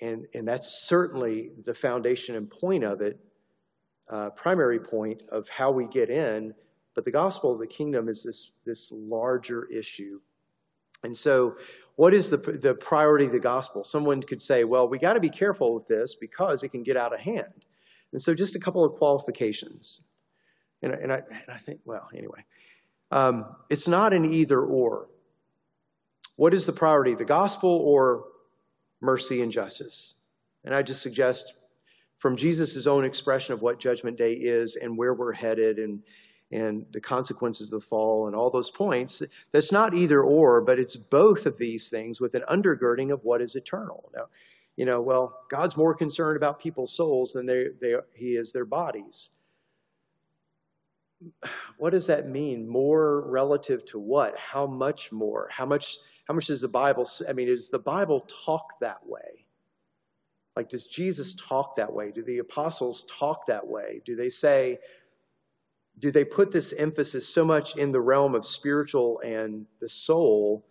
and 0.00 0.26
and 0.32 0.46
that's 0.46 0.86
certainly 0.86 1.50
the 1.64 1.74
foundation 1.74 2.36
and 2.36 2.48
point 2.48 2.84
of 2.84 3.00
it 3.00 3.18
uh, 4.10 4.30
primary 4.30 4.80
point 4.80 5.22
of 5.30 5.48
how 5.48 5.70
we 5.70 5.86
get 5.86 6.10
in 6.10 6.54
but 6.94 7.04
the 7.04 7.10
gospel 7.10 7.52
of 7.52 7.58
the 7.58 7.66
kingdom 7.66 8.08
is 8.08 8.22
this 8.22 8.52
this 8.64 8.90
larger 8.92 9.66
issue. 9.70 10.20
And 11.02 11.16
so 11.16 11.56
what 11.96 12.14
is 12.14 12.28
the 12.28 12.36
the 12.36 12.74
priority 12.74 13.26
of 13.26 13.32
the 13.32 13.38
gospel? 13.38 13.84
Someone 13.84 14.22
could 14.22 14.42
say 14.42 14.64
well 14.64 14.88
we 14.88 14.98
got 14.98 15.14
to 15.14 15.20
be 15.20 15.30
careful 15.30 15.74
with 15.74 15.86
this 15.86 16.14
because 16.14 16.62
it 16.62 16.70
can 16.70 16.82
get 16.82 16.96
out 16.96 17.14
of 17.14 17.20
hand. 17.20 17.64
And 18.12 18.20
so 18.20 18.34
just 18.34 18.54
a 18.54 18.58
couple 18.58 18.84
of 18.84 18.94
qualifications. 18.94 20.00
And, 20.82 20.92
and, 20.92 21.12
I, 21.12 21.16
and 21.16 21.50
I 21.54 21.58
think, 21.58 21.80
well, 21.84 22.08
anyway, 22.14 22.44
um, 23.10 23.44
it's 23.68 23.86
not 23.86 24.12
an 24.12 24.32
either 24.32 24.60
or. 24.60 25.08
What 26.36 26.54
is 26.54 26.66
the 26.66 26.72
priority, 26.72 27.14
the 27.14 27.24
gospel 27.24 27.70
or 27.70 28.24
mercy 29.00 29.42
and 29.42 29.52
justice? 29.52 30.14
And 30.64 30.74
I 30.74 30.82
just 30.82 31.02
suggest 31.02 31.52
from 32.20 32.36
Jesus' 32.36 32.86
own 32.86 33.04
expression 33.04 33.52
of 33.52 33.62
what 33.62 33.80
Judgment 33.80 34.16
Day 34.16 34.32
is 34.32 34.76
and 34.76 34.96
where 34.96 35.14
we're 35.14 35.32
headed 35.32 35.78
and, 35.78 36.00
and 36.52 36.86
the 36.92 37.00
consequences 37.00 37.72
of 37.72 37.80
the 37.80 37.86
fall 37.86 38.28
and 38.28 38.36
all 38.36 38.50
those 38.50 38.70
points, 38.70 39.22
that's 39.50 39.72
not 39.72 39.94
either 39.94 40.22
or, 40.22 40.60
but 40.60 40.78
it's 40.78 40.96
both 40.96 41.46
of 41.46 41.58
these 41.58 41.88
things 41.88 42.20
with 42.20 42.34
an 42.34 42.44
undergirding 42.48 43.12
of 43.12 43.24
what 43.24 43.42
is 43.42 43.56
eternal. 43.56 44.10
Now, 44.14 44.26
you 44.76 44.84
know, 44.84 45.00
well, 45.00 45.40
God's 45.50 45.76
more 45.76 45.94
concerned 45.94 46.36
about 46.36 46.60
people's 46.60 46.92
souls 46.92 47.32
than 47.32 47.46
they, 47.46 47.66
they, 47.80 47.96
he 48.14 48.36
is 48.36 48.52
their 48.52 48.64
bodies 48.64 49.30
what 51.78 51.90
does 51.90 52.06
that 52.06 52.28
mean? 52.28 52.68
More 52.68 53.22
relative 53.22 53.84
to 53.86 53.98
what? 53.98 54.36
How 54.38 54.66
much 54.66 55.12
more? 55.12 55.48
How 55.50 55.66
much? 55.66 55.98
How 56.26 56.34
much 56.34 56.46
does 56.46 56.60
the 56.60 56.68
Bible? 56.68 57.08
I 57.28 57.32
mean, 57.32 57.48
does 57.48 57.68
the 57.68 57.78
Bible 57.78 58.26
talk 58.44 58.78
that 58.80 59.04
way? 59.06 59.46
Like, 60.60 60.68
does 60.68 60.84
Jesus 60.84 61.34
talk 61.34 61.76
that 61.76 61.90
way? 61.90 62.10
Do 62.10 62.22
the 62.22 62.38
apostles 62.38 63.06
talk 63.18 63.46
that 63.46 63.66
way? 63.66 64.02
Do 64.04 64.14
they 64.14 64.28
say? 64.28 64.78
Do 65.98 66.10
they 66.10 66.22
put 66.22 66.52
this 66.52 66.74
emphasis 66.74 67.26
so 67.26 67.44
much 67.44 67.76
in 67.76 67.92
the 67.92 68.00
realm 68.00 68.34
of 68.34 68.44
spiritual 68.44 69.20
and 69.24 69.64
the 69.80 69.88
soul 69.88 70.66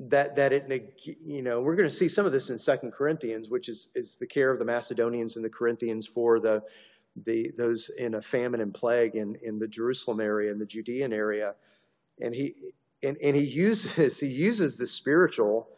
that 0.00 0.34
that 0.34 0.52
it 0.52 0.68
you 1.04 1.42
know 1.42 1.60
we're 1.60 1.76
going 1.76 1.88
to 1.88 1.94
see 1.94 2.08
some 2.08 2.26
of 2.26 2.32
this 2.32 2.50
in 2.50 2.58
Second 2.58 2.90
Corinthians, 2.90 3.50
which 3.50 3.68
is 3.68 3.86
is 3.94 4.16
the 4.16 4.26
care 4.26 4.50
of 4.50 4.58
the 4.58 4.64
Macedonians 4.64 5.36
and 5.36 5.44
the 5.44 5.48
Corinthians 5.48 6.08
for 6.08 6.40
the 6.40 6.60
the, 7.24 7.52
those 7.56 7.88
in 7.96 8.14
a 8.14 8.20
famine 8.20 8.62
and 8.62 8.74
plague 8.74 9.14
in, 9.14 9.36
in 9.44 9.60
the 9.60 9.68
Jerusalem 9.68 10.18
area, 10.18 10.50
in 10.50 10.58
the 10.58 10.66
Judean 10.66 11.12
area. 11.12 11.54
And 12.20 12.34
he, 12.34 12.56
and, 13.04 13.16
and 13.22 13.36
he 13.36 13.44
uses, 13.44 14.18
he 14.18 14.26
uses 14.26 14.74
the 14.74 14.88
spiritual. 14.88 15.68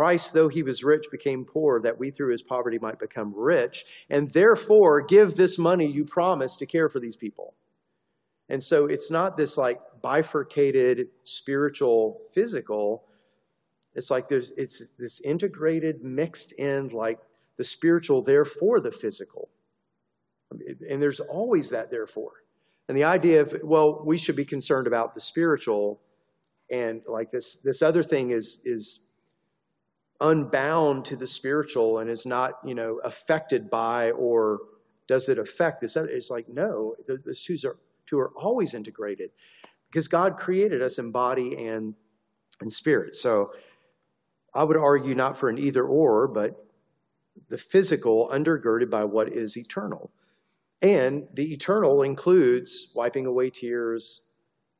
Christ, 0.00 0.32
though 0.32 0.48
he 0.48 0.62
was 0.62 0.82
rich, 0.82 1.08
became 1.10 1.44
poor, 1.44 1.78
that 1.82 1.98
we 1.98 2.10
through 2.10 2.32
his 2.32 2.40
poverty 2.40 2.78
might 2.78 2.98
become 2.98 3.34
rich, 3.36 3.84
and 4.08 4.30
therefore 4.30 5.02
give 5.02 5.34
this 5.34 5.58
money 5.58 5.86
you 5.86 6.06
promised 6.06 6.60
to 6.60 6.64
care 6.64 6.88
for 6.88 7.00
these 7.00 7.16
people. 7.16 7.52
And 8.48 8.62
so 8.62 8.86
it's 8.86 9.10
not 9.10 9.36
this 9.36 9.58
like 9.58 9.78
bifurcated 10.00 11.08
spiritual, 11.24 12.22
physical. 12.32 13.04
It's 13.94 14.10
like 14.10 14.26
there's 14.26 14.52
it's 14.56 14.80
this 14.98 15.20
integrated, 15.20 16.02
mixed 16.02 16.52
in, 16.52 16.88
like 16.88 17.18
the 17.58 17.64
spiritual, 17.64 18.22
therefore 18.22 18.80
the 18.80 18.92
physical. 18.92 19.50
And 20.88 21.02
there's 21.02 21.20
always 21.20 21.68
that 21.68 21.90
therefore. 21.90 22.32
And 22.88 22.96
the 22.96 23.04
idea 23.04 23.42
of, 23.42 23.54
well, 23.62 24.02
we 24.02 24.16
should 24.16 24.36
be 24.36 24.46
concerned 24.46 24.86
about 24.86 25.14
the 25.14 25.20
spiritual 25.20 26.00
and 26.70 27.02
like 27.06 27.30
this 27.30 27.58
this 27.62 27.82
other 27.82 28.02
thing 28.02 28.30
is 28.30 28.60
is 28.64 29.00
unbound 30.20 31.04
to 31.06 31.16
the 31.16 31.26
spiritual 31.26 31.98
and 31.98 32.10
is 32.10 32.26
not, 32.26 32.58
you 32.64 32.74
know, 32.74 33.00
affected 33.04 33.70
by 33.70 34.10
or 34.12 34.60
does 35.08 35.28
it 35.28 35.38
affect 35.38 35.80
this 35.80 35.96
other? 35.96 36.08
It's 36.08 36.30
like, 36.30 36.48
no, 36.48 36.94
the, 37.06 37.34
two 37.34 37.56
are 37.66 37.76
two 38.06 38.18
are 38.18 38.32
always 38.36 38.74
integrated 38.74 39.30
because 39.88 40.08
God 40.08 40.36
created 40.36 40.82
us 40.82 40.98
in 40.98 41.10
body 41.10 41.66
and 41.66 41.94
in 42.62 42.70
spirit. 42.70 43.16
So 43.16 43.52
I 44.54 44.64
would 44.64 44.76
argue 44.76 45.14
not 45.14 45.36
for 45.36 45.48
an 45.48 45.58
either 45.58 45.84
or, 45.84 46.28
but 46.28 46.66
the 47.48 47.58
physical 47.58 48.28
undergirded 48.32 48.90
by 48.90 49.04
what 49.04 49.32
is 49.32 49.56
eternal. 49.56 50.10
And 50.82 51.26
the 51.34 51.52
eternal 51.52 52.02
includes 52.02 52.88
wiping 52.94 53.26
away 53.26 53.50
tears, 53.50 54.22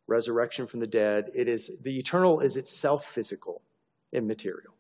resurrection 0.07 0.67
from 0.67 0.81
the 0.81 0.87
dead. 0.87 1.31
It 1.35 1.49
is 1.49 1.71
the 1.83 1.99
eternal 1.99 2.41
is 2.41 2.57
itself 2.57 3.07
physical, 3.07 3.63
immaterial. 4.13 4.75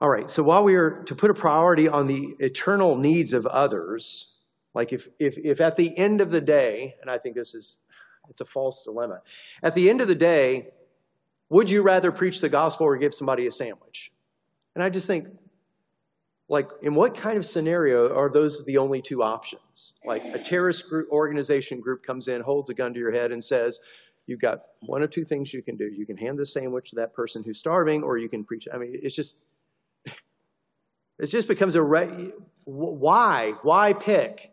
All 0.00 0.10
right, 0.10 0.30
so 0.30 0.42
while 0.42 0.62
we 0.62 0.74
are 0.74 1.02
to 1.04 1.14
put 1.14 1.30
a 1.30 1.34
priority 1.34 1.88
on 1.88 2.06
the 2.06 2.34
eternal 2.38 2.96
needs 2.96 3.32
of 3.32 3.46
others, 3.46 4.28
like 4.74 4.92
if, 4.92 5.08
if, 5.18 5.38
if 5.38 5.60
at 5.60 5.76
the 5.76 5.96
end 5.96 6.20
of 6.20 6.30
the 6.30 6.40
day, 6.40 6.94
and 7.00 7.10
I 7.10 7.16
think 7.16 7.34
this 7.34 7.54
is, 7.54 7.76
it's 8.28 8.42
a 8.42 8.44
false 8.44 8.82
dilemma. 8.82 9.22
At 9.62 9.74
the 9.74 9.88
end 9.88 10.02
of 10.02 10.08
the 10.08 10.14
day, 10.14 10.68
would 11.48 11.70
you 11.70 11.80
rather 11.80 12.12
preach 12.12 12.40
the 12.40 12.48
gospel 12.48 12.86
or 12.86 12.96
give 12.98 13.14
somebody 13.14 13.46
a 13.46 13.52
sandwich? 13.52 14.12
And 14.74 14.84
I 14.84 14.90
just 14.90 15.06
think, 15.06 15.28
like 16.48 16.70
in 16.82 16.94
what 16.94 17.14
kind 17.16 17.38
of 17.38 17.46
scenario 17.46 18.14
are 18.14 18.30
those 18.30 18.64
the 18.64 18.78
only 18.78 19.02
two 19.02 19.22
options 19.22 19.94
like 20.04 20.22
a 20.24 20.38
terrorist 20.38 20.88
group 20.88 21.10
organization 21.10 21.80
group 21.80 22.04
comes 22.04 22.28
in 22.28 22.40
holds 22.40 22.70
a 22.70 22.74
gun 22.74 22.94
to 22.94 23.00
your 23.00 23.10
head 23.10 23.32
and 23.32 23.42
says 23.42 23.80
you've 24.26 24.40
got 24.40 24.66
one 24.82 25.02
of 25.02 25.10
two 25.10 25.24
things 25.24 25.52
you 25.52 25.62
can 25.62 25.76
do 25.76 25.86
you 25.86 26.06
can 26.06 26.16
hand 26.16 26.38
the 26.38 26.46
sandwich 26.46 26.90
to 26.90 26.96
that 26.96 27.12
person 27.12 27.42
who's 27.42 27.58
starving 27.58 28.04
or 28.04 28.16
you 28.16 28.28
can 28.28 28.44
preach 28.44 28.68
i 28.72 28.78
mean 28.78 28.92
it's 29.02 29.16
just 29.16 29.36
it 31.18 31.26
just 31.26 31.48
becomes 31.48 31.74
a 31.74 31.82
re- 31.82 32.32
why 32.64 33.54
why 33.62 33.92
pick 33.92 34.50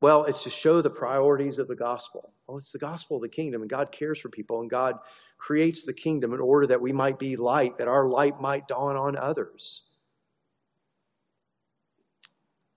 well 0.00 0.24
it's 0.24 0.44
to 0.44 0.50
show 0.50 0.80
the 0.80 0.90
priorities 0.90 1.58
of 1.58 1.68
the 1.68 1.74
gospel 1.74 2.32
well 2.46 2.58
it's 2.58 2.72
the 2.72 2.78
gospel 2.78 3.16
of 3.16 3.22
the 3.22 3.28
kingdom 3.28 3.62
and 3.62 3.70
god 3.70 3.90
cares 3.90 4.20
for 4.20 4.28
people 4.28 4.60
and 4.60 4.70
god 4.70 4.98
creates 5.44 5.84
the 5.84 5.92
kingdom 5.92 6.32
in 6.32 6.40
order 6.40 6.66
that 6.66 6.80
we 6.80 6.92
might 6.92 7.18
be 7.18 7.36
light, 7.36 7.76
that 7.78 7.88
our 7.88 8.08
light 8.08 8.40
might 8.40 8.66
dawn 8.66 8.96
on 8.96 9.16
others. 9.16 9.82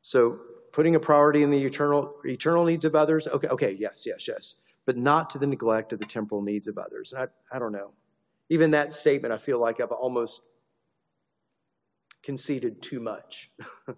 So, 0.01 0.39
putting 0.73 0.95
a 0.95 0.99
priority 0.99 1.43
in 1.43 1.51
the 1.51 1.63
eternal, 1.63 2.15
eternal 2.25 2.65
needs 2.65 2.83
of 2.83 2.95
others, 2.95 3.27
okay, 3.27 3.47
okay, 3.47 3.77
yes, 3.79 4.03
yes, 4.05 4.27
yes, 4.27 4.55
but 4.85 4.97
not 4.97 5.29
to 5.31 5.39
the 5.39 5.47
neglect 5.47 5.93
of 5.93 5.99
the 5.99 6.05
temporal 6.05 6.41
needs 6.41 6.67
of 6.67 6.77
others. 6.77 7.13
I, 7.17 7.27
I 7.51 7.59
don't 7.59 7.71
know. 7.71 7.91
Even 8.49 8.71
that 8.71 8.93
statement, 8.93 9.33
I 9.33 9.38
feel 9.38 9.59
like 9.59 9.79
I've 9.79 9.91
almost 9.91 10.41
conceded 12.28 12.82
too 12.82 12.99
much. 12.99 13.49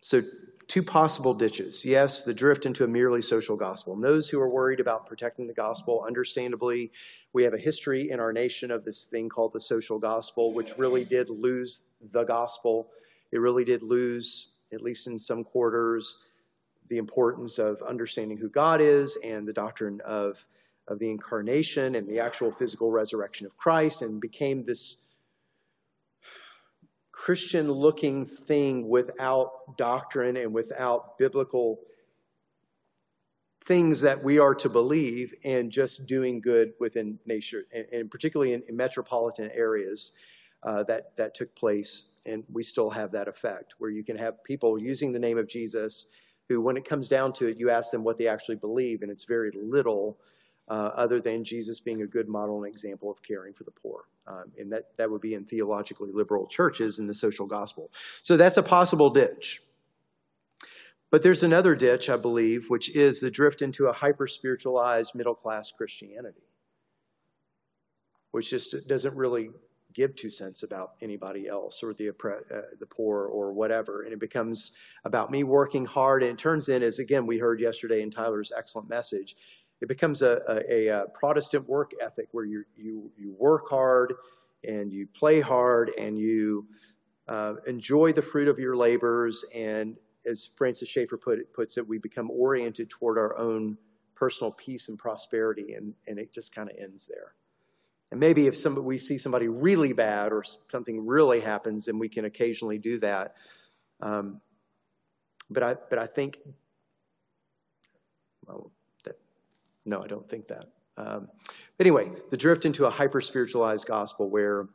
so, 0.00 0.22
two 0.68 0.84
possible 0.84 1.34
ditches. 1.34 1.84
Yes, 1.84 2.22
the 2.22 2.32
drift 2.32 2.64
into 2.64 2.84
a 2.84 2.86
merely 2.86 3.20
social 3.20 3.56
gospel. 3.56 3.94
And 3.94 4.04
those 4.04 4.28
who 4.28 4.38
are 4.38 4.48
worried 4.48 4.78
about 4.78 5.08
protecting 5.08 5.48
the 5.48 5.52
gospel, 5.52 6.04
understandably, 6.06 6.92
we 7.32 7.42
have 7.42 7.54
a 7.54 7.58
history 7.58 8.12
in 8.12 8.20
our 8.20 8.32
nation 8.32 8.70
of 8.70 8.84
this 8.84 9.06
thing 9.06 9.28
called 9.28 9.52
the 9.52 9.60
social 9.60 9.98
gospel, 9.98 10.54
which 10.54 10.78
really 10.78 11.04
did 11.04 11.28
lose 11.28 11.82
the 12.12 12.22
gospel. 12.22 12.86
It 13.32 13.38
really 13.38 13.64
did 13.64 13.82
lose, 13.82 14.52
at 14.72 14.80
least 14.80 15.08
in 15.08 15.18
some 15.18 15.42
quarters, 15.42 16.18
the 16.88 16.98
importance 16.98 17.58
of 17.58 17.82
understanding 17.82 18.38
who 18.38 18.48
God 18.48 18.80
is 18.80 19.18
and 19.24 19.44
the 19.44 19.52
doctrine 19.52 20.00
of, 20.04 20.46
of 20.88 20.98
the 20.98 21.10
incarnation 21.10 21.94
and 21.94 22.08
the 22.08 22.20
actual 22.20 22.52
physical 22.52 22.90
resurrection 22.90 23.46
of 23.46 23.56
Christ, 23.56 24.02
and 24.02 24.20
became 24.20 24.64
this 24.64 24.96
Christian 27.12 27.70
looking 27.70 28.24
thing 28.24 28.88
without 28.88 29.76
doctrine 29.76 30.36
and 30.36 30.54
without 30.54 31.18
biblical 31.18 31.80
things 33.66 34.00
that 34.00 34.24
we 34.24 34.38
are 34.38 34.54
to 34.54 34.68
believe 34.68 35.34
and 35.44 35.70
just 35.70 36.06
doing 36.06 36.40
good 36.40 36.72
within 36.80 37.18
nature, 37.26 37.64
and, 37.92 38.10
particularly 38.10 38.54
in, 38.54 38.62
in, 38.68 38.76
metropolitan 38.76 39.50
areas 39.54 40.12
uh, 40.62 40.82
that, 40.84 41.12
that 41.16 41.34
took 41.34 41.54
place. 41.54 42.02
And 42.26 42.42
we 42.50 42.62
still 42.62 42.90
have 42.90 43.12
that 43.12 43.28
effect 43.28 43.74
where 43.78 43.90
you 43.90 44.02
can 44.02 44.16
have 44.16 44.42
people 44.42 44.78
using 44.78 45.12
the 45.12 45.18
name 45.18 45.38
of 45.38 45.46
Jesus 45.46 46.06
who, 46.48 46.60
when 46.60 46.76
it 46.76 46.88
comes 46.88 47.06
down 47.06 47.32
to 47.34 47.46
it, 47.46 47.58
you 47.58 47.70
ask 47.70 47.90
them 47.90 48.02
what 48.02 48.18
they 48.18 48.26
actually 48.26 48.56
believe, 48.56 49.02
and 49.02 49.10
it's 49.10 49.24
very 49.24 49.52
little 49.54 50.18
uh, 50.70 50.92
other 50.96 51.20
than 51.20 51.42
Jesus 51.44 51.80
being 51.80 52.02
a 52.02 52.06
good 52.06 52.28
model 52.28 52.62
and 52.62 52.72
example 52.72 53.10
of 53.10 53.20
caring 53.22 53.52
for 53.52 53.64
the 53.64 53.72
poor. 53.72 54.04
Um, 54.26 54.44
and 54.56 54.70
that, 54.72 54.84
that 54.96 55.10
would 55.10 55.20
be 55.20 55.34
in 55.34 55.44
theologically 55.44 56.10
liberal 56.14 56.46
churches 56.46 57.00
in 57.00 57.06
the 57.08 57.14
social 57.14 57.46
gospel. 57.46 57.90
So 58.22 58.36
that's 58.36 58.56
a 58.56 58.62
possible 58.62 59.10
ditch. 59.10 59.60
But 61.10 61.24
there's 61.24 61.42
another 61.42 61.74
ditch, 61.74 62.08
I 62.08 62.16
believe, 62.16 62.66
which 62.68 62.94
is 62.94 63.18
the 63.18 63.30
drift 63.30 63.62
into 63.62 63.86
a 63.86 63.92
hyper 63.92 64.28
spiritualized 64.28 65.16
middle 65.16 65.34
class 65.34 65.72
Christianity, 65.76 66.46
which 68.30 68.48
just 68.50 68.76
doesn't 68.86 69.16
really 69.16 69.50
give 69.92 70.14
two 70.14 70.30
cents 70.30 70.62
about 70.62 70.92
anybody 71.02 71.48
else 71.48 71.82
or 71.82 71.94
the 71.94 72.10
uh, 72.10 72.60
the 72.78 72.86
poor 72.86 73.26
or 73.26 73.52
whatever, 73.52 74.02
and 74.02 74.12
it 74.12 74.20
becomes 74.20 74.70
about 75.04 75.32
me 75.32 75.42
working 75.42 75.84
hard. 75.84 76.22
And 76.22 76.32
it 76.32 76.38
turns 76.38 76.68
in, 76.68 76.84
as 76.84 77.00
again 77.00 77.26
we 77.26 77.38
heard 77.38 77.60
yesterday 77.60 78.02
in 78.02 78.10
Tyler's 78.12 78.52
excellent 78.56 78.88
message, 78.88 79.34
it 79.80 79.88
becomes 79.88 80.22
a, 80.22 80.40
a, 80.68 80.88
a 80.88 81.04
Protestant 81.14 81.68
work 81.68 81.92
ethic 82.00 82.28
where 82.32 82.44
you 82.44 82.64
you 82.76 83.10
you 83.16 83.34
work 83.38 83.68
hard 83.68 84.14
and 84.64 84.92
you 84.92 85.06
play 85.14 85.40
hard 85.40 85.90
and 85.98 86.18
you 86.18 86.66
uh, 87.28 87.54
enjoy 87.66 88.12
the 88.12 88.22
fruit 88.22 88.48
of 88.48 88.58
your 88.58 88.76
labors. 88.76 89.44
And 89.54 89.96
as 90.30 90.48
Francis 90.56 90.88
Schaeffer 90.88 91.16
put 91.16 91.38
it, 91.38 91.52
puts 91.54 91.78
it, 91.78 91.86
we 91.86 91.98
become 91.98 92.30
oriented 92.30 92.90
toward 92.90 93.16
our 93.16 93.38
own 93.38 93.78
personal 94.14 94.52
peace 94.52 94.88
and 94.88 94.98
prosperity, 94.98 95.72
and, 95.74 95.94
and 96.06 96.18
it 96.18 96.30
just 96.30 96.54
kind 96.54 96.68
of 96.68 96.76
ends 96.78 97.06
there. 97.06 97.32
And 98.10 98.20
maybe 98.20 98.48
if 98.48 98.56
somebody, 98.58 98.84
we 98.84 98.98
see 98.98 99.16
somebody 99.16 99.48
really 99.48 99.94
bad 99.94 100.32
or 100.32 100.44
something 100.68 101.06
really 101.06 101.40
happens, 101.40 101.86
then 101.86 101.98
we 101.98 102.08
can 102.08 102.26
occasionally 102.26 102.76
do 102.76 102.98
that. 102.98 103.34
Um, 104.02 104.40
but 105.48 105.62
I, 105.62 105.74
but 105.88 105.98
I 105.98 106.06
think, 106.06 106.38
well, 108.46 108.70
no, 109.84 110.02
I 110.02 110.06
don't 110.06 110.28
think 110.28 110.48
that. 110.48 110.66
Um, 110.96 111.28
anyway, 111.78 112.10
the 112.30 112.36
drift 112.36 112.64
into 112.64 112.86
a 112.86 112.90
hyper 112.90 113.20
spiritualized 113.20 113.86
gospel 113.86 114.28
where 114.28 114.68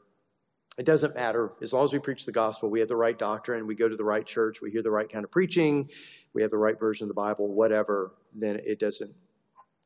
it 0.78 0.86
doesn't 0.86 1.16
matter 1.16 1.54
as 1.62 1.72
long 1.72 1.86
as 1.86 1.94
we 1.94 2.00
preach 2.00 2.26
the 2.26 2.32
gospel, 2.32 2.70
we 2.70 2.80
have 2.80 2.90
the 2.90 2.96
right 2.96 3.18
doctrine, 3.18 3.66
we 3.66 3.76
go 3.76 3.88
to 3.88 3.96
the 3.96 4.04
right 4.04 4.26
church, 4.26 4.62
we 4.62 4.72
hear 4.72 4.82
the 4.82 4.92
right 4.92 5.10
kind 5.10 5.24
of 5.24 5.32
preaching, 5.32 5.88
we 6.34 6.42
have 6.42 6.52
the 6.52 6.58
right 6.58 6.78
version 6.78 7.06
of 7.06 7.08
the 7.08 7.14
Bible, 7.14 7.48
whatever. 7.48 8.14
Then 8.34 8.60
it 8.66 8.80
doesn't. 8.80 9.12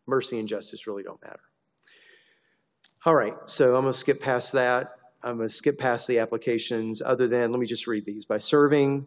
Mercy 0.07 0.39
and 0.39 0.47
justice 0.47 0.87
really 0.87 1.03
don't 1.03 1.21
matter. 1.21 1.41
All 3.05 3.13
right, 3.13 3.35
so 3.45 3.75
I'm 3.75 3.83
going 3.83 3.93
to 3.93 3.99
skip 3.99 4.19
past 4.19 4.51
that. 4.53 4.95
I'm 5.21 5.37
going 5.37 5.47
to 5.47 5.53
skip 5.53 5.77
past 5.77 6.07
the 6.07 6.19
applications, 6.19 7.01
other 7.05 7.27
than, 7.27 7.51
let 7.51 7.59
me 7.59 7.67
just 7.67 7.85
read 7.85 8.05
these. 8.05 8.25
By 8.25 8.39
serving 8.39 9.05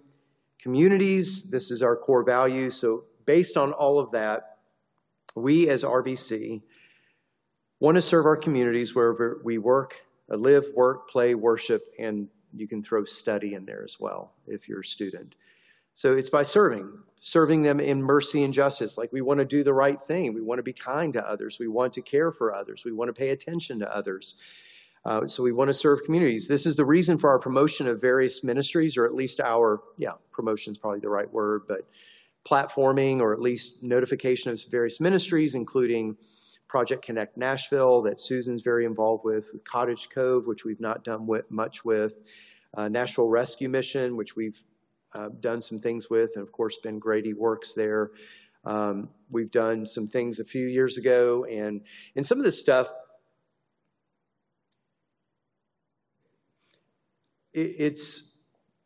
communities, 0.61 1.51
this 1.51 1.71
is 1.71 1.83
our 1.83 1.97
core 1.97 2.23
value. 2.23 2.71
So, 2.71 3.05
based 3.27 3.57
on 3.57 3.73
all 3.73 3.99
of 3.99 4.11
that, 4.13 4.52
we 5.35 5.69
as 5.69 5.83
RBC 5.83 6.63
want 7.81 7.97
to 7.97 8.03
serve 8.03 8.27
our 8.27 8.37
communities 8.37 8.95
wherever 8.95 9.41
we 9.45 9.59
work, 9.59 9.95
live, 10.29 10.67
work, 10.75 11.11
play, 11.11 11.35
worship, 11.35 11.93
and 11.99 12.29
you 12.55 12.69
can 12.69 12.83
throw 12.83 13.05
study 13.05 13.55
in 13.55 13.65
there 13.65 13.83
as 13.85 13.99
well 13.99 14.33
if 14.47 14.69
you're 14.69 14.81
a 14.81 14.85
student. 14.85 15.35
So 15.95 16.15
it's 16.15 16.31
by 16.31 16.43
serving, 16.43 16.91
serving 17.21 17.63
them 17.63 17.81
in 17.81 18.03
mercy 18.03 18.45
and 18.45 18.55
justice. 18.55 18.97
Like 18.97 19.13
we 19.13 19.21
want 19.21 19.39
to 19.39 19.45
do 19.45 19.63
the 19.63 19.75
right 19.75 20.01
thing. 20.03 20.33
We 20.33 20.41
want 20.41 20.59
to 20.59 20.63
be 20.63 20.73
kind 20.73 21.13
to 21.15 21.29
others. 21.29 21.59
We 21.59 21.69
want 21.69 21.95
to 21.95 22.03
care 22.03 22.33
for 22.33 22.55
others. 22.55 22.85
We 22.85 22.93
want 22.93 23.09
to 23.09 23.13
pay 23.13 23.31
attention 23.31 23.81
to 23.81 23.95
others. 23.95 24.37
Uh, 25.05 25.27
so 25.27 25.43
we 25.43 25.53
want 25.53 25.69
to 25.69 25.75
serve 25.75 26.05
communities. 26.05 26.47
This 26.47 26.65
is 26.65 26.77
the 26.77 26.85
reason 26.85 27.19
for 27.19 27.29
our 27.31 27.39
promotion 27.39 27.89
of 27.89 28.01
various 28.01 28.45
ministries, 28.45 28.97
or 28.97 29.05
at 29.05 29.15
least 29.15 29.41
our, 29.41 29.83
yeah, 29.99 30.13
promotion 30.31 30.73
is 30.73 30.79
probably 30.79 31.01
the 31.01 31.09
right 31.09 31.31
word, 31.33 31.63
but 31.67 31.81
platforming 32.49 33.21
or 33.21 33.33
at 33.33 33.41
least 33.41 33.83
notification 33.83 34.51
of 34.51 34.63
various 34.71 35.01
ministries, 35.01 35.55
including 35.55 36.17
Project 36.69 37.05
Connect 37.05 37.37
Nashville 37.37 38.03
that 38.03 38.21
Susan's 38.21 38.63
very 38.63 38.85
involved 38.85 39.25
with, 39.25 39.51
Cottage 39.65 40.09
Cove, 40.13 40.47
which 40.47 40.65
we've 40.65 40.81
not 40.81 41.05
done 41.05 41.27
with, 41.27 41.51
much 41.51 41.85
with, 41.85 42.15
uh, 42.77 42.89
Nashville 42.89 43.29
Rescue 43.29 43.69
Mission, 43.69 44.17
which 44.17 44.35
we've 44.35 44.59
uh, 45.15 45.29
done 45.41 45.61
some 45.61 45.81
things 45.81 46.09
with, 46.09 46.31
and 46.37 46.43
of 46.43 46.53
course, 46.53 46.79
Ben 46.83 46.99
Grady 46.99 47.35
works 47.35 47.75
there. 47.75 48.11
Um, 48.65 49.11
we've 49.31 49.51
done 49.51 49.87
some 49.87 50.09
things 50.09 50.39
a 50.39 50.45
few 50.45 50.67
years 50.67 50.97
ago, 50.97 51.45
and 51.45 51.83
and 52.17 52.27
some 52.27 52.39
of 52.39 52.45
this 52.45 52.59
stuff. 52.59 52.89
It, 57.53 57.77
it's 57.79 58.23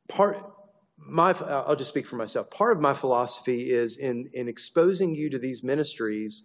part 0.08 0.55
my 0.98 1.32
I'll 1.32 1.76
just 1.76 1.90
speak 1.90 2.06
for 2.06 2.16
myself. 2.16 2.50
Part 2.50 2.76
of 2.76 2.82
my 2.82 2.94
philosophy 2.94 3.70
is 3.72 3.96
in 3.98 4.30
in 4.32 4.48
exposing 4.48 5.14
you 5.14 5.30
to 5.30 5.38
these 5.38 5.62
ministries. 5.62 6.44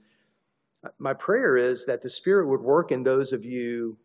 My 0.98 1.14
prayer 1.14 1.58
is 1.58 1.86
that 1.86 2.02
the 2.02 2.10
Spirit 2.10 2.48
would 2.48 2.62
work 2.62 2.92
in 2.92 3.04
those 3.04 3.34
of 3.34 3.46
you 3.46 3.98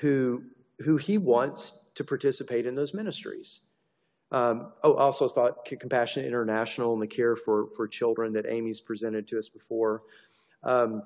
who 0.00 0.42
who 0.80 0.96
He 0.96 1.18
wants 1.18 1.72
to 1.94 2.04
participate 2.04 2.66
in 2.66 2.74
those 2.74 2.94
ministries. 2.94 3.60
Um, 4.32 4.72
oh, 4.82 4.94
I 4.94 5.02
also 5.02 5.28
thought 5.28 5.66
Compassion 5.66 6.24
International 6.24 6.94
and 6.94 7.02
the 7.02 7.06
care 7.06 7.36
for, 7.36 7.66
for 7.76 7.86
children 7.86 8.32
that 8.32 8.46
Amy's 8.48 8.80
presented 8.80 9.28
to 9.28 9.38
us 9.38 9.50
before. 9.50 10.02
Um, 10.62 11.02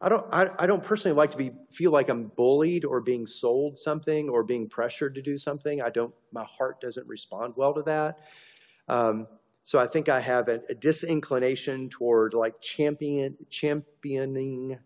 I 0.00 0.08
don't, 0.08 0.26
I, 0.32 0.48
I, 0.58 0.66
don't 0.66 0.82
personally 0.82 1.16
like 1.16 1.30
to 1.30 1.36
be 1.36 1.52
feel 1.72 1.90
like 1.90 2.08
I'm 2.08 2.24
bullied 2.36 2.84
or 2.84 3.00
being 3.00 3.26
sold 3.26 3.78
something 3.78 4.28
or 4.28 4.42
being 4.42 4.68
pressured 4.68 5.14
to 5.14 5.22
do 5.22 5.38
something. 5.38 5.80
I 5.80 5.90
don't. 5.90 6.12
My 6.32 6.44
heart 6.44 6.80
doesn't 6.80 7.06
respond 7.06 7.54
well 7.56 7.72
to 7.74 7.82
that. 7.82 8.18
Um, 8.88 9.26
so 9.62 9.78
I 9.78 9.86
think 9.86 10.08
I 10.08 10.20
have 10.20 10.48
a, 10.48 10.60
a 10.68 10.74
disinclination 10.74 11.88
toward 11.88 12.34
like 12.34 12.60
champion 12.60 13.36
championing 13.48 14.78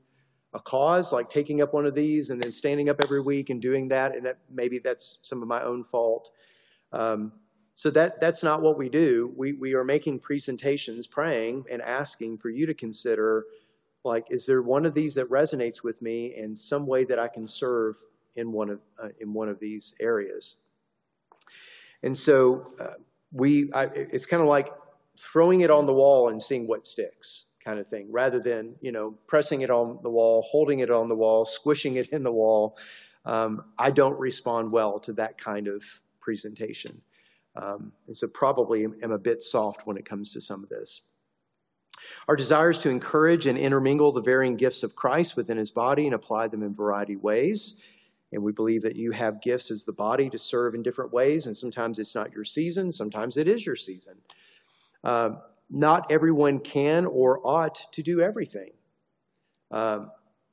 a 0.54 0.60
cause, 0.60 1.12
like 1.12 1.28
taking 1.28 1.60
up 1.60 1.74
one 1.74 1.84
of 1.84 1.94
these 1.94 2.30
and 2.30 2.42
then 2.42 2.52
standing 2.52 2.88
up 2.88 3.00
every 3.02 3.20
week 3.20 3.50
and 3.50 3.60
doing 3.60 3.88
that, 3.88 4.14
and 4.14 4.24
that 4.24 4.38
maybe 4.50 4.78
that's 4.78 5.18
some 5.22 5.42
of 5.42 5.48
my 5.48 5.62
own 5.62 5.84
fault. 5.84 6.30
Um, 6.92 7.32
so 7.74 7.90
that 7.90 8.18
that's 8.18 8.42
not 8.42 8.62
what 8.62 8.78
we 8.78 8.88
do. 8.88 9.32
We 9.36 9.52
we 9.52 9.74
are 9.74 9.84
making 9.84 10.20
presentations, 10.20 11.06
praying 11.06 11.64
and 11.70 11.82
asking 11.82 12.38
for 12.38 12.50
you 12.50 12.66
to 12.66 12.74
consider, 12.74 13.44
like, 14.04 14.26
is 14.30 14.46
there 14.46 14.62
one 14.62 14.86
of 14.86 14.94
these 14.94 15.14
that 15.14 15.28
resonates 15.28 15.82
with 15.82 16.00
me 16.00 16.34
in 16.36 16.56
some 16.56 16.86
way 16.86 17.04
that 17.04 17.18
I 17.18 17.28
can 17.28 17.46
serve 17.46 17.96
in 18.36 18.52
one 18.52 18.70
of 18.70 18.80
uh, 19.02 19.08
in 19.20 19.32
one 19.32 19.48
of 19.48 19.58
these 19.58 19.94
areas? 20.00 20.56
And 22.02 22.16
so 22.16 22.72
uh, 22.80 22.94
we, 23.32 23.70
I, 23.72 23.84
it's 23.94 24.26
kind 24.26 24.42
of 24.42 24.48
like 24.48 24.72
throwing 25.18 25.62
it 25.62 25.70
on 25.70 25.86
the 25.86 25.92
wall 25.92 26.28
and 26.28 26.40
seeing 26.40 26.66
what 26.66 26.86
sticks 26.86 27.46
kind 27.64 27.80
of 27.80 27.88
thing, 27.88 28.06
rather 28.10 28.40
than 28.40 28.74
you 28.80 28.92
know 28.92 29.14
pressing 29.26 29.62
it 29.62 29.70
on 29.70 29.98
the 30.02 30.10
wall, 30.10 30.42
holding 30.42 30.78
it 30.78 30.90
on 30.90 31.08
the 31.08 31.16
wall, 31.16 31.44
squishing 31.44 31.96
it 31.96 32.08
in 32.10 32.22
the 32.22 32.32
wall. 32.32 32.76
Um, 33.24 33.64
I 33.78 33.90
don't 33.90 34.18
respond 34.18 34.70
well 34.70 34.98
to 35.00 35.12
that 35.14 35.36
kind 35.38 35.66
of 35.66 35.82
presentation, 36.20 37.00
um, 37.56 37.92
and 38.06 38.16
so 38.16 38.28
probably 38.28 38.84
am 38.84 39.12
a 39.12 39.18
bit 39.18 39.42
soft 39.42 39.86
when 39.86 39.96
it 39.96 40.08
comes 40.08 40.32
to 40.32 40.40
some 40.40 40.62
of 40.62 40.68
this. 40.68 41.02
Our 42.28 42.36
desire 42.36 42.70
is 42.70 42.78
to 42.78 42.90
encourage 42.90 43.46
and 43.46 43.58
intermingle 43.58 44.12
the 44.12 44.20
varying 44.20 44.56
gifts 44.56 44.82
of 44.82 44.96
Christ 44.96 45.36
within 45.36 45.56
His 45.56 45.70
body 45.70 46.06
and 46.06 46.14
apply 46.14 46.48
them 46.48 46.62
in 46.62 46.74
variety 46.74 47.16
ways. 47.16 47.74
And 48.32 48.42
we 48.42 48.52
believe 48.52 48.82
that 48.82 48.96
you 48.96 49.10
have 49.12 49.40
gifts 49.40 49.70
as 49.70 49.84
the 49.84 49.92
body 49.92 50.28
to 50.30 50.38
serve 50.38 50.74
in 50.74 50.82
different 50.82 51.12
ways, 51.12 51.46
and 51.46 51.56
sometimes 51.56 51.98
it's 51.98 52.14
not 52.14 52.32
your 52.32 52.44
season, 52.44 52.92
sometimes 52.92 53.36
it 53.36 53.48
is 53.48 53.64
your 53.64 53.76
season. 53.76 54.14
Uh, 55.02 55.30
not 55.70 56.10
everyone 56.10 56.58
can 56.58 57.06
or 57.06 57.46
ought 57.46 57.80
to 57.92 58.02
do 58.02 58.20
everything. 58.20 58.70
Um, 59.70 60.10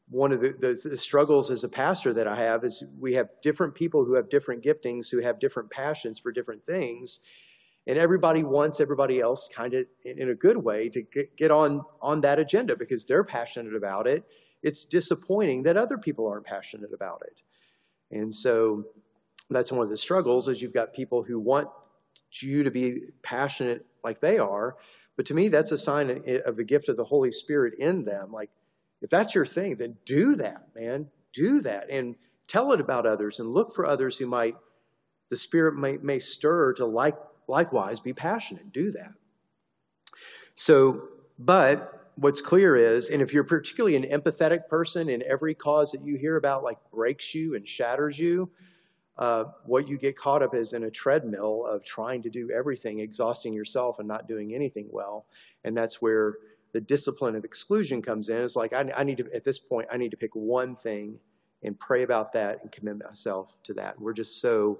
one 0.09 0.31
of 0.31 0.41
the, 0.41 0.53
the, 0.59 0.89
the, 0.89 0.97
struggles 0.97 1.49
as 1.49 1.63
a 1.63 1.69
pastor 1.69 2.13
that 2.13 2.27
I 2.27 2.35
have 2.35 2.63
is 2.63 2.83
we 2.99 3.13
have 3.13 3.29
different 3.41 3.73
people 3.73 4.05
who 4.05 4.13
have 4.13 4.29
different 4.29 4.63
giftings, 4.63 5.09
who 5.09 5.19
have 5.19 5.39
different 5.39 5.71
passions 5.71 6.19
for 6.19 6.31
different 6.31 6.65
things, 6.65 7.21
and 7.87 7.97
everybody 7.97 8.43
wants 8.43 8.79
everybody 8.79 9.19
else 9.19 9.47
kind 9.53 9.73
of 9.73 9.85
in, 10.03 10.29
a 10.29 10.35
good 10.35 10.57
way 10.57 10.89
to 10.89 11.01
get, 11.01 11.35
get 11.37 11.51
on 11.51 11.81
on 12.01 12.21
that 12.21 12.39
agenda 12.39 12.75
because 12.75 13.05
they're 13.05 13.23
passionate 13.23 13.75
about 13.75 14.07
it. 14.07 14.23
It's 14.63 14.83
disappointing 14.85 15.63
that 15.63 15.77
other 15.77 15.97
people 15.97 16.27
aren't 16.27 16.45
passionate 16.45 16.93
about 16.93 17.23
it, 17.25 17.41
and 18.17 18.33
so 18.33 18.85
that's 19.49 19.71
one 19.71 19.83
of 19.83 19.89
the 19.89 19.97
struggles. 19.97 20.47
Is 20.47 20.61
you've 20.61 20.73
got 20.73 20.93
people 20.93 21.23
who 21.23 21.39
want 21.39 21.67
you 22.41 22.63
to 22.63 22.71
be 22.71 23.01
passionate 23.21 23.85
like 24.03 24.19
they 24.21 24.37
are, 24.39 24.75
but 25.15 25.27
to 25.27 25.33
me, 25.33 25.47
that's 25.47 25.71
a 25.71 25.77
sign 25.77 26.09
of 26.45 26.55
the 26.57 26.63
gift 26.63 26.89
of 26.89 26.97
the 26.97 27.03
Holy 27.03 27.31
Spirit 27.31 27.75
in 27.79 28.03
them. 28.03 28.31
Like, 28.31 28.49
if 29.01 29.09
that's 29.09 29.35
your 29.35 29.45
thing, 29.45 29.75
then 29.75 29.95
do 30.05 30.35
that, 30.35 30.67
man. 30.75 31.07
Do 31.33 31.61
that 31.61 31.89
and 31.89 32.15
tell 32.47 32.71
it 32.73 32.81
about 32.81 33.05
others 33.05 33.39
and 33.39 33.53
look 33.53 33.73
for 33.73 33.85
others 33.85 34.17
who 34.17 34.25
might, 34.25 34.55
the 35.29 35.37
Spirit 35.37 35.75
may, 35.75 35.97
may 35.97 36.19
stir 36.19 36.73
to 36.73 36.85
like, 36.85 37.15
likewise 37.47 37.99
be 37.99 38.13
passionate. 38.13 38.71
Do 38.71 38.91
that. 38.91 39.11
So, 40.55 41.09
but 41.37 42.11
what's 42.15 42.41
clear 42.41 42.77
is, 42.77 43.09
and 43.09 43.21
if 43.21 43.33
you're 43.33 43.43
particularly 43.43 43.95
an 43.95 44.03
empathetic 44.03 44.67
person 44.67 45.09
and 45.09 45.21
every 45.23 45.53
cause 45.53 45.91
that 45.91 46.03
you 46.05 46.17
hear 46.17 46.37
about 46.37 46.63
like 46.63 46.77
breaks 46.93 47.35
you 47.35 47.55
and 47.55 47.67
shatters 47.67 48.17
you, 48.17 48.49
uh, 49.17 49.45
what 49.65 49.87
you 49.87 49.97
get 49.97 50.17
caught 50.17 50.41
up 50.41 50.53
is 50.53 50.73
in 50.73 50.83
a 50.83 50.91
treadmill 50.91 51.65
of 51.65 51.83
trying 51.83 52.21
to 52.21 52.29
do 52.29 52.49
everything, 52.51 52.99
exhausting 52.99 53.53
yourself 53.53 53.99
and 53.99 54.07
not 54.07 54.27
doing 54.27 54.53
anything 54.53 54.87
well. 54.91 55.25
And 55.63 55.75
that's 55.75 56.01
where 56.01 56.35
the 56.73 56.81
discipline 56.81 57.35
of 57.35 57.45
exclusion 57.45 58.01
comes 58.01 58.29
in. 58.29 58.37
It's 58.37 58.57
like, 58.57 58.73
I, 58.73 58.91
I 58.95 59.03
need 59.03 59.17
to, 59.17 59.33
at 59.33 59.45
this 59.45 59.57
point, 59.57 59.87
I 59.91 59.97
need 59.97 60.11
to 60.11 60.17
pick 60.17 60.35
one 60.35 60.75
thing 60.75 61.17
and 61.63 61.79
pray 61.79 62.03
about 62.03 62.33
that 62.33 62.61
and 62.61 62.71
commit 62.71 63.01
myself 63.03 63.55
to 63.63 63.73
that. 63.73 63.99
We're 63.99 64.13
just 64.13 64.41
so 64.41 64.79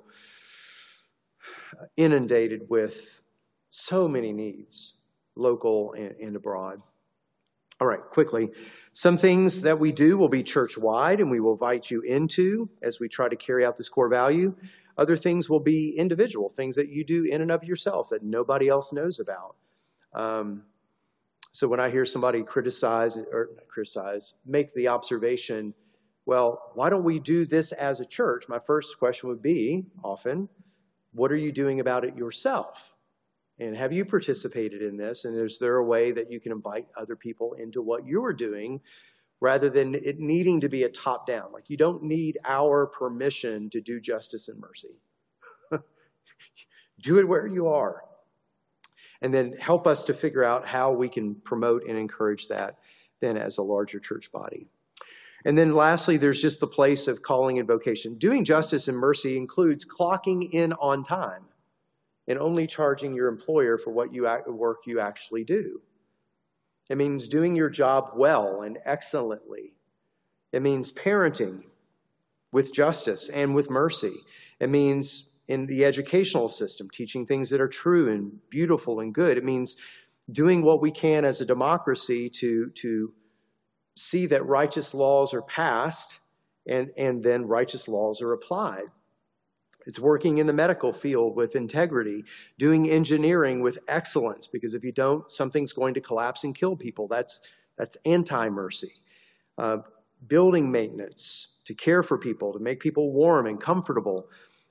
inundated 1.97 2.61
with 2.69 3.21
so 3.69 4.07
many 4.07 4.31
needs, 4.31 4.95
local 5.35 5.93
and, 5.93 6.15
and 6.21 6.35
abroad. 6.35 6.81
All 7.81 7.87
right, 7.87 7.99
quickly. 7.99 8.49
Some 8.93 9.17
things 9.17 9.61
that 9.61 9.77
we 9.77 9.91
do 9.91 10.17
will 10.17 10.29
be 10.29 10.43
church 10.43 10.77
wide 10.77 11.19
and 11.19 11.29
we 11.29 11.41
will 11.41 11.51
invite 11.53 11.91
you 11.91 12.01
into 12.01 12.69
as 12.81 12.99
we 12.99 13.09
try 13.09 13.27
to 13.27 13.35
carry 13.35 13.65
out 13.65 13.77
this 13.77 13.89
core 13.89 14.07
value. 14.07 14.55
Other 14.97 15.17
things 15.17 15.49
will 15.49 15.59
be 15.59 15.89
individual, 15.97 16.49
things 16.49 16.75
that 16.77 16.87
you 16.87 17.03
do 17.03 17.25
in 17.25 17.41
and 17.41 17.51
of 17.51 17.65
yourself 17.65 18.09
that 18.09 18.23
nobody 18.23 18.69
else 18.69 18.93
knows 18.93 19.19
about. 19.19 19.55
Um, 20.13 20.63
so 21.51 21.67
when 21.67 21.81
I 21.81 21.89
hear 21.89 22.05
somebody 22.05 22.43
criticize 22.43 23.17
or 23.17 23.49
criticize, 23.67 24.35
make 24.45 24.73
the 24.73 24.87
observation, 24.87 25.73
well, 26.25 26.71
why 26.75 26.89
don't 26.89 27.03
we 27.03 27.19
do 27.19 27.45
this 27.45 27.73
as 27.73 27.99
a 27.99 28.05
church? 28.05 28.45
My 28.47 28.59
first 28.59 28.97
question 28.97 29.29
would 29.29 29.41
be 29.41 29.85
often, 30.03 30.47
what 31.15 31.31
are 31.31 31.37
you 31.37 31.51
doing 31.51 31.79
about 31.79 32.03
it 32.03 32.15
yourself? 32.15 32.77
And 33.57 33.75
have 33.75 33.93
you 33.93 34.03
participated 34.03 34.81
in 34.81 34.97
this? 34.97 35.23
And 35.23 35.37
is 35.37 35.57
there 35.59 35.77
a 35.77 35.85
way 35.85 36.11
that 36.11 36.29
you 36.29 36.41
can 36.41 36.51
invite 36.51 36.87
other 36.99 37.15
people 37.15 37.53
into 37.53 37.81
what 37.81 38.05
you're 38.05 38.33
doing 38.33 38.81
rather 39.39 39.69
than 39.69 39.95
it 39.95 40.19
needing 40.19 40.59
to 40.61 40.69
be 40.69 40.83
a 40.83 40.89
top 40.89 41.25
down? 41.25 41.53
Like, 41.53 41.69
you 41.69 41.77
don't 41.77 42.03
need 42.03 42.37
our 42.43 42.87
permission 42.87 43.69
to 43.69 43.79
do 43.79 44.01
justice 44.01 44.49
and 44.49 44.59
mercy. 44.59 44.99
do 47.01 47.17
it 47.17 47.27
where 47.27 47.47
you 47.47 47.67
are. 47.69 48.03
And 49.21 49.33
then 49.33 49.53
help 49.53 49.87
us 49.87 50.03
to 50.03 50.13
figure 50.13 50.43
out 50.43 50.67
how 50.67 50.91
we 50.91 51.07
can 51.07 51.35
promote 51.35 51.87
and 51.87 51.97
encourage 51.97 52.49
that 52.49 52.79
then 53.21 53.37
as 53.37 53.57
a 53.57 53.63
larger 53.63 53.99
church 53.99 54.29
body. 54.33 54.67
And 55.45 55.55
then 55.55 55.75
lastly, 55.75 56.17
there's 56.17 56.41
just 56.41 56.59
the 56.59 56.67
place 56.67 57.07
of 57.07 57.21
calling 57.21 57.59
and 57.59 57.67
vocation. 57.67 58.17
Doing 58.17 58.43
justice 58.43 58.87
and 58.87 58.97
mercy 58.97 59.37
includes 59.37 59.85
clocking 59.85 60.49
in 60.51 60.73
on 60.73 61.03
time 61.03 61.45
and 62.27 62.39
only 62.39 62.65
charging 62.65 63.13
your 63.13 63.27
employer 63.27 63.77
for 63.77 63.91
what 63.91 64.11
you 64.11 64.27
work 64.47 64.79
you 64.87 64.99
actually 64.99 65.43
do. 65.43 65.79
It 66.89 66.97
means 66.97 67.27
doing 67.27 67.55
your 67.55 67.69
job 67.69 68.11
well 68.15 68.63
and 68.63 68.79
excellently. 68.85 69.73
It 70.51 70.63
means 70.63 70.91
parenting 70.91 71.63
with 72.51 72.73
justice 72.73 73.29
and 73.29 73.53
with 73.53 73.69
mercy. 73.69 74.15
It 74.59 74.69
means 74.69 75.25
in 75.47 75.67
the 75.67 75.85
educational 75.85 76.49
system, 76.49 76.89
teaching 76.89 77.25
things 77.25 77.49
that 77.51 77.61
are 77.61 77.67
true 77.67 78.11
and 78.11 78.31
beautiful 78.49 78.99
and 78.99 79.13
good. 79.13 79.37
It 79.37 79.43
means 79.43 79.75
doing 80.31 80.63
what 80.63 80.81
we 80.81 80.89
can 80.89 81.23
as 81.23 81.41
a 81.41 81.45
democracy 81.45 82.29
to, 82.31 82.71
to 82.71 83.13
see 83.95 84.25
that 84.27 84.45
righteous 84.45 84.93
laws 84.93 85.33
are 85.33 85.41
passed 85.41 86.19
and, 86.67 86.91
and 86.97 87.23
then 87.23 87.47
righteous 87.47 87.87
laws 87.87 88.21
are 88.21 88.33
applied. 88.33 88.85
It's 89.85 89.99
working 89.99 90.39
in 90.39 90.47
the 90.47 90.53
medical 90.53 90.91
field 90.91 91.35
with 91.35 91.55
integrity, 91.55 92.23
doing 92.57 92.89
engineering 92.89 93.61
with 93.61 93.77
excellence, 93.87 94.47
because 94.47 94.73
if 94.73 94.83
you 94.83 94.91
don't, 94.91 95.31
something's 95.31 95.73
going 95.73 95.93
to 95.93 96.01
collapse 96.01 96.43
and 96.43 96.55
kill 96.55 96.75
people. 96.75 97.07
That's, 97.07 97.39
that's 97.77 97.95
anti 98.05 98.49
mercy. 98.49 98.93
Uh, 99.57 99.77
building 100.27 100.71
maintenance, 100.71 101.47
to 101.65 101.73
care 101.73 102.01
for 102.01 102.17
people, 102.17 102.51
to 102.53 102.59
make 102.59 102.79
people 102.79 103.11
warm 103.11 103.47
and 103.47 103.61
comfortable. 103.61 104.27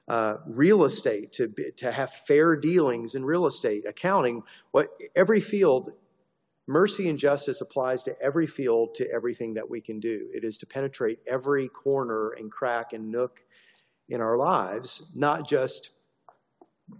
Uh, 0.08 0.36
real 0.46 0.84
estate, 0.84 1.32
to, 1.32 1.50
to 1.76 1.90
have 1.90 2.12
fair 2.26 2.56
dealings 2.56 3.14
in 3.14 3.24
real 3.24 3.46
estate, 3.46 3.86
accounting, 3.88 4.42
what 4.72 4.88
every 5.16 5.40
field, 5.40 5.92
mercy 6.66 7.08
and 7.08 7.18
justice 7.18 7.60
applies 7.60 8.02
to 8.04 8.20
every 8.22 8.46
field, 8.46 8.94
to 8.96 9.10
everything 9.10 9.54
that 9.54 9.68
we 9.68 9.80
can 9.80 10.00
do. 10.00 10.28
It 10.32 10.44
is 10.44 10.58
to 10.58 10.66
penetrate 10.66 11.18
every 11.26 11.68
corner 11.68 12.30
and 12.38 12.50
crack 12.50 12.92
and 12.92 13.10
nook 13.10 13.40
in 14.08 14.20
our 14.20 14.36
lives, 14.36 15.10
not 15.14 15.48
just 15.48 15.90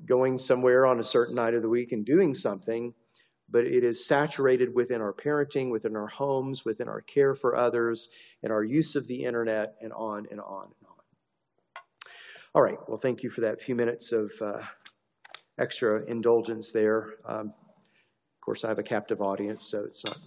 going 0.07 0.39
somewhere 0.39 0.87
on 0.87 1.01
a 1.01 1.05
certain 1.05 1.35
night 1.35 1.55
of 1.55 1.63
the 1.63 1.69
week 1.69 1.93
and 1.93 2.05
doing 2.05 2.35
something, 2.35 2.95
but 3.51 3.67
it 3.67 3.85
is 3.85 4.07
saturated 4.07 4.75
within 4.75 5.01
our 5.01 5.13
parenting, 5.13 5.71
within 5.71 5.97
our 5.97 6.07
homes, 6.07 6.65
within 6.65 6.89
our 6.89 7.03
care 7.03 7.35
for 7.35 7.57
others, 7.57 8.09
and 8.43 8.51
our 8.53 8.65
use 8.65 8.97
of 8.97 9.07
the 9.07 9.25
internet, 9.25 9.77
and 9.83 9.93
on 9.93 10.27
and 10.31 10.41
on 10.41 10.65
and 10.65 10.89
on. 10.89 11.83
All 12.55 12.63
right, 12.63 12.79
well, 12.89 12.99
thank 12.99 13.23
you 13.23 13.31
for 13.31 13.43
that 13.43 13.61
few 13.61 13.75
minutes 13.75 14.13
of 14.13 14.33
uh, 14.41 14.63
extra 15.59 16.05
indulgence 16.07 16.73
there. 16.73 17.15
Um, 17.27 17.53
course, 18.45 18.65
I 18.65 18.69
have 18.69 18.79
a 18.79 18.83
captive 18.83 19.23
audience, 19.23 19.67
so 19.67 19.81
it's 19.81 20.05
not 20.05 20.19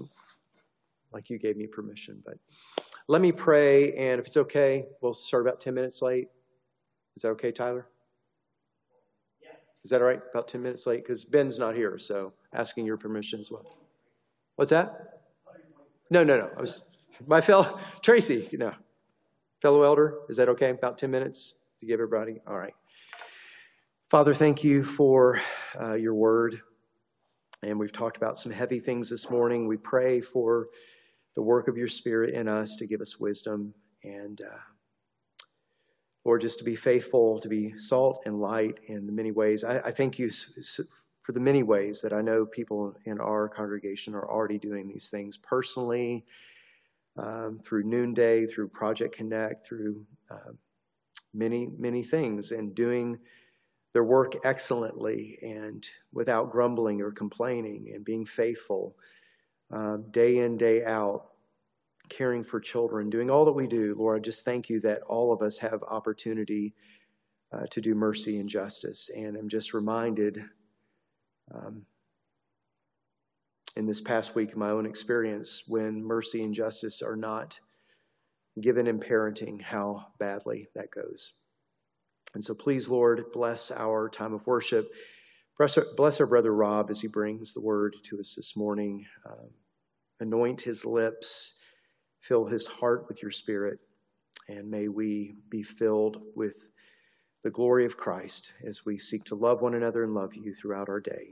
like 1.13 1.29
you 1.29 1.37
gave 1.37 1.55
me 1.55 1.67
permission, 1.67 2.21
but 2.25 2.37
let 3.07 3.21
me 3.21 3.31
pray, 3.31 3.93
and 3.93 4.19
if 4.19 4.27
it's 4.27 4.37
okay, 4.37 4.85
we'll 5.01 5.13
start 5.13 5.45
about 5.45 5.61
10 5.61 5.73
minutes 5.73 6.01
late. 6.01 6.27
Is 7.15 7.21
that 7.21 7.29
okay, 7.29 7.51
Tyler? 7.51 7.87
Yeah. 9.41 9.49
Is 9.83 9.91
that 9.91 10.01
all 10.01 10.07
right? 10.07 10.19
About 10.31 10.47
10 10.47 10.61
minutes 10.61 10.85
late? 10.85 11.03
Because 11.03 11.23
Ben's 11.23 11.57
not 11.57 11.75
here, 11.75 11.97
so 11.99 12.33
asking 12.53 12.85
your 12.85 12.97
permission 12.97 13.39
as 13.39 13.49
well. 13.49 13.77
What's 14.55 14.71
that? 14.71 15.21
No, 16.09 16.23
no, 16.23 16.37
no. 16.37 16.49
I 16.57 16.61
was 16.61 16.81
my 17.25 17.41
fellow 17.41 17.79
Tracy, 18.01 18.49
you 18.51 18.57
know, 18.57 18.73
fellow 19.61 19.83
elder. 19.83 20.19
Is 20.29 20.37
that 20.37 20.49
okay? 20.49 20.69
About 20.71 20.97
10 20.97 21.09
minutes 21.09 21.53
to 21.79 21.85
give 21.85 21.93
everybody? 21.93 22.39
All 22.47 22.57
right. 22.57 22.75
Father, 24.09 24.33
thank 24.33 24.63
you 24.63 24.83
for 24.83 25.41
uh, 25.79 25.93
your 25.93 26.13
word. 26.13 26.61
And 27.63 27.79
we've 27.79 27.91
talked 27.91 28.17
about 28.17 28.37
some 28.37 28.51
heavy 28.51 28.79
things 28.79 29.09
this 29.09 29.29
morning. 29.29 29.67
We 29.67 29.77
pray 29.77 30.21
for 30.21 30.67
the 31.35 31.41
work 31.41 31.67
of 31.67 31.77
your 31.77 31.87
spirit 31.87 32.33
in 32.33 32.47
us 32.47 32.75
to 32.75 32.85
give 32.85 33.01
us 33.01 33.19
wisdom 33.19 33.73
and 34.03 34.41
uh, 34.41 34.57
Lord, 36.27 36.41
just 36.41 36.59
to 36.59 36.65
be 36.65 36.75
faithful, 36.75 37.39
to 37.39 37.47
be 37.47 37.77
salt 37.77 38.23
and 38.25 38.41
light 38.41 38.79
in 38.87 39.05
the 39.05 39.13
many 39.13 39.31
ways. 39.31 39.63
I, 39.63 39.79
I 39.79 39.91
thank 39.91 40.19
you 40.19 40.29
for 41.21 41.31
the 41.31 41.39
many 41.39 41.63
ways 41.63 42.01
that 42.01 42.11
I 42.11 42.21
know 42.21 42.45
people 42.45 42.95
in 43.05 43.19
our 43.19 43.47
congregation 43.47 44.13
are 44.13 44.29
already 44.29 44.59
doing 44.59 44.89
these 44.89 45.07
things 45.09 45.37
personally, 45.37 46.25
um, 47.17 47.61
through 47.63 47.83
Noonday, 47.83 48.45
through 48.45 48.67
Project 48.67 49.15
Connect, 49.15 49.65
through 49.65 50.05
uh, 50.29 50.51
many, 51.33 51.69
many 51.77 52.03
things, 52.03 52.51
and 52.51 52.75
doing 52.75 53.17
their 53.97 54.03
work 54.03 54.45
excellently 54.45 55.39
and 55.41 55.89
without 56.13 56.51
grumbling 56.51 57.01
or 57.01 57.09
complaining 57.09 57.91
and 57.95 58.05
being 58.05 58.27
faithful 58.27 58.95
uh, 59.73 59.97
day 60.11 60.37
in, 60.37 60.55
day 60.55 60.85
out 60.85 61.29
caring 62.07 62.43
for 62.43 62.59
children, 62.59 63.09
doing 63.09 63.31
all 63.31 63.43
that 63.43 63.53
we 63.53 63.65
do, 63.65 63.95
Lord, 63.97 64.19
I 64.19 64.21
just 64.21 64.45
thank 64.45 64.69
you 64.69 64.79
that 64.81 65.01
all 65.07 65.33
of 65.33 65.41
us 65.41 65.57
have 65.57 65.81
opportunity 65.81 66.75
uh, 67.51 67.65
to 67.71 67.81
do 67.81 67.95
mercy 67.95 68.39
and 68.39 68.47
justice. 68.47 69.09
And 69.15 69.35
I'm 69.35 69.49
just 69.49 69.73
reminded 69.73 70.43
um, 71.51 71.81
in 73.77 73.87
this 73.87 73.99
past 73.99 74.35
week, 74.35 74.55
my 74.55 74.69
own 74.69 74.85
experience, 74.85 75.63
when 75.65 76.03
mercy 76.03 76.43
and 76.43 76.53
justice 76.53 77.01
are 77.01 77.15
not 77.15 77.57
given 78.61 78.85
in 78.85 78.99
parenting, 78.99 79.59
how 79.59 80.05
badly 80.19 80.67
that 80.75 80.91
goes. 80.91 81.33
And 82.35 82.45
so 82.45 82.53
please, 82.53 82.87
Lord, 82.89 83.25
bless 83.33 83.71
our 83.71 84.09
time 84.09 84.33
of 84.33 84.45
worship. 84.47 84.89
Bless 85.57 85.77
our, 85.77 85.85
bless 85.97 86.19
our 86.21 86.27
brother 86.27 86.53
Rob 86.53 86.91
as 86.91 87.01
he 87.01 87.07
brings 87.07 87.53
the 87.53 87.61
word 87.61 87.95
to 88.05 88.19
us 88.19 88.35
this 88.35 88.55
morning. 88.57 89.05
Um, 89.25 89.49
anoint 90.21 90.61
his 90.61 90.85
lips 90.85 91.53
Fill 92.21 92.45
his 92.45 92.65
heart 92.65 93.07
with 93.07 93.21
your 93.21 93.31
spirit, 93.31 93.79
and 94.49 94.69
may 94.69 94.87
we 94.87 95.35
be 95.49 95.63
filled 95.63 96.21
with 96.35 96.55
the 97.43 97.51
glory 97.51 97.85
of 97.85 97.97
Christ 97.97 98.51
as 98.67 98.85
we 98.85 98.97
seek 98.99 99.25
to 99.25 99.35
love 99.35 99.61
one 99.61 99.75
another 99.75 100.03
and 100.03 100.13
love 100.13 100.35
you 100.35 100.53
throughout 100.53 100.89
our 100.89 100.99
day. 100.99 101.25